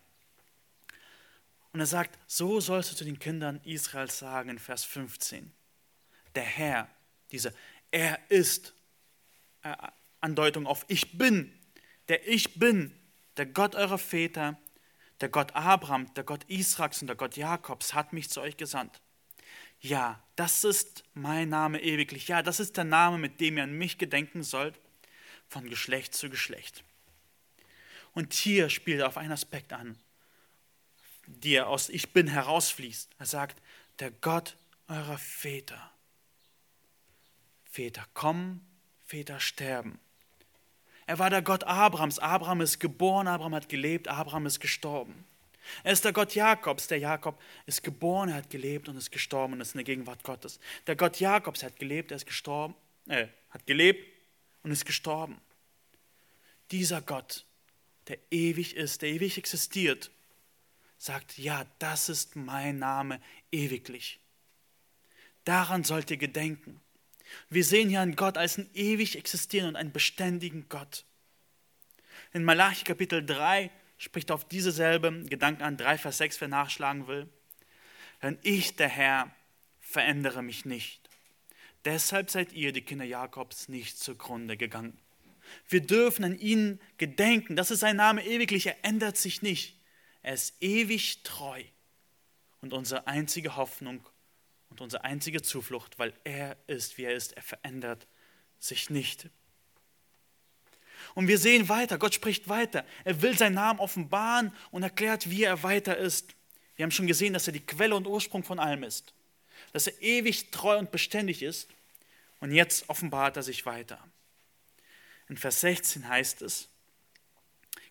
Und 1.73 1.81
er 1.81 1.87
sagt, 1.87 2.19
so 2.27 2.61
sollst 2.61 2.93
du 2.93 2.97
zu 2.97 3.05
den 3.05 3.19
Kindern 3.19 3.61
Israels 3.65 4.19
sagen 4.19 4.51
in 4.51 4.59
Vers 4.59 4.85
15. 4.85 5.53
Der 6.35 6.45
Herr, 6.45 6.91
diese 7.31 7.55
Er 7.91 8.19
ist 8.31 8.75
äh, 9.63 9.77
Andeutung 10.21 10.67
auf 10.67 10.85
Ich 10.89 11.19
bin, 11.19 11.53
der 12.09 12.27
Ich 12.27 12.59
bin, 12.59 12.99
der 13.37 13.47
Gott 13.47 13.75
eurer 13.75 13.99
Väter, 13.99 14.59
der 15.21 15.29
Gott 15.29 15.55
Abraham, 15.55 16.13
der 16.15 16.25
Gott 16.25 16.45
Israels 16.45 17.01
und 17.01 17.09
der 17.09 17.17
Gott 17.17 17.37
Jakobs 17.37 17.95
hat 17.95 18.13
mich 18.13 18.31
zu 18.31 18.41
euch 18.41 18.57
gesandt. 18.57 19.01
Ja, 19.81 20.23
das 20.37 20.65
ist 20.65 21.05
mein 21.15 21.49
Name 21.49 21.81
ewiglich. 21.83 22.29
Ja, 22.29 22.43
das 22.43 22.61
ist 22.61 22.77
der 22.77 22.85
Name, 22.85 23.19
mit 23.19 23.41
dem 23.41 23.57
ihr 23.57 23.65
an 23.65 23.73
mich 23.73 23.99
gedenken 23.99 24.43
sollt, 24.43 24.79
von 25.49 25.69
Geschlecht 25.69 26.15
zu 26.15 26.29
Geschlecht. 26.31 26.83
Und 28.13 28.33
hier 28.35 28.71
spielt 28.71 29.01
er 29.01 29.07
auf 29.07 29.17
einen 29.17 29.33
Aspekt 29.33 29.73
an, 29.73 29.97
der 31.27 31.69
aus 31.69 31.89
Ich 31.89 32.13
bin 32.13 32.27
herausfließt. 32.27 33.11
Er 33.19 33.27
sagt, 33.27 33.63
der 34.01 34.11
Gott 34.11 34.57
eurer 34.89 35.19
Väter. 35.19 35.93
Väter 37.71 38.07
kommen, 38.15 38.67
Väter 39.05 39.39
sterben. 39.39 40.01
Er 41.09 41.19
war 41.19 41.31
der 41.31 41.41
Gott 41.41 41.65
Abrahams. 41.65 42.19
Abraham 42.19 42.61
ist 42.61 42.81
geboren, 42.81 43.29
Abraham 43.29 43.55
hat 43.55 43.71
gelebt, 43.71 44.09
Abraham 44.09 44.45
ist 44.45 44.61
gestorben. 44.61 45.25
Er 45.83 45.95
ist 45.95 46.05
der 46.05 46.13
Gott 46.13 46.35
Jakobs. 46.35 46.87
Der 46.87 46.99
Jakob 46.99 47.41
ist 47.65 47.83
geboren, 47.83 48.29
er 48.29 48.35
hat 48.35 48.51
gelebt 48.51 48.91
und 48.91 48.97
ist 48.99 49.11
gestorben 49.11 49.55
und 49.55 49.63
ist 49.63 49.73
in 49.73 49.79
der 49.79 49.85
Gegenwart 49.85 50.23
Gottes. 50.23 50.61
Der 50.87 50.97
Gott 50.97 51.19
Jakobs 51.19 51.63
hat 51.63 51.79
gelebt, 51.79 52.11
er 52.11 52.17
ist 52.17 52.27
gestorben, 52.27 52.75
äh, 53.07 53.29
hat 53.49 53.67
gelebt 53.67 54.07
und 54.63 54.71
ist 54.71 54.85
gestorben. 54.85 55.41
Dieser 56.73 57.01
Gott, 57.01 57.47
der 58.09 58.19
ewig 58.31 58.77
ist, 58.77 59.01
der 59.01 59.09
ewig 59.09 59.39
existiert, 59.39 60.11
sagt, 60.99 61.39
ja, 61.39 61.65
das 61.79 62.11
ist 62.11 62.37
mein 62.37 62.79
Name 62.79 63.19
ewiglich. 63.51 64.21
Daran 65.45 65.85
sollt 65.85 66.11
ihr 66.11 66.19
gedenken. 66.19 66.83
Wir 67.51 67.65
sehen 67.65 67.89
hier 67.89 68.01
einen 68.01 68.17
Gott 68.17 68.37
als 68.37 68.59
einen 68.59 68.71
ewig 68.75 69.17
existierenden 69.17 69.75
und 69.75 69.81
einen 69.81 69.93
beständigen 69.93 70.67
Gott. 70.69 71.05
In 72.33 72.45
Malachi 72.45 72.85
Kapitel 72.85 73.25
3 73.25 73.71
spricht 73.97 74.31
auf 74.31 74.47
diese 74.47 74.73
selbe 74.73 75.25
Gedanken 75.25 75.63
an, 75.63 75.77
3 75.77 75.99
Vers 75.99 76.19
6, 76.19 76.41
wer 76.41 76.49
nachschlagen 76.49 77.07
will. 77.07 77.29
Denn 78.23 78.39
ich, 78.43 78.77
der 78.77 78.89
Herr, 78.89 79.31
verändere 79.81 80.43
mich 80.43 80.65
nicht. 80.65 81.09
Deshalb 81.85 82.31
seid 82.31 82.53
ihr, 82.53 82.73
die 82.73 82.83
Kinder 82.83 83.05
Jakobs, 83.05 83.69
nicht 83.69 83.99
zugrunde 83.99 84.57
gegangen. 84.57 84.99
Wir 85.69 85.81
dürfen 85.81 86.25
an 86.25 86.39
ihn 86.39 86.81
gedenken. 86.99 87.57
Das 87.57 87.71
ist 87.71 87.81
sein 87.81 87.97
Name 87.97 88.25
ewiglich. 88.25 88.67
Er 88.67 88.77
ändert 88.85 89.17
sich 89.17 89.43
nicht. 89.43 89.79
Er 90.23 90.35
ist 90.35 90.55
ewig 90.61 91.23
treu. 91.23 91.63
Und 92.61 92.73
unsere 92.73 93.07
einzige 93.07 93.57
Hoffnung 93.57 94.05
und 94.81 94.85
unsere 94.85 95.05
einzige 95.05 95.43
Zuflucht, 95.43 95.99
weil 95.99 96.13
er 96.25 96.57
ist, 96.67 96.99
wie 96.99 97.05
er 97.05 97.15
ist. 97.15 97.33
Er 97.33 97.43
verändert 97.43 98.07
sich 98.59 98.91
nicht. 98.91 99.29
Und 101.15 101.29
wir 101.29 101.39
sehen 101.39 101.69
weiter, 101.69 101.99
Gott 101.99 102.15
spricht 102.15 102.49
weiter. 102.49 102.85
Er 103.05 103.23
will 103.23 103.37
seinen 103.37 103.55
Namen 103.55 103.81
offenbaren 103.81 104.53
und 104.71 104.83
erklärt, 104.83 105.31
wie 105.31 105.45
er 105.45 105.63
weiter 105.63 105.97
ist. 105.97 106.35
Wir 106.77 106.85
haben 106.85 106.91
schon 106.91 107.07
gesehen, 107.07 107.33
dass 107.33 107.47
er 107.47 107.53
die 107.53 107.65
Quelle 107.65 107.95
und 107.95 108.07
Ursprung 108.07 108.45
von 108.45 108.59
allem 108.59 108.85
ist. 108.85 109.15
Dass 109.73 109.87
er 109.87 110.01
ewig 110.01 110.51
treu 110.51 110.79
und 110.79 110.91
beständig 110.91 111.43
ist. 111.43 111.69
Und 112.41 112.53
jetzt 112.53 112.89
offenbart 112.89 113.37
er 113.37 113.43
sich 113.43 113.67
weiter. 113.67 113.99
In 115.29 115.37
Vers 115.37 115.61
16 115.61 116.09
heißt 116.09 116.43
es, 116.43 116.69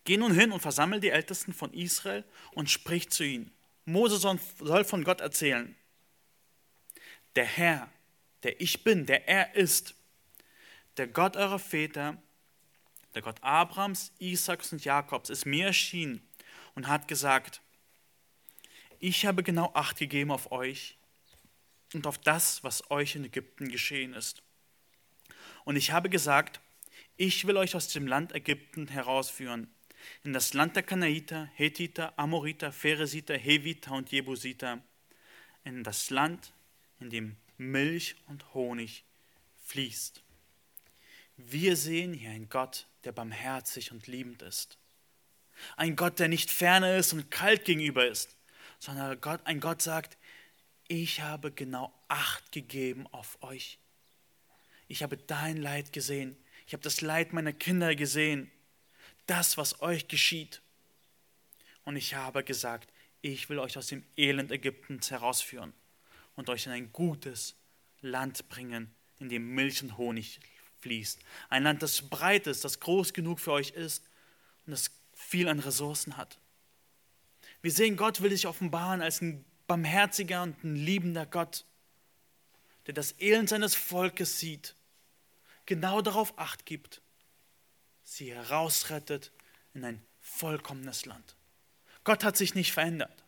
Geh 0.06 0.16
nun 0.16 0.34
hin 0.34 0.54
und 0.54 0.62
versammel 0.62 1.02
die 1.02 1.10
Ältesten 1.10 1.54
von 1.54 1.74
Israel 1.74 2.24
und 2.54 2.70
sprich 2.70 3.10
zu 3.10 3.26
ihnen. 3.26 3.52
Mose 3.84 4.18
soll 4.18 4.86
von 4.86 5.04
Gott 5.04 5.20
erzählen. 5.20 5.76
Der 7.38 7.46
Herr, 7.46 7.88
der 8.42 8.60
ich 8.60 8.84
bin, 8.84 9.06
der 9.06 9.28
er 9.30 9.54
ist, 9.54 9.94
der 10.98 11.06
Gott 11.06 11.38
eurer 11.38 11.60
Väter, 11.60 12.20
der 13.14 13.22
Gott 13.22 13.44
Abrahams, 13.44 14.12
Isaaks 14.18 14.74
und 14.74 14.84
Jakobs, 14.84 15.30
ist 15.30 15.46
mir 15.46 15.68
erschienen 15.68 16.28
und 16.74 16.88
hat 16.88 17.08
gesagt, 17.08 17.62
ich 18.98 19.28
habe 19.28 19.44
genau 19.44 19.72
Acht 19.76 19.98
gegeben 19.98 20.32
auf 20.32 20.52
euch 20.52 20.98
und 21.94 22.08
auf 22.08 22.18
das, 22.18 22.64
was 22.64 22.90
euch 22.90 23.16
in 23.16 23.26
Ägypten 23.26 23.70
geschehen 23.70 24.16
ist. 24.16 24.42
Und 25.64 25.76
ich 25.76 25.92
habe 25.92 26.10
gesagt, 26.10 26.60
ich 27.18 27.46
will 27.46 27.58
euch 27.58 27.76
aus 27.76 27.90
dem 27.90 28.08
Land 28.08 28.34
Ägypten 28.34 28.88
herausführen, 28.88 29.72
in 30.24 30.34
das 30.34 30.56
Land 30.56 30.76
der 30.76 30.82
Kanaiter, 30.82 31.52
Hethiter, 31.54 32.18
Amoriter, 32.18 32.72
Pheresiter, 32.72 33.38
Heviter 33.38 33.92
und 33.92 34.12
Jebusiter, 34.12 34.82
in 35.64 35.84
das 35.84 36.10
Land, 36.10 36.52
in 37.00 37.10
dem 37.10 37.36
Milch 37.58 38.16
und 38.28 38.54
Honig 38.54 39.04
fließt. 39.66 40.22
Wir 41.38 41.76
sehen 41.76 42.14
hier 42.14 42.32
einen 42.32 42.50
Gott, 42.50 42.88
der 43.04 43.12
barmherzig 43.12 43.92
und 43.92 44.08
liebend 44.08 44.42
ist. 44.42 44.78
Ein 45.76 45.96
Gott, 45.96 46.20
der 46.20 46.28
nicht 46.28 46.52
ferne 46.52 46.98
ist 46.98 47.14
und 47.14 47.32
kalt 47.32 47.66
gegenüber 47.66 48.08
ist, 48.08 48.36
sondern 48.80 49.20
Gott, 49.22 49.42
ein 49.46 49.60
Gott 49.60 49.82
sagt, 49.82 50.18
ich 50.88 51.22
habe 51.22 51.52
genau 51.52 51.94
Acht 52.08 52.52
gegeben 52.52 53.06
auf 53.08 53.38
euch. 53.42 53.80
Ich 54.88 55.04
habe 55.04 55.18
dein 55.18 55.58
Leid 55.58 55.92
gesehen. 55.92 56.38
Ich 56.66 56.74
habe 56.74 56.84
das 56.84 57.02
Leid 57.02 57.34
meiner 57.34 57.52
Kinder 57.54 57.96
gesehen. 57.96 58.50
Das, 59.26 59.58
was 59.58 59.82
euch 59.82 60.08
geschieht. 60.08 60.62
Und 61.84 61.98
ich 61.98 62.14
habe 62.14 62.44
gesagt, 62.44 62.94
ich 63.22 63.50
will 63.50 63.60
euch 63.60 63.78
aus 63.78 63.88
dem 63.88 64.06
Elend 64.16 64.52
Ägyptens 64.52 65.12
herausführen 65.12 65.74
und 66.38 66.50
euch 66.50 66.66
in 66.66 66.72
ein 66.72 66.94
gutes 66.94 67.56
Land 68.00 68.48
bringen, 68.48 68.96
in 69.20 69.28
dem 69.28 69.54
Milch 69.54 69.84
und 69.84 69.98
Honig 69.98 70.40
fließt. 70.80 71.20
Ein 71.50 71.64
Land, 71.64 71.84
das 71.84 72.04
breit 72.04 72.48
ist, 72.48 72.64
das 72.64 72.80
groß 72.80 73.12
genug 73.12 73.42
für 73.42 73.52
euch 73.52 73.72
ist 73.72 74.06
und 74.66 74.72
das 74.72 74.92
viel 75.14 75.50
an 75.50 75.60
Ressourcen 75.60 76.16
hat. 76.16 76.40
Wir 77.62 77.72
sehen, 77.72 77.98
Gott 77.98 78.22
will 78.22 78.30
sich 78.30 78.48
offenbaren 78.48 79.02
als 79.02 79.20
ein 79.22 79.44
barmherziger 79.66 80.44
und 80.44 80.64
ein 80.64 80.76
liebender 80.76 81.26
Gott, 81.26 81.66
der 82.86 82.94
das 82.94 83.20
Elend 83.20 83.50
seines 83.50 83.76
Volkes 83.76 84.40
sieht, 84.40 84.76
genau 85.66 86.02
darauf 86.02 86.38
acht 86.38 86.66
gibt, 86.66 87.02
sie 88.04 88.34
herausrettet 88.34 89.32
in 89.74 89.84
ein 89.84 90.02
vollkommenes 90.22 91.06
Land. 91.06 91.36
Gott 92.04 92.24
hat 92.24 92.38
sich 92.38 92.56
nicht 92.56 92.72
verändert. 92.72 93.24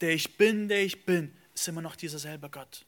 Der 0.00 0.10
ich 0.10 0.36
bin, 0.36 0.68
der 0.68 0.82
ich 0.82 1.06
bin, 1.06 1.34
ist 1.60 1.68
immer 1.68 1.82
noch 1.82 1.96
dieser 1.96 2.18
selbe 2.18 2.50
Gott. 2.50 2.86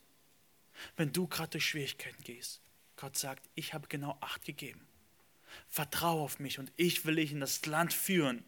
Wenn 0.95 1.13
du 1.13 1.27
gerade 1.27 1.51
durch 1.51 1.65
Schwierigkeiten 1.65 2.23
gehst, 2.23 2.61
Gott 2.95 3.17
sagt, 3.17 3.47
ich 3.55 3.73
habe 3.73 3.87
genau 3.87 4.17
Acht 4.21 4.45
gegeben. 4.45 4.85
Vertraue 5.69 6.21
auf 6.21 6.39
mich 6.39 6.59
und 6.59 6.71
ich 6.77 7.05
will 7.05 7.15
dich 7.15 7.31
in 7.31 7.39
das 7.39 7.65
Land 7.65 7.93
führen, 7.93 8.43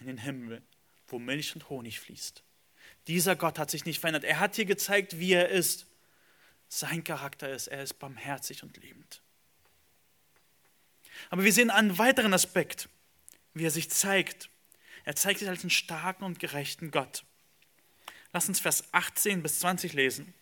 in 0.00 0.06
den 0.06 0.18
Himmel, 0.18 0.62
wo 1.08 1.18
Milch 1.18 1.54
und 1.54 1.68
Honig 1.68 2.00
fließt. 2.00 2.42
Dieser 3.06 3.36
Gott 3.36 3.58
hat 3.58 3.70
sich 3.70 3.84
nicht 3.84 4.00
verändert. 4.00 4.24
Er 4.24 4.40
hat 4.40 4.56
dir 4.56 4.64
gezeigt, 4.64 5.18
wie 5.18 5.32
er 5.32 5.48
ist. 5.48 5.86
Sein 6.68 7.04
Charakter 7.04 7.52
ist, 7.52 7.66
er 7.66 7.82
ist 7.82 7.98
barmherzig 7.98 8.62
und 8.62 8.76
liebend. 8.78 9.22
Aber 11.30 11.44
wir 11.44 11.52
sehen 11.52 11.70
einen 11.70 11.98
weiteren 11.98 12.32
Aspekt, 12.32 12.88
wie 13.54 13.64
er 13.64 13.70
sich 13.70 13.90
zeigt. 13.90 14.48
Er 15.04 15.14
zeigt 15.14 15.40
sich 15.40 15.48
als 15.48 15.60
einen 15.62 15.70
starken 15.70 16.24
und 16.24 16.38
gerechten 16.38 16.90
Gott. 16.90 17.24
Lass 18.32 18.48
uns 18.48 18.60
Vers 18.60 18.84
18 18.92 19.42
bis 19.42 19.60
20 19.60 19.92
lesen. 19.92 20.32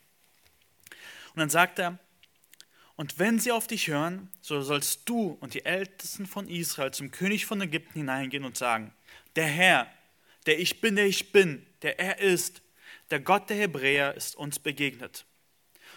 Und 1.34 1.38
dann 1.38 1.50
sagt 1.50 1.78
er, 1.78 1.98
und 2.96 3.18
wenn 3.18 3.38
sie 3.38 3.52
auf 3.52 3.66
dich 3.66 3.88
hören, 3.88 4.30
so 4.42 4.60
sollst 4.60 5.08
du 5.08 5.38
und 5.40 5.54
die 5.54 5.64
Ältesten 5.64 6.26
von 6.26 6.48
Israel 6.48 6.92
zum 6.92 7.10
König 7.10 7.46
von 7.46 7.60
Ägypten 7.60 7.94
hineingehen 7.94 8.44
und 8.44 8.58
sagen, 8.58 8.92
der 9.36 9.46
Herr, 9.46 9.90
der 10.46 10.58
ich 10.58 10.80
bin, 10.80 10.96
der 10.96 11.06
ich 11.06 11.32
bin, 11.32 11.66
der 11.82 11.98
er 11.98 12.18
ist, 12.18 12.62
der 13.10 13.20
Gott 13.20 13.48
der 13.48 13.56
Hebräer 13.56 14.14
ist 14.14 14.36
uns 14.36 14.58
begegnet. 14.58 15.24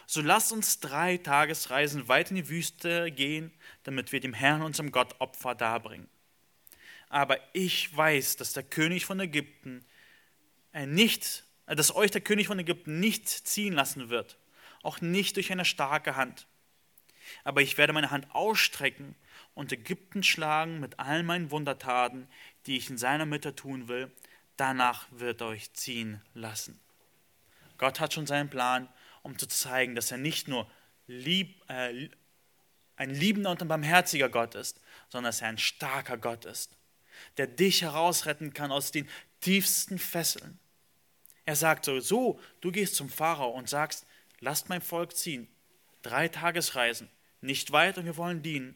So 0.05 0.21
lass 0.21 0.51
uns 0.51 0.79
drei 0.79 1.17
Tagesreisen 1.17 2.07
weit 2.07 2.29
in 2.29 2.37
die 2.37 2.49
Wüste 2.49 3.11
gehen, 3.11 3.51
damit 3.83 4.11
wir 4.11 4.19
dem 4.19 4.33
Herrn, 4.33 4.61
unserem 4.61 4.91
Gott, 4.91 5.15
Opfer 5.19 5.55
darbringen. 5.55 6.07
Aber 7.09 7.37
ich 7.53 7.95
weiß, 7.95 8.37
dass 8.37 8.53
der 8.53 8.63
König 8.63 9.05
von 9.05 9.19
Ägypten 9.19 9.85
äh, 10.73 10.85
nicht, 10.85 11.43
dass 11.65 11.95
euch 11.95 12.11
der 12.11 12.21
König 12.21 12.47
von 12.47 12.59
Ägypten 12.59 12.99
nicht 12.99 13.27
ziehen 13.29 13.73
lassen 13.73 14.09
wird, 14.09 14.37
auch 14.81 15.01
nicht 15.01 15.35
durch 15.35 15.51
eine 15.51 15.65
starke 15.65 16.15
Hand. 16.15 16.47
Aber 17.43 17.61
ich 17.61 17.77
werde 17.77 17.93
meine 17.93 18.11
Hand 18.11 18.27
ausstrecken 18.31 19.15
und 19.53 19.71
Ägypten 19.71 20.23
schlagen 20.23 20.79
mit 20.79 20.99
all 20.99 21.23
meinen 21.23 21.51
Wundertaten, 21.51 22.27
die 22.65 22.77
ich 22.77 22.89
in 22.89 22.97
seiner 22.97 23.25
Mitte 23.25 23.55
tun 23.55 23.87
will. 23.87 24.11
Danach 24.57 25.07
wird 25.11 25.41
er 25.41 25.47
euch 25.47 25.73
ziehen 25.73 26.21
lassen. 26.33 26.79
Gott 27.77 27.99
hat 27.99 28.13
schon 28.13 28.27
seinen 28.27 28.49
Plan, 28.49 28.87
um 29.21 29.37
zu 29.37 29.47
zeigen, 29.47 29.95
dass 29.95 30.11
er 30.11 30.17
nicht 30.17 30.47
nur 30.47 30.69
lieb, 31.07 31.61
äh, 31.69 32.09
ein 32.95 33.09
liebender 33.09 33.51
und 33.51 33.61
ein 33.61 33.67
barmherziger 33.67 34.29
Gott 34.29 34.55
ist, 34.55 34.79
sondern 35.09 35.29
dass 35.29 35.41
er 35.41 35.49
ein 35.49 35.57
starker 35.57 36.17
Gott 36.17 36.45
ist, 36.45 36.77
der 37.37 37.47
dich 37.47 37.81
herausretten 37.81 38.53
kann 38.53 38.71
aus 38.71 38.91
den 38.91 39.09
tiefsten 39.41 39.97
Fesseln. 39.97 40.59
Er 41.45 41.55
sagt 41.55 41.85
so, 41.85 41.99
so, 41.99 42.39
du 42.61 42.71
gehst 42.71 42.95
zum 42.95 43.09
Pharao 43.09 43.49
und 43.49 43.69
sagst, 43.69 44.05
lasst 44.39 44.69
mein 44.69 44.81
Volk 44.81 45.15
ziehen, 45.15 45.47
drei 46.01 46.27
Tagesreisen, 46.27 47.09
nicht 47.41 47.71
weit 47.71 47.97
und 47.97 48.05
wir 48.05 48.17
wollen 48.17 48.41
dienen. 48.41 48.75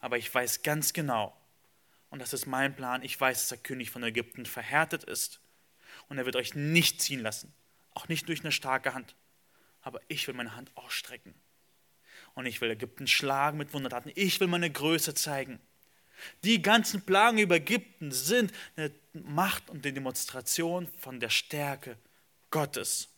Aber 0.00 0.18
ich 0.18 0.32
weiß 0.32 0.62
ganz 0.62 0.92
genau, 0.92 1.36
und 2.10 2.20
das 2.20 2.32
ist 2.32 2.46
mein 2.46 2.76
Plan, 2.76 3.02
ich 3.02 3.20
weiß, 3.20 3.40
dass 3.40 3.48
der 3.48 3.58
König 3.58 3.90
von 3.90 4.04
Ägypten 4.04 4.46
verhärtet 4.46 5.02
ist 5.02 5.40
und 6.08 6.18
er 6.18 6.26
wird 6.26 6.36
euch 6.36 6.54
nicht 6.54 7.02
ziehen 7.02 7.20
lassen, 7.20 7.52
auch 7.92 8.08
nicht 8.08 8.28
durch 8.28 8.40
eine 8.40 8.52
starke 8.52 8.94
Hand. 8.94 9.16
Aber 9.82 10.00
ich 10.08 10.26
will 10.28 10.34
meine 10.34 10.54
Hand 10.54 10.70
ausstrecken 10.76 11.34
und 12.34 12.46
ich 12.46 12.60
will 12.60 12.70
Ägypten 12.70 13.06
schlagen 13.06 13.58
mit 13.58 13.72
Wundertaten. 13.74 14.12
Ich 14.14 14.38
will 14.40 14.46
meine 14.46 14.70
Größe 14.70 15.14
zeigen. 15.14 15.60
Die 16.42 16.62
ganzen 16.62 17.02
Plagen 17.02 17.38
über 17.38 17.56
Ägypten 17.56 18.12
sind 18.12 18.52
eine 18.76 18.92
Macht 19.12 19.70
und 19.70 19.84
eine 19.84 19.92
Demonstration 19.92 20.88
von 20.98 21.20
der 21.20 21.30
Stärke 21.30 21.96
Gottes. 22.50 23.08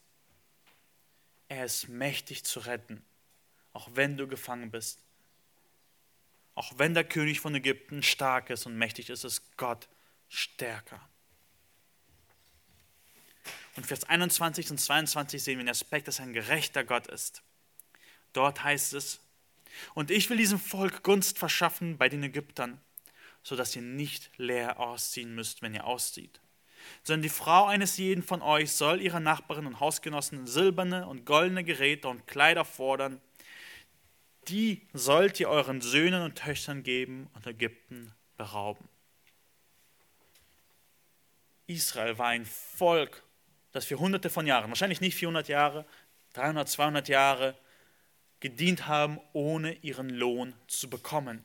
Er 1.49 1.65
ist 1.65 1.89
mächtig 1.89 2.45
zu 2.45 2.61
retten, 2.61 3.05
auch 3.73 3.89
wenn 3.95 4.17
du 4.17 4.27
gefangen 4.27 4.71
bist, 4.71 4.99
Auch 6.57 6.73
wenn 6.79 6.95
der 6.95 7.05
König 7.05 7.41
von 7.41 7.55
Ägypten 7.55 8.03
stark 8.03 8.49
ist 8.49 8.65
und 8.65 8.77
mächtig 8.79 9.11
ist, 9.11 9.25
ist 9.25 9.57
Gott 9.59 9.89
stärker. 10.29 11.07
Und 13.77 13.87
Vers 13.87 14.05
21 14.05 14.71
und 14.71 14.79
22 14.79 15.43
sehen 15.43 15.59
wir 15.59 15.65
den 15.65 15.71
Aspekt, 15.71 16.09
dass 16.09 16.19
er 16.19 16.25
ein 16.25 16.33
gerechter 16.33 16.83
Gott 16.83 17.09
ist. 17.09 17.43
Dort 18.33 18.65
heißt 18.65 18.95
es, 18.95 19.21
und 19.93 20.11
ich 20.11 20.31
will 20.31 20.39
diesem 20.39 20.59
Volk 20.59 21.03
Gunst 21.03 21.39
verschaffen 21.39 21.99
bei 21.99 22.09
den 22.09 22.23
Ägyptern, 22.23 22.81
sodass 23.47 23.77
ihr 23.77 23.83
nicht 23.83 24.29
leer 24.39 24.81
ausziehen 24.81 25.33
müsst, 25.33 25.63
wenn 25.63 25.73
ihr 25.73 25.85
auszieht. 25.85 26.41
Sondern 27.05 27.23
die 27.23 27.29
Frau 27.29 27.67
eines 27.67 27.97
jeden 27.97 28.25
von 28.25 28.43
euch 28.43 28.73
soll 28.73 29.01
ihrer 29.01 29.21
Nachbarin 29.21 29.67
und 29.67 29.79
Hausgenossen 29.79 30.49
silberne 30.49 31.07
und 31.07 31.25
goldene 31.25 31.63
Geräte 31.63 32.09
und 32.09 32.27
Kleider 32.27 32.65
fordern. 32.65 33.21
Die 34.49 34.83
sollt 34.93 35.39
ihr 35.39 35.49
euren 35.49 35.81
Söhnen 35.81 36.23
und 36.23 36.35
Töchtern 36.35 36.83
geben 36.83 37.29
und 37.35 37.47
Ägypten 37.47 38.13
berauben. 38.37 38.89
Israel 41.69 42.19
war 42.19 42.27
ein 42.27 42.47
Volk, 42.47 43.23
das 43.71 43.85
für 43.85 44.01
hunderte 44.01 44.29
von 44.29 44.49
Jahren, 44.49 44.71
wahrscheinlich 44.71 45.01
nicht 45.01 45.15
400 45.15 45.47
Jahre, 45.47 45.87
300, 46.33 46.69
200 46.69 47.09
Jahre, 47.09 47.57
gedient 48.41 48.89
haben, 48.89 49.21
ohne 49.35 49.75
ihren 49.83 50.11
Lohn 50.11 50.53
zu 50.67 50.91
bekommen. 50.91 51.45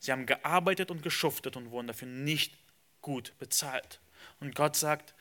Sie 0.00 0.10
haben 0.10 0.26
gearbeitet 0.26 0.90
und 0.90 1.02
geschuftet 1.02 1.56
und 1.56 1.70
wurden 1.70 1.86
dafür 1.86 2.08
nicht 2.08 2.58
gut 3.00 3.34
bezahlt. 3.38 4.00
Und 4.40 4.54
Gott 4.54 4.74
sagt, 4.74 5.14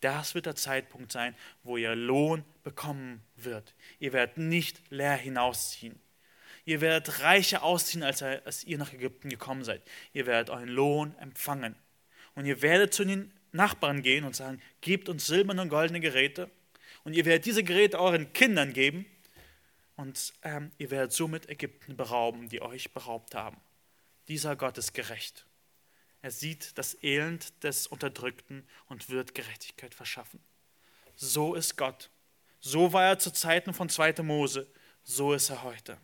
das 0.00 0.34
wird 0.34 0.46
der 0.46 0.56
Zeitpunkt 0.56 1.12
sein, 1.12 1.34
wo 1.62 1.76
ihr 1.76 1.94
Lohn 1.94 2.44
bekommen 2.62 3.22
wird. 3.36 3.74
Ihr 3.98 4.12
werdet 4.12 4.38
nicht 4.38 4.80
leer 4.90 5.16
hinausziehen. 5.16 6.00
Ihr 6.64 6.80
werdet 6.80 7.20
reicher 7.20 7.62
ausziehen, 7.62 8.02
als, 8.02 8.64
ihr 8.64 8.78
nach 8.78 8.92
Ägypten 8.92 9.28
gekommen 9.28 9.64
seid. 9.64 9.82
Ihr 10.12 10.26
werdet 10.26 10.50
euren 10.50 10.68
Lohn 10.68 11.14
empfangen. 11.18 11.74
Und 12.34 12.46
ihr 12.46 12.62
werdet 12.62 12.94
zu 12.94 13.04
den 13.04 13.32
Nachbarn 13.52 14.02
gehen 14.02 14.24
und 14.24 14.36
sagen, 14.36 14.62
gebt 14.80 15.08
uns 15.08 15.26
silberne 15.26 15.62
und 15.62 15.68
goldene 15.68 16.00
Geräte. 16.00 16.50
Und 17.02 17.14
ihr 17.14 17.24
werdet 17.24 17.46
diese 17.46 17.64
Geräte 17.64 17.98
euren 17.98 18.32
Kindern 18.32 18.72
geben. 18.72 19.04
Und 19.96 20.32
ähm, 20.44 20.70
ihr 20.78 20.90
werdet 20.90 21.12
somit 21.12 21.48
Ägypten 21.48 21.96
berauben, 21.96 22.48
die 22.48 22.62
euch 22.62 22.92
beraubt 22.92 23.34
haben. 23.34 23.56
Dieser 24.30 24.54
Gott 24.54 24.78
ist 24.78 24.92
gerecht. 24.92 25.44
Er 26.22 26.30
sieht 26.30 26.78
das 26.78 26.96
Elend 27.02 27.64
des 27.64 27.88
Unterdrückten 27.88 28.64
und 28.86 29.10
wird 29.10 29.34
Gerechtigkeit 29.34 29.92
verschaffen. 29.92 30.38
So 31.16 31.56
ist 31.56 31.76
Gott. 31.76 32.10
So 32.60 32.92
war 32.92 33.06
er 33.06 33.18
zu 33.18 33.32
Zeiten 33.32 33.74
von 33.74 33.88
2. 33.88 34.22
Mose. 34.22 34.68
So 35.02 35.32
ist 35.32 35.50
er 35.50 35.64
heute. 35.64 35.98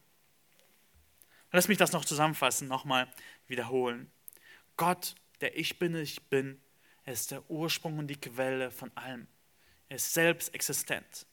Lass 1.53 1.69
mich 1.69 1.79
das 1.79 1.93
noch 1.93 2.05
zusammenfassen, 2.05 2.67
nochmal 2.67 3.09
wiederholen. 3.47 4.11
Gott, 4.77 5.15
der 5.41 5.57
Ich 5.57 5.79
bin, 5.79 5.95
ich 5.95 6.21
bin, 6.29 6.61
er 7.05 7.13
ist 7.13 7.31
der 7.31 7.49
Ursprung 7.49 7.97
und 8.01 8.09
die 8.09 8.21
Quelle 8.21 8.73
von 8.73 8.91
allem. 8.97 9.29
Er 9.89 9.99
ist 9.99 10.13
selbst 10.13 10.53
existent. 10.53 11.27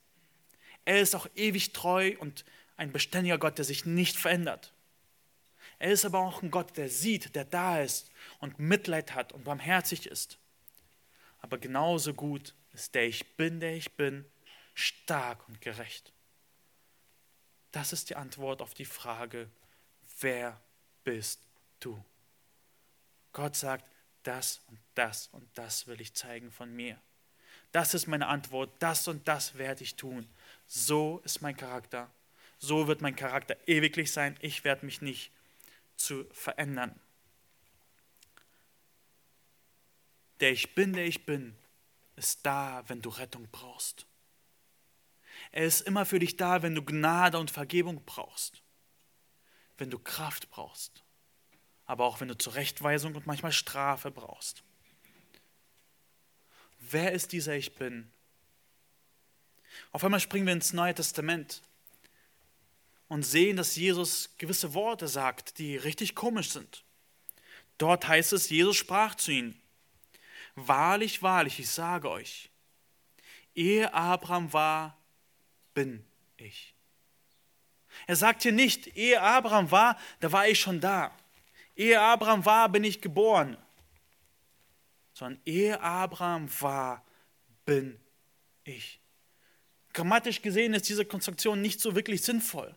Er 0.85 1.01
ist 1.01 1.15
auch 1.15 1.25
ewig 1.33 1.73
treu 1.73 2.15
und 2.19 2.45
ein 2.77 2.91
beständiger 2.91 3.39
Gott, 3.39 3.57
der 3.57 3.65
sich 3.65 3.83
nicht 3.83 4.15
verändert. 4.15 4.72
Er 5.83 5.91
ist 5.91 6.05
aber 6.05 6.19
auch 6.19 6.41
ein 6.41 6.49
Gott, 6.49 6.77
der 6.77 6.87
sieht, 6.87 7.35
der 7.35 7.43
da 7.43 7.81
ist 7.81 8.09
und 8.39 8.57
Mitleid 8.57 9.13
hat 9.15 9.33
und 9.33 9.43
barmherzig 9.43 10.07
ist. 10.07 10.37
Aber 11.41 11.57
genauso 11.57 12.13
gut 12.13 12.55
ist 12.71 12.95
der 12.95 13.05
Ich 13.05 13.35
bin, 13.35 13.59
der 13.59 13.75
ich 13.75 13.91
bin, 13.91 14.23
stark 14.73 15.45
und 15.49 15.59
gerecht. 15.59 16.13
Das 17.73 17.91
ist 17.91 18.09
die 18.09 18.15
Antwort 18.15 18.61
auf 18.61 18.73
die 18.73 18.85
Frage, 18.85 19.49
wer 20.21 20.57
bist 21.03 21.41
du? 21.81 22.01
Gott 23.33 23.57
sagt, 23.57 23.83
das 24.23 24.61
und 24.67 24.79
das 24.95 25.27
und 25.33 25.45
das 25.53 25.85
will 25.85 25.99
ich 25.99 26.13
zeigen 26.13 26.49
von 26.49 26.73
mir. 26.73 26.97
Das 27.73 27.93
ist 27.93 28.07
meine 28.07 28.27
Antwort, 28.27 28.71
das 28.79 29.09
und 29.09 29.27
das 29.27 29.55
werde 29.55 29.83
ich 29.83 29.97
tun. 29.97 30.29
So 30.65 31.19
ist 31.25 31.41
mein 31.41 31.57
Charakter. 31.57 32.09
So 32.57 32.87
wird 32.87 33.01
mein 33.01 33.17
Charakter 33.17 33.57
ewiglich 33.67 34.13
sein. 34.13 34.37
Ich 34.39 34.63
werde 34.63 34.85
mich 34.85 35.01
nicht 35.01 35.29
zu 35.95 36.25
verändern. 36.31 36.99
Der 40.39 40.51
ich 40.51 40.75
bin, 40.75 40.93
der 40.93 41.05
ich 41.05 41.25
bin, 41.25 41.55
ist 42.15 42.45
da, 42.45 42.83
wenn 42.87 43.01
du 43.01 43.09
Rettung 43.09 43.47
brauchst. 43.51 44.05
Er 45.51 45.65
ist 45.65 45.81
immer 45.81 46.05
für 46.05 46.19
dich 46.19 46.37
da, 46.37 46.61
wenn 46.61 46.75
du 46.75 46.83
Gnade 46.83 47.37
und 47.39 47.51
Vergebung 47.51 48.03
brauchst, 48.05 48.61
wenn 49.77 49.89
du 49.89 49.99
Kraft 49.99 50.49
brauchst 50.49 51.03
aber 51.85 52.05
auch 52.05 52.21
wenn 52.21 52.27
du 52.27 52.37
Zurechtweisung 52.37 53.15
und 53.15 53.27
manchmal 53.27 53.51
Strafe 53.51 54.11
brauchst. 54.11 54.63
Wer 56.79 57.11
ist 57.11 57.31
dieser 57.31 57.55
Ich 57.55 57.75
bin? 57.75 58.09
Auf 59.91 60.03
einmal 60.03 60.19
springen 60.19 60.45
wir 60.45 60.53
ins 60.53 60.73
Neue 60.73 60.93
Testament 60.93 61.61
und 63.07 63.23
sehen, 63.23 63.57
dass 63.57 63.75
Jesus 63.75 64.35
gewisse 64.37 64.73
Worte 64.73 65.07
sagt, 65.07 65.57
die 65.59 65.77
richtig 65.77 66.15
komisch 66.15 66.51
sind. 66.51 66.83
Dort 67.77 68.07
heißt 68.07 68.33
es, 68.33 68.49
Jesus 68.49 68.75
sprach 68.77 69.15
zu 69.15 69.31
ihnen, 69.31 69.59
Wahrlich, 70.55 71.23
wahrlich, 71.23 71.59
ich 71.59 71.69
sage 71.69 72.09
euch, 72.09 72.49
ehe 73.55 73.91
Abraham 73.93 74.53
war, 74.53 74.97
bin 75.73 76.05
ich. 76.37 76.73
Er 78.05 78.15
sagt 78.15 78.43
hier 78.43 78.51
nicht, 78.51 78.95
ehe 78.95 79.19
Abraham 79.21 79.71
war, 79.71 79.99
da 80.19 80.31
war 80.31 80.47
ich 80.47 80.59
schon 80.59 80.79
da. 80.79 81.11
Ehe 81.75 81.99
Abraham 81.99 82.45
war, 82.45 82.69
bin 82.69 82.83
ich 82.83 83.01
geboren. 83.01 83.57
Sondern 85.13 85.41
ehe 85.45 85.79
Abraham 85.81 86.49
war, 86.61 87.03
bin 87.65 87.99
ich. 88.63 88.99
Grammatisch 89.93 90.41
gesehen 90.41 90.73
ist 90.73 90.89
diese 90.89 91.05
Konstruktion 91.05 91.61
nicht 91.61 91.79
so 91.79 91.95
wirklich 91.95 92.23
sinnvoll. 92.23 92.75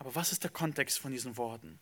Aber 0.00 0.14
was 0.14 0.32
ist 0.32 0.42
der 0.42 0.50
Kontext 0.50 0.98
von 0.98 1.12
diesen 1.12 1.36
Worten? 1.36 1.78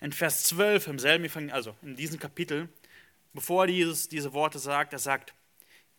In 0.00 0.12
Vers 0.12 0.44
12 0.44 0.86
im 0.86 0.98
selben, 1.00 1.50
also 1.50 1.76
in 1.82 1.96
diesem 1.96 2.20
Kapitel, 2.20 2.68
bevor 3.32 3.66
dieses, 3.66 4.08
diese 4.08 4.32
Worte 4.32 4.60
sagt, 4.60 4.92
er 4.92 5.00
sagt, 5.00 5.34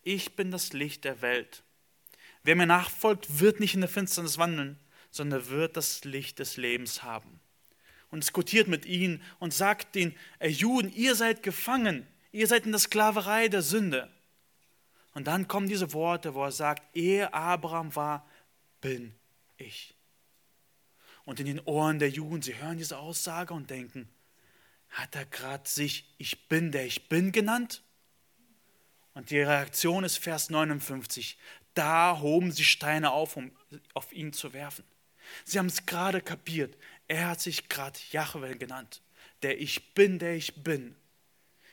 ich 0.04 0.38
bin 0.38 0.52
das 0.52 0.72
Licht 0.72 1.04
der 1.04 1.22
Welt. 1.22 1.64
Wer 2.44 2.56
mir 2.56 2.66
nachfolgt, 2.66 3.40
wird 3.42 3.60
nicht 3.60 3.74
in 3.74 3.82
der 3.82 3.90
Finsternis 3.90 4.38
wandeln, 4.38 4.80
sondern 5.12 5.50
wird 5.50 5.76
das 5.76 6.06
Licht 6.06 6.40
des 6.40 6.56
Lebens 6.56 7.04
haben. 7.04 7.42
Und 8.10 8.24
diskutiert 8.24 8.70
mit 8.70 8.86
ihnen 8.86 9.22
und 9.40 9.54
sagt 9.54 9.96
den 9.96 10.16
Juden, 10.42 10.94
ihr 10.94 11.16
seid 11.16 11.44
gefangen, 11.44 12.08
ihr 12.32 12.48
seid 12.48 12.66
in 12.66 12.72
der 12.72 12.80
Sklaverei 12.80 13.50
der 13.50 13.64
Sünde. 13.64 14.10
Und 15.14 15.28
dann 15.28 15.50
kommen 15.50 15.68
diese 15.68 15.92
Worte, 15.92 16.34
wo 16.36 16.44
er 16.46 16.54
sagt, 16.54 16.96
ehe 16.96 17.34
Abraham 17.34 17.94
war, 17.98 18.26
bin 18.80 19.14
ich. 19.58 19.93
Und 21.26 21.40
in 21.40 21.46
den 21.46 21.60
Ohren 21.62 22.00
der 22.00 22.10
Juden, 22.10 22.42
sie 22.42 22.56
hören 22.56 22.78
diese 22.78 22.98
Aussage 22.98 23.54
und 23.54 23.70
denken, 23.70 24.10
hat 24.90 25.16
er 25.16 25.26
gerade 25.26 25.68
sich 25.68 26.06
Ich 26.18 26.48
bin, 26.48 26.72
der 26.72 26.86
ich 26.86 27.10
bin 27.10 27.32
genannt? 27.32 27.82
Und 29.14 29.30
die 29.30 29.40
Reaktion 29.40 30.04
ist 30.04 30.18
Vers 30.18 30.50
59. 30.50 31.38
Da 31.74 32.20
hoben 32.20 32.52
sie 32.52 32.64
Steine 32.64 33.12
auf, 33.12 33.38
um 33.38 33.52
auf 33.94 34.12
ihn 34.12 34.34
zu 34.34 34.54
werfen. 34.54 34.84
Sie 35.46 35.58
haben 35.58 35.68
es 35.68 35.86
gerade 35.86 36.22
kapiert. 36.22 36.78
Er 37.08 37.30
hat 37.30 37.42
sich 37.42 37.70
gerade 37.70 38.00
Jahwe 38.12 38.58
genannt. 38.58 39.02
Der 39.42 39.60
Ich 39.60 39.94
bin, 39.94 40.20
der 40.20 40.36
ich 40.36 40.64
bin. 40.64 40.96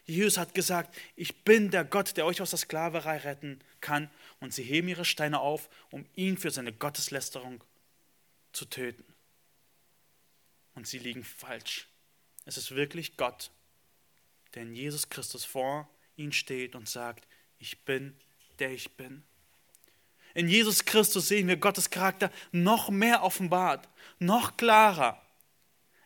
Jesus 0.05 0.38
hat 0.38 0.55
gesagt, 0.55 0.96
ich 1.14 1.44
bin 1.44 1.70
der 1.70 1.84
Gott, 1.84 2.16
der 2.16 2.26
euch 2.26 2.40
aus 2.42 2.51
der 2.51 2.59
Sklaverei 2.59 3.18
retten 3.18 3.61
kann. 3.80 4.11
Und 4.40 4.53
sie 4.53 4.62
heben 4.62 4.88
ihre 4.88 5.05
Steine 5.05 5.40
auf, 5.40 5.68
um 5.90 6.07
ihn 6.14 6.36
für 6.36 6.51
seine 6.51 6.72
Gotteslästerung 6.72 7.62
zu 8.53 8.64
töten. 8.64 9.05
Und 10.81 10.87
sie 10.87 10.97
liegen 10.97 11.24
falsch. 11.24 11.89
Es 12.47 12.57
ist 12.57 12.74
wirklich 12.74 13.18
Gott, 13.18 13.51
der 14.55 14.62
in 14.62 14.74
Jesus 14.74 15.11
Christus 15.11 15.45
vor 15.45 15.87
ihnen 16.16 16.33
steht 16.33 16.74
und 16.74 16.89
sagt, 16.89 17.28
ich 17.59 17.85
bin, 17.85 18.16
der 18.61 18.70
ich 18.70 18.91
bin. 18.93 19.22
In 20.33 20.49
Jesus 20.49 20.87
Christus 20.87 21.28
sehen 21.28 21.49
wir 21.49 21.59
Gottes 21.59 21.91
Charakter 21.91 22.33
noch 22.51 22.89
mehr 22.89 23.22
offenbart, 23.24 23.91
noch 24.20 24.57
klarer. 24.57 25.22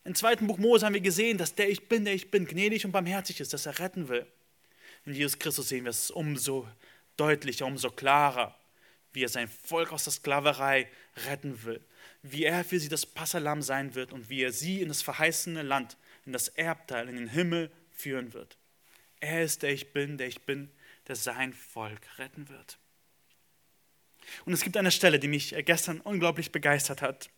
Im 0.02 0.16
zweiten 0.16 0.48
Buch 0.48 0.58
Mose 0.58 0.84
haben 0.84 0.94
wir 0.94 1.00
gesehen, 1.00 1.38
dass 1.38 1.54
der 1.54 1.70
Ich 1.70 1.88
bin, 1.88 2.04
der 2.04 2.14
ich 2.14 2.32
bin, 2.32 2.44
gnädig 2.44 2.84
und 2.84 2.90
barmherzig 2.90 3.38
ist, 3.38 3.52
dass 3.52 3.66
er 3.66 3.78
retten 3.78 4.08
will. 4.08 4.26
In 5.06 5.14
Jesus 5.14 5.38
Christus 5.38 5.68
sehen 5.68 5.84
wir 5.84 5.90
es 5.90 6.10
umso 6.10 6.68
deutlicher, 7.16 7.64
umso 7.64 7.92
klarer, 7.92 8.58
wie 9.12 9.22
er 9.22 9.28
sein 9.28 9.46
Volk 9.46 9.92
aus 9.92 10.02
der 10.02 10.14
Sklaverei 10.14 10.90
retten 11.28 11.62
will, 11.62 11.80
wie 12.22 12.44
er 12.44 12.64
für 12.64 12.78
sie 12.78 12.88
das 12.88 13.06
Passalam 13.06 13.62
sein 13.62 13.94
wird 13.94 14.12
und 14.12 14.28
wie 14.28 14.42
er 14.42 14.52
sie 14.52 14.80
in 14.80 14.88
das 14.88 15.02
verheißene 15.02 15.62
Land, 15.62 15.96
in 16.26 16.32
das 16.32 16.48
Erbteil, 16.48 17.08
in 17.08 17.16
den 17.16 17.28
Himmel 17.28 17.70
führen 17.92 18.32
wird. 18.32 18.56
Er 19.20 19.42
ist 19.42 19.62
der 19.62 19.72
Ich 19.72 19.92
bin, 19.92 20.18
der 20.18 20.28
ich 20.28 20.42
bin, 20.42 20.70
der 21.08 21.16
sein 21.16 21.52
Volk 21.52 22.18
retten 22.18 22.48
wird. 22.48 22.78
Und 24.44 24.52
es 24.52 24.62
gibt 24.62 24.76
eine 24.76 24.90
Stelle, 24.90 25.18
die 25.18 25.28
mich 25.28 25.54
gestern 25.64 26.00
unglaublich 26.00 26.52
begeistert 26.52 27.02
hat. 27.02 27.30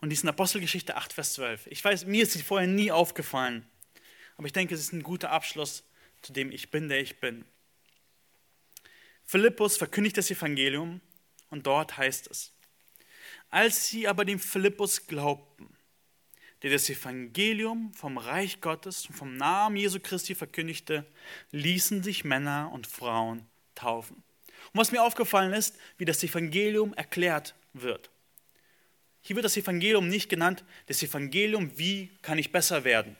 Und 0.00 0.10
diesen 0.10 0.28
Apostelgeschichte 0.28 0.96
8, 0.96 1.12
Vers 1.12 1.34
12. 1.34 1.66
Ich 1.68 1.84
weiß, 1.84 2.06
mir 2.06 2.22
ist 2.22 2.32
sie 2.32 2.42
vorher 2.42 2.68
nie 2.68 2.90
aufgefallen. 2.90 3.66
Aber 4.36 4.46
ich 4.46 4.52
denke, 4.52 4.74
es 4.74 4.80
ist 4.80 4.92
ein 4.92 5.02
guter 5.02 5.30
Abschluss 5.30 5.84
zu 6.22 6.32
dem 6.32 6.50
Ich 6.50 6.70
bin, 6.70 6.88
der 6.88 7.00
ich 7.00 7.20
bin. 7.20 7.44
Philippus 9.24 9.76
verkündigt 9.76 10.16
das 10.16 10.30
Evangelium 10.30 11.00
und 11.50 11.66
dort 11.66 11.96
heißt 11.96 12.30
es, 12.30 12.52
als 13.50 13.88
sie 13.88 14.08
aber 14.08 14.24
dem 14.24 14.38
Philippus 14.38 15.06
glaubten, 15.06 15.68
der 16.62 16.70
das 16.70 16.88
Evangelium 16.88 17.92
vom 17.94 18.18
Reich 18.18 18.60
Gottes 18.60 19.06
und 19.06 19.14
vom 19.14 19.36
Namen 19.36 19.76
Jesu 19.76 20.00
Christi 20.00 20.34
verkündigte, 20.34 21.06
ließen 21.52 22.02
sich 22.02 22.24
Männer 22.24 22.70
und 22.72 22.86
Frauen 22.86 23.46
taufen. 23.74 24.16
Und 24.72 24.80
was 24.80 24.92
mir 24.92 25.02
aufgefallen 25.02 25.52
ist, 25.52 25.76
wie 25.98 26.04
das 26.04 26.22
Evangelium 26.24 26.94
erklärt 26.94 27.54
wird. 27.72 28.10
Hier 29.20 29.36
wird 29.36 29.44
das 29.44 29.56
Evangelium 29.56 30.08
nicht 30.08 30.28
genannt, 30.28 30.64
das 30.86 31.02
Evangelium, 31.02 31.76
wie 31.76 32.10
kann 32.22 32.38
ich 32.38 32.52
besser 32.52 32.84
werden? 32.84 33.16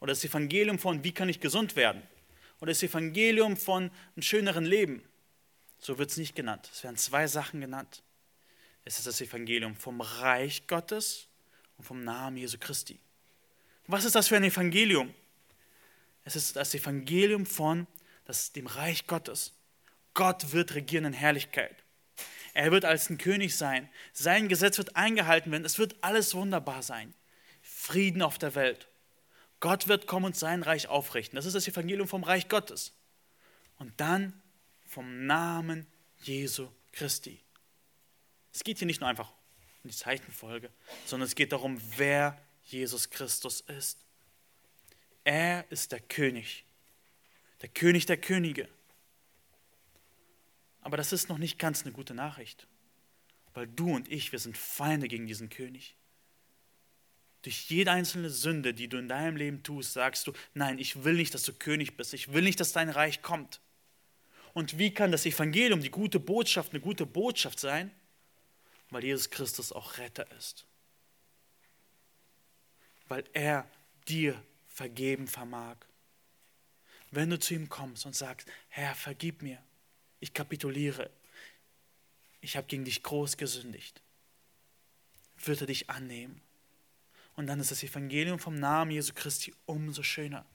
Oder 0.00 0.12
das 0.12 0.24
Evangelium 0.24 0.78
von, 0.78 1.02
wie 1.02 1.12
kann 1.12 1.28
ich 1.28 1.40
gesund 1.40 1.76
werden? 1.76 2.02
Oder 2.60 2.72
das 2.72 2.82
Evangelium 2.82 3.56
von 3.56 3.90
einem 4.14 4.22
schöneren 4.22 4.64
Leben. 4.64 5.02
So 5.78 5.98
wird 5.98 6.10
es 6.10 6.16
nicht 6.16 6.34
genannt. 6.34 6.68
Es 6.72 6.84
werden 6.84 6.96
zwei 6.96 7.26
Sachen 7.26 7.60
genannt. 7.60 8.02
Es 8.86 8.98
ist 8.98 9.08
das 9.08 9.20
Evangelium 9.20 9.74
vom 9.74 10.00
Reich 10.00 10.68
Gottes 10.68 11.26
und 11.76 11.84
vom 11.84 12.04
Namen 12.04 12.36
Jesu 12.36 12.56
Christi. 12.56 13.00
Was 13.88 14.04
ist 14.04 14.14
das 14.14 14.28
für 14.28 14.36
ein 14.36 14.44
Evangelium? 14.44 15.12
Es 16.22 16.36
ist 16.36 16.54
das 16.54 16.72
Evangelium 16.72 17.46
von 17.46 17.88
das, 18.26 18.52
dem 18.52 18.68
Reich 18.68 19.08
Gottes. 19.08 19.52
Gott 20.14 20.52
wird 20.52 20.76
regieren 20.76 21.04
in 21.04 21.12
Herrlichkeit. 21.12 21.82
Er 22.54 22.70
wird 22.70 22.84
als 22.84 23.10
ein 23.10 23.18
König 23.18 23.56
sein. 23.56 23.88
Sein 24.12 24.48
Gesetz 24.48 24.78
wird 24.78 24.94
eingehalten 24.94 25.50
werden. 25.50 25.64
Es 25.64 25.80
wird 25.80 25.96
alles 26.00 26.36
wunderbar 26.36 26.84
sein. 26.84 27.12
Frieden 27.62 28.22
auf 28.22 28.38
der 28.38 28.54
Welt. 28.54 28.86
Gott 29.58 29.88
wird 29.88 30.06
kommen 30.06 30.26
und 30.26 30.36
sein 30.36 30.62
Reich 30.62 30.86
aufrichten. 30.86 31.34
Das 31.34 31.44
ist 31.44 31.56
das 31.56 31.66
Evangelium 31.66 32.06
vom 32.06 32.22
Reich 32.22 32.48
Gottes. 32.48 32.92
Und 33.78 34.00
dann 34.00 34.32
vom 34.84 35.26
Namen 35.26 35.88
Jesu 36.20 36.68
Christi. 36.92 37.40
Es 38.56 38.64
geht 38.64 38.78
hier 38.78 38.86
nicht 38.86 39.02
nur 39.02 39.10
einfach 39.10 39.30
um 39.84 39.90
die 39.90 39.94
Zeichenfolge, 39.94 40.70
sondern 41.04 41.26
es 41.26 41.34
geht 41.34 41.52
darum, 41.52 41.78
wer 41.98 42.40
Jesus 42.64 43.10
Christus 43.10 43.60
ist. 43.60 43.98
Er 45.24 45.70
ist 45.70 45.92
der 45.92 46.00
König, 46.00 46.64
der 47.60 47.68
König 47.68 48.06
der 48.06 48.16
Könige. 48.16 48.66
Aber 50.80 50.96
das 50.96 51.12
ist 51.12 51.28
noch 51.28 51.36
nicht 51.36 51.58
ganz 51.58 51.82
eine 51.82 51.92
gute 51.92 52.14
Nachricht, 52.14 52.66
weil 53.52 53.66
du 53.66 53.94
und 53.94 54.10
ich, 54.10 54.32
wir 54.32 54.38
sind 54.38 54.56
Feinde 54.56 55.06
gegen 55.06 55.26
diesen 55.26 55.50
König. 55.50 55.94
Durch 57.42 57.68
jede 57.68 57.90
einzelne 57.90 58.30
Sünde, 58.30 58.72
die 58.72 58.88
du 58.88 58.96
in 58.96 59.08
deinem 59.08 59.36
Leben 59.36 59.64
tust, 59.64 59.92
sagst 59.92 60.28
du, 60.28 60.32
nein, 60.54 60.78
ich 60.78 61.04
will 61.04 61.14
nicht, 61.14 61.34
dass 61.34 61.42
du 61.42 61.52
König 61.52 61.98
bist, 61.98 62.14
ich 62.14 62.32
will 62.32 62.42
nicht, 62.42 62.58
dass 62.58 62.72
dein 62.72 62.88
Reich 62.88 63.20
kommt. 63.20 63.60
Und 64.54 64.78
wie 64.78 64.94
kann 64.94 65.12
das 65.12 65.26
Evangelium, 65.26 65.82
die 65.82 65.90
gute 65.90 66.18
Botschaft, 66.18 66.72
eine 66.72 66.80
gute 66.80 67.04
Botschaft 67.04 67.60
sein? 67.60 67.90
Weil 68.90 69.04
Jesus 69.04 69.30
Christus 69.30 69.72
auch 69.72 69.98
Retter 69.98 70.30
ist. 70.32 70.64
Weil 73.08 73.24
er 73.32 73.68
dir 74.08 74.40
vergeben 74.68 75.26
vermag. 75.26 75.76
Wenn 77.10 77.30
du 77.30 77.38
zu 77.38 77.54
ihm 77.54 77.68
kommst 77.68 78.04
und 78.06 78.14
sagst, 78.14 78.48
Herr, 78.68 78.94
vergib 78.94 79.42
mir, 79.42 79.62
ich 80.20 80.34
kapituliere, 80.34 81.10
ich 82.40 82.56
habe 82.56 82.66
gegen 82.66 82.84
dich 82.84 83.02
groß 83.02 83.36
gesündigt, 83.36 84.02
wird 85.44 85.60
er 85.60 85.66
dich 85.66 85.90
annehmen. 85.90 86.40
Und 87.36 87.46
dann 87.46 87.60
ist 87.60 87.70
das 87.70 87.82
Evangelium 87.82 88.38
vom 88.38 88.54
Namen 88.54 88.90
Jesu 88.90 89.12
Christi 89.14 89.54
umso 89.66 90.02
schöner. 90.02 90.46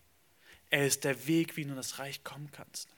Er 0.69 0.87
ist 0.87 1.03
der 1.03 1.27
Weg, 1.27 1.57
wie 1.57 1.63
du 1.63 1.71
in 1.71 1.75
das 1.75 1.99
Reich 1.99 2.23
kommen 2.23 2.49
kannst. 2.51 2.89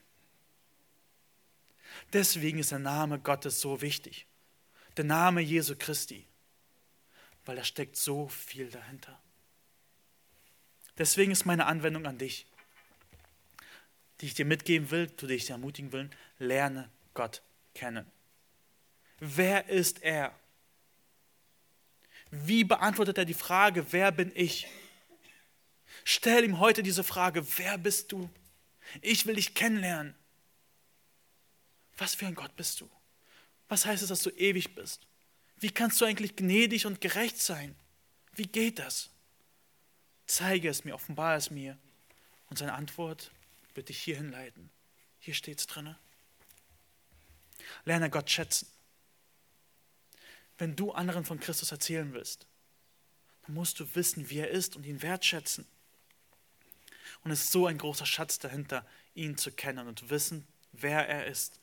Deswegen 2.12 2.58
ist 2.58 2.70
der 2.70 2.78
Name 2.78 3.18
Gottes 3.18 3.60
so 3.60 3.80
wichtig. 3.82 4.26
Der 4.96 5.04
Name 5.04 5.40
Jesu 5.40 5.74
Christi. 5.76 6.26
Weil 7.44 7.56
da 7.56 7.64
steckt 7.64 7.96
so 7.96 8.28
viel 8.28 8.70
dahinter. 8.70 9.20
Deswegen 10.96 11.32
ist 11.32 11.44
meine 11.44 11.66
Anwendung 11.66 12.06
an 12.06 12.18
dich, 12.18 12.46
die 14.20 14.26
ich 14.26 14.34
dir 14.34 14.44
mitgeben 14.44 14.90
will, 14.90 15.08
der 15.08 15.30
ich 15.30 15.46
dir 15.46 15.52
ermutigen 15.52 15.92
will, 15.92 16.08
lerne 16.38 16.90
Gott 17.14 17.42
kennen. 17.74 18.10
Wer 19.18 19.68
ist 19.68 20.02
er? 20.02 20.32
Wie 22.30 22.64
beantwortet 22.64 23.18
er 23.18 23.24
die 23.24 23.34
Frage, 23.34 23.92
wer 23.92 24.12
bin 24.12 24.32
ich? 24.34 24.68
Stell 26.04 26.44
ihm 26.44 26.58
heute 26.58 26.82
diese 26.82 27.04
Frage, 27.04 27.46
wer 27.58 27.78
bist 27.78 28.12
du? 28.12 28.28
Ich 29.00 29.26
will 29.26 29.36
dich 29.36 29.54
kennenlernen. 29.54 30.14
Was 31.96 32.14
für 32.14 32.26
ein 32.26 32.34
Gott 32.34 32.54
bist 32.56 32.80
du? 32.80 32.90
Was 33.68 33.86
heißt 33.86 34.02
es, 34.02 34.08
dass 34.08 34.22
du 34.22 34.30
ewig 34.30 34.74
bist? 34.74 35.06
Wie 35.56 35.70
kannst 35.70 36.00
du 36.00 36.04
eigentlich 36.04 36.36
gnädig 36.36 36.86
und 36.86 37.00
gerecht 37.00 37.40
sein? 37.40 37.74
Wie 38.32 38.46
geht 38.46 38.78
das? 38.78 39.10
Zeige 40.26 40.68
es 40.68 40.84
mir, 40.84 40.94
offenbare 40.94 41.36
es 41.36 41.50
mir. 41.50 41.78
Und 42.50 42.58
seine 42.58 42.74
Antwort 42.74 43.30
wird 43.74 43.88
dich 43.88 44.00
hierhin 44.00 44.30
leiten. 44.30 44.70
Hier 45.18 45.34
steht 45.34 45.60
es 45.60 45.66
drin. 45.66 45.94
Lerne 47.84 48.10
Gott 48.10 48.30
schätzen. 48.30 48.68
Wenn 50.58 50.76
du 50.76 50.92
anderen 50.92 51.24
von 51.24 51.40
Christus 51.40 51.72
erzählen 51.72 52.12
willst, 52.12 52.46
dann 53.42 53.54
musst 53.54 53.80
du 53.80 53.94
wissen, 53.94 54.30
wie 54.30 54.38
er 54.38 54.50
ist 54.50 54.76
und 54.76 54.86
ihn 54.86 55.02
wertschätzen. 55.02 55.66
Und 57.22 57.30
es 57.30 57.44
ist 57.44 57.52
so 57.52 57.66
ein 57.66 57.78
großer 57.78 58.06
Schatz 58.06 58.38
dahinter, 58.38 58.86
ihn 59.14 59.36
zu 59.36 59.50
kennen 59.50 59.88
und 59.88 60.10
wissen, 60.10 60.46
wer 60.72 61.08
er 61.08 61.26
ist 61.26 61.60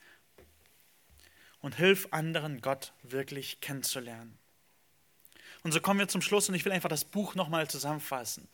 und 1.62 1.76
hilf 1.76 2.08
anderen, 2.12 2.62
Gott 2.62 2.94
wirklich 3.04 3.62
kennenzulernen. 3.62 4.38
Und 5.64 5.72
so 5.72 5.80
kommen 5.80 6.00
wir 6.00 6.08
zum 6.08 6.22
Schluss 6.22 6.50
und 6.50 6.56
ich 6.56 6.66
will 6.66 6.72
einfach 6.72 6.90
das 6.90 7.06
Buch 7.06 7.36
nochmal 7.36 7.70
zusammenfassen. 7.70 8.48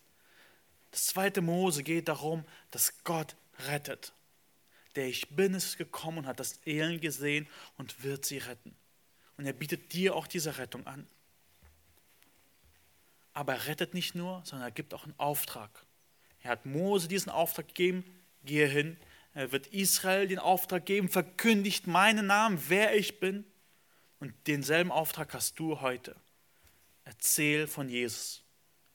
Das 0.91 1.08
zweite 1.08 1.41
Mose 1.41 1.84
geht 1.84 2.08
darum, 2.08 2.45
dass 2.72 3.03
Gott 3.03 3.36
rettet. 3.68 4.14
Der 4.95 5.08
Ich 5.08 5.30
Bin 5.30 5.53
ist 5.53 5.78
gekommen 5.78 6.20
und 6.20 6.28
hat 6.28 6.39
das 6.39 6.60
Elend 6.66 7.01
gesehen 7.01 7.47
und 7.78 8.03
wird 8.03 8.26
sie 8.26 8.39
retten. 8.39 8.76
Und 9.38 9.45
er 9.45 9.53
bietet 9.53 9.93
dir 9.93 10.16
auch 10.16 10.28
diese 10.28 10.58
Rettung 10.58 10.86
an. 10.88 11.08
Aber 13.34 13.53
er 13.53 13.68
rettet 13.68 13.93
nicht 13.93 14.16
nur, 14.16 14.41
sondern 14.43 14.68
er 14.68 14.72
gibt 14.72 14.93
auch 14.93 15.03
einen 15.03 15.18
Auftrag. 15.20 15.86
Er 16.41 16.51
hat 16.51 16.66
Mose 16.66 17.08
diesen 17.08 17.30
Auftrag 17.30 17.68
gegeben, 17.68 18.03
gehe 18.43 18.68
hin, 18.68 18.97
er 19.38 19.52
wird 19.52 19.68
Israel 19.68 20.28
den 20.28 20.40
Auftrag 20.40 20.88
geben, 20.88 21.10
verkündigt 21.10 21.86
meinen 21.86 22.26
Namen, 22.26 22.60
wer 22.70 22.96
ich 22.96 23.20
bin. 23.20 23.46
Und 24.20 24.34
denselben 24.48 24.92
Auftrag 24.92 25.32
hast 25.36 25.60
du 25.60 25.80
heute. 25.80 26.16
Erzähl 27.06 27.68
von 27.68 27.88
Jesus 27.88 28.44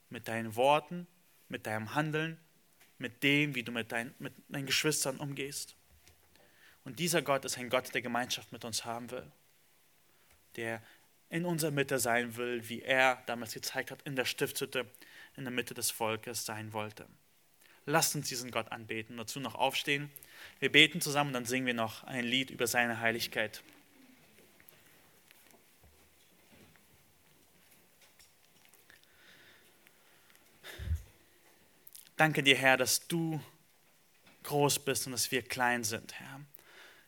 mit 0.09 0.27
deinen 0.27 0.57
Worten, 0.57 1.07
mit 1.49 1.69
deinem 1.69 1.95
Handeln, 1.95 2.41
mit 2.99 3.23
dem, 3.23 3.55
wie 3.55 3.63
du 3.63 3.71
mit, 3.71 3.93
dein, 3.93 4.17
mit 4.19 4.33
deinen 4.49 4.67
Geschwistern 4.67 5.19
umgehst. 5.19 5.77
Und 6.83 6.99
dieser 6.99 7.23
Gott 7.23 7.45
ist 7.45 7.57
ein 7.57 7.71
Gott, 7.71 7.95
der 7.95 8.03
Gemeinschaft 8.03 8.51
mit 8.51 8.65
uns 8.65 8.85
haben 8.85 9.13
will, 9.13 9.31
der 10.57 10.83
in 11.29 11.45
unserer 11.45 11.71
Mitte 11.71 12.01
sein 12.01 12.35
will, 12.35 12.69
wie 12.69 12.83
er 12.83 13.23
damals 13.27 13.55
gezeigt 13.55 13.93
hat, 13.93 14.03
in 14.03 14.17
der 14.17 14.25
Stiftshütte, 14.25 14.91
in 15.37 15.45
der 15.45 15.53
Mitte 15.53 15.73
des 15.73 15.93
Volkes 15.93 16.45
sein 16.45 16.73
wollte. 16.73 17.07
Lasst 17.87 18.15
uns 18.15 18.29
diesen 18.29 18.51
Gott 18.51 18.71
anbeten. 18.71 19.17
Dazu 19.17 19.41
noch 19.41 19.55
aufstehen. 19.55 20.11
Wir 20.61 20.71
beten 20.71 21.01
zusammen 21.01 21.33
dann 21.33 21.45
singen 21.45 21.67
wir 21.67 21.75
noch 21.75 22.05
ein 22.05 22.25
Lied 22.25 22.51
über 22.51 22.67
seine 22.67 23.01
Heiligkeit. 23.01 23.63
Danke 32.17 32.45
dir, 32.45 32.57
Herr, 32.57 32.77
dass 32.77 33.09
du 33.09 33.41
groß 34.45 34.85
bist 34.85 35.07
und 35.07 35.13
dass 35.13 35.33
wir 35.33 35.43
klein 35.43 35.83
sind, 35.83 36.15
Herr. 36.21 36.41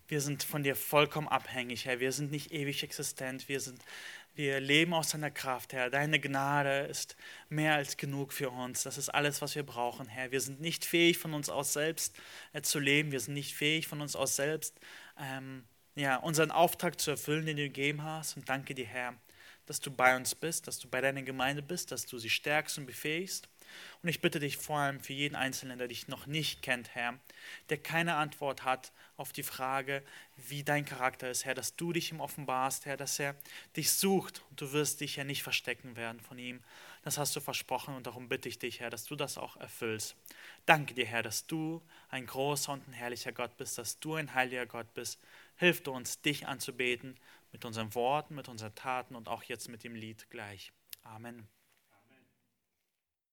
Wir 0.09 0.21
sind 0.21 0.43
von 0.43 0.63
dir 0.63 0.75
vollkommen 0.75 1.29
abhängig, 1.29 1.85
Herr. 1.85 2.01
Wir 2.01 2.13
sind 2.13 2.31
nicht 2.31 2.53
ewig 2.53 2.83
existent. 2.83 3.49
Wir, 3.49 3.61
sind, 3.61 3.81
wir 4.35 4.61
leben 4.61 4.95
aus 4.95 5.11
deiner 5.11 5.31
Kraft, 5.31 5.73
Herr. 5.73 5.91
Deine 5.91 6.19
Gnade 6.19 6.87
ist 6.91 7.17
mehr 7.49 7.75
als 7.75 7.97
genug 7.97 8.33
für 8.33 8.51
uns. 8.51 8.83
Das 8.83 8.99
ist 8.99 9.09
alles, 9.09 9.41
was 9.43 9.55
wir 9.55 9.63
brauchen, 9.63 10.09
Herr. 10.09 10.33
Wir 10.33 10.41
sind 10.41 10.61
nicht 10.61 10.85
fähig, 10.85 11.19
von 11.19 11.35
uns 11.35 11.49
aus 11.49 11.73
selbst 11.73 12.17
äh, 12.53 12.61
zu 12.63 12.81
leben. 12.81 13.13
Wir 13.13 13.21
sind 13.21 13.35
nicht 13.35 13.55
fähig, 13.55 13.87
von 13.87 14.01
uns 14.01 14.17
aus 14.17 14.37
selbst 14.37 14.79
ähm, 15.19 15.65
ja, 15.95 16.17
unseren 16.17 16.51
Auftrag 16.51 17.01
zu 17.01 17.13
erfüllen, 17.13 17.47
den 17.47 17.57
du 17.57 17.63
gegeben 17.63 18.03
hast. 18.03 18.37
Und 18.37 18.49
danke 18.49 18.75
dir, 18.75 18.87
Herr, 18.87 19.15
dass 19.67 19.81
du 19.81 19.91
bei 19.91 20.17
uns 20.17 20.35
bist, 20.35 20.67
dass 20.67 20.79
du 20.79 20.89
bei 20.89 21.01
deiner 21.01 21.23
Gemeinde 21.23 21.63
bist, 21.63 21.93
dass 21.93 22.05
du 22.07 22.19
sie 22.19 22.31
stärkst 22.31 22.77
und 22.79 22.87
befähigst. 22.87 23.49
Und 24.03 24.09
ich 24.09 24.21
bitte 24.21 24.39
dich 24.41 24.57
vor 24.57 24.79
allem 24.79 25.01
für 25.01 25.13
jeden 25.13 25.35
Einzelnen, 25.35 25.79
der 25.79 25.89
dich 25.89 26.09
noch 26.09 26.27
nicht 26.27 26.63
kennt, 26.63 26.95
Herr, 26.95 27.19
der 27.69 27.79
keine 27.79 28.17
Antwort 28.17 28.65
hat 28.65 28.93
auf 29.17 29.33
die 29.33 29.43
Frage, 29.43 30.03
wie 30.37 30.65
dein 30.65 30.85
Charakter 30.85 31.31
ist, 31.31 31.45
Herr, 31.45 31.55
dass 31.55 31.77
du 31.77 31.93
dich 31.93 32.11
ihm 32.11 32.21
offenbarst, 32.21 32.87
Herr, 32.87 32.97
dass 32.97 33.19
er 33.19 33.37
dich 33.77 33.93
sucht 33.93 34.43
und 34.51 34.61
du 34.61 34.73
wirst 34.73 35.01
dich 35.01 35.17
ja 35.17 35.25
nicht 35.25 35.43
verstecken 35.43 35.97
werden 35.97 36.21
von 36.21 36.39
ihm. 36.39 36.63
Das 37.03 37.19
hast 37.19 37.37
du 37.37 37.41
versprochen 37.41 37.95
und 37.95 38.07
darum 38.07 38.29
bitte 38.29 38.49
ich 38.49 38.59
dich, 38.59 38.81
Herr, 38.81 38.91
dass 38.91 39.05
du 39.05 39.15
das 39.15 39.39
auch 39.39 39.57
erfüllst. 39.57 40.17
Danke 40.67 40.95
dir, 40.95 41.07
Herr, 41.07 41.23
dass 41.23 41.47
du 41.47 41.83
ein 42.09 42.27
großer 42.27 42.73
und 42.73 42.89
ein 42.89 42.93
herrlicher 42.93 43.33
Gott 43.33 43.57
bist, 43.57 43.79
dass 43.79 44.01
du 44.01 44.15
ein 44.15 44.35
heiliger 44.35 44.67
Gott 44.67 44.93
bist. 44.95 45.21
Hilf 45.57 45.83
du 45.83 45.93
uns, 45.93 46.21
dich 46.23 46.47
anzubeten 46.47 47.17
mit 47.53 47.65
unseren 47.65 47.95
Worten, 47.95 48.35
mit 48.35 48.49
unseren 48.49 48.75
Taten 48.75 49.15
und 49.15 49.29
auch 49.29 49.45
jetzt 49.45 49.69
mit 49.69 49.85
dem 49.85 49.95
Lied 49.95 50.29
gleich. 50.31 50.73
Amen. 51.05 51.54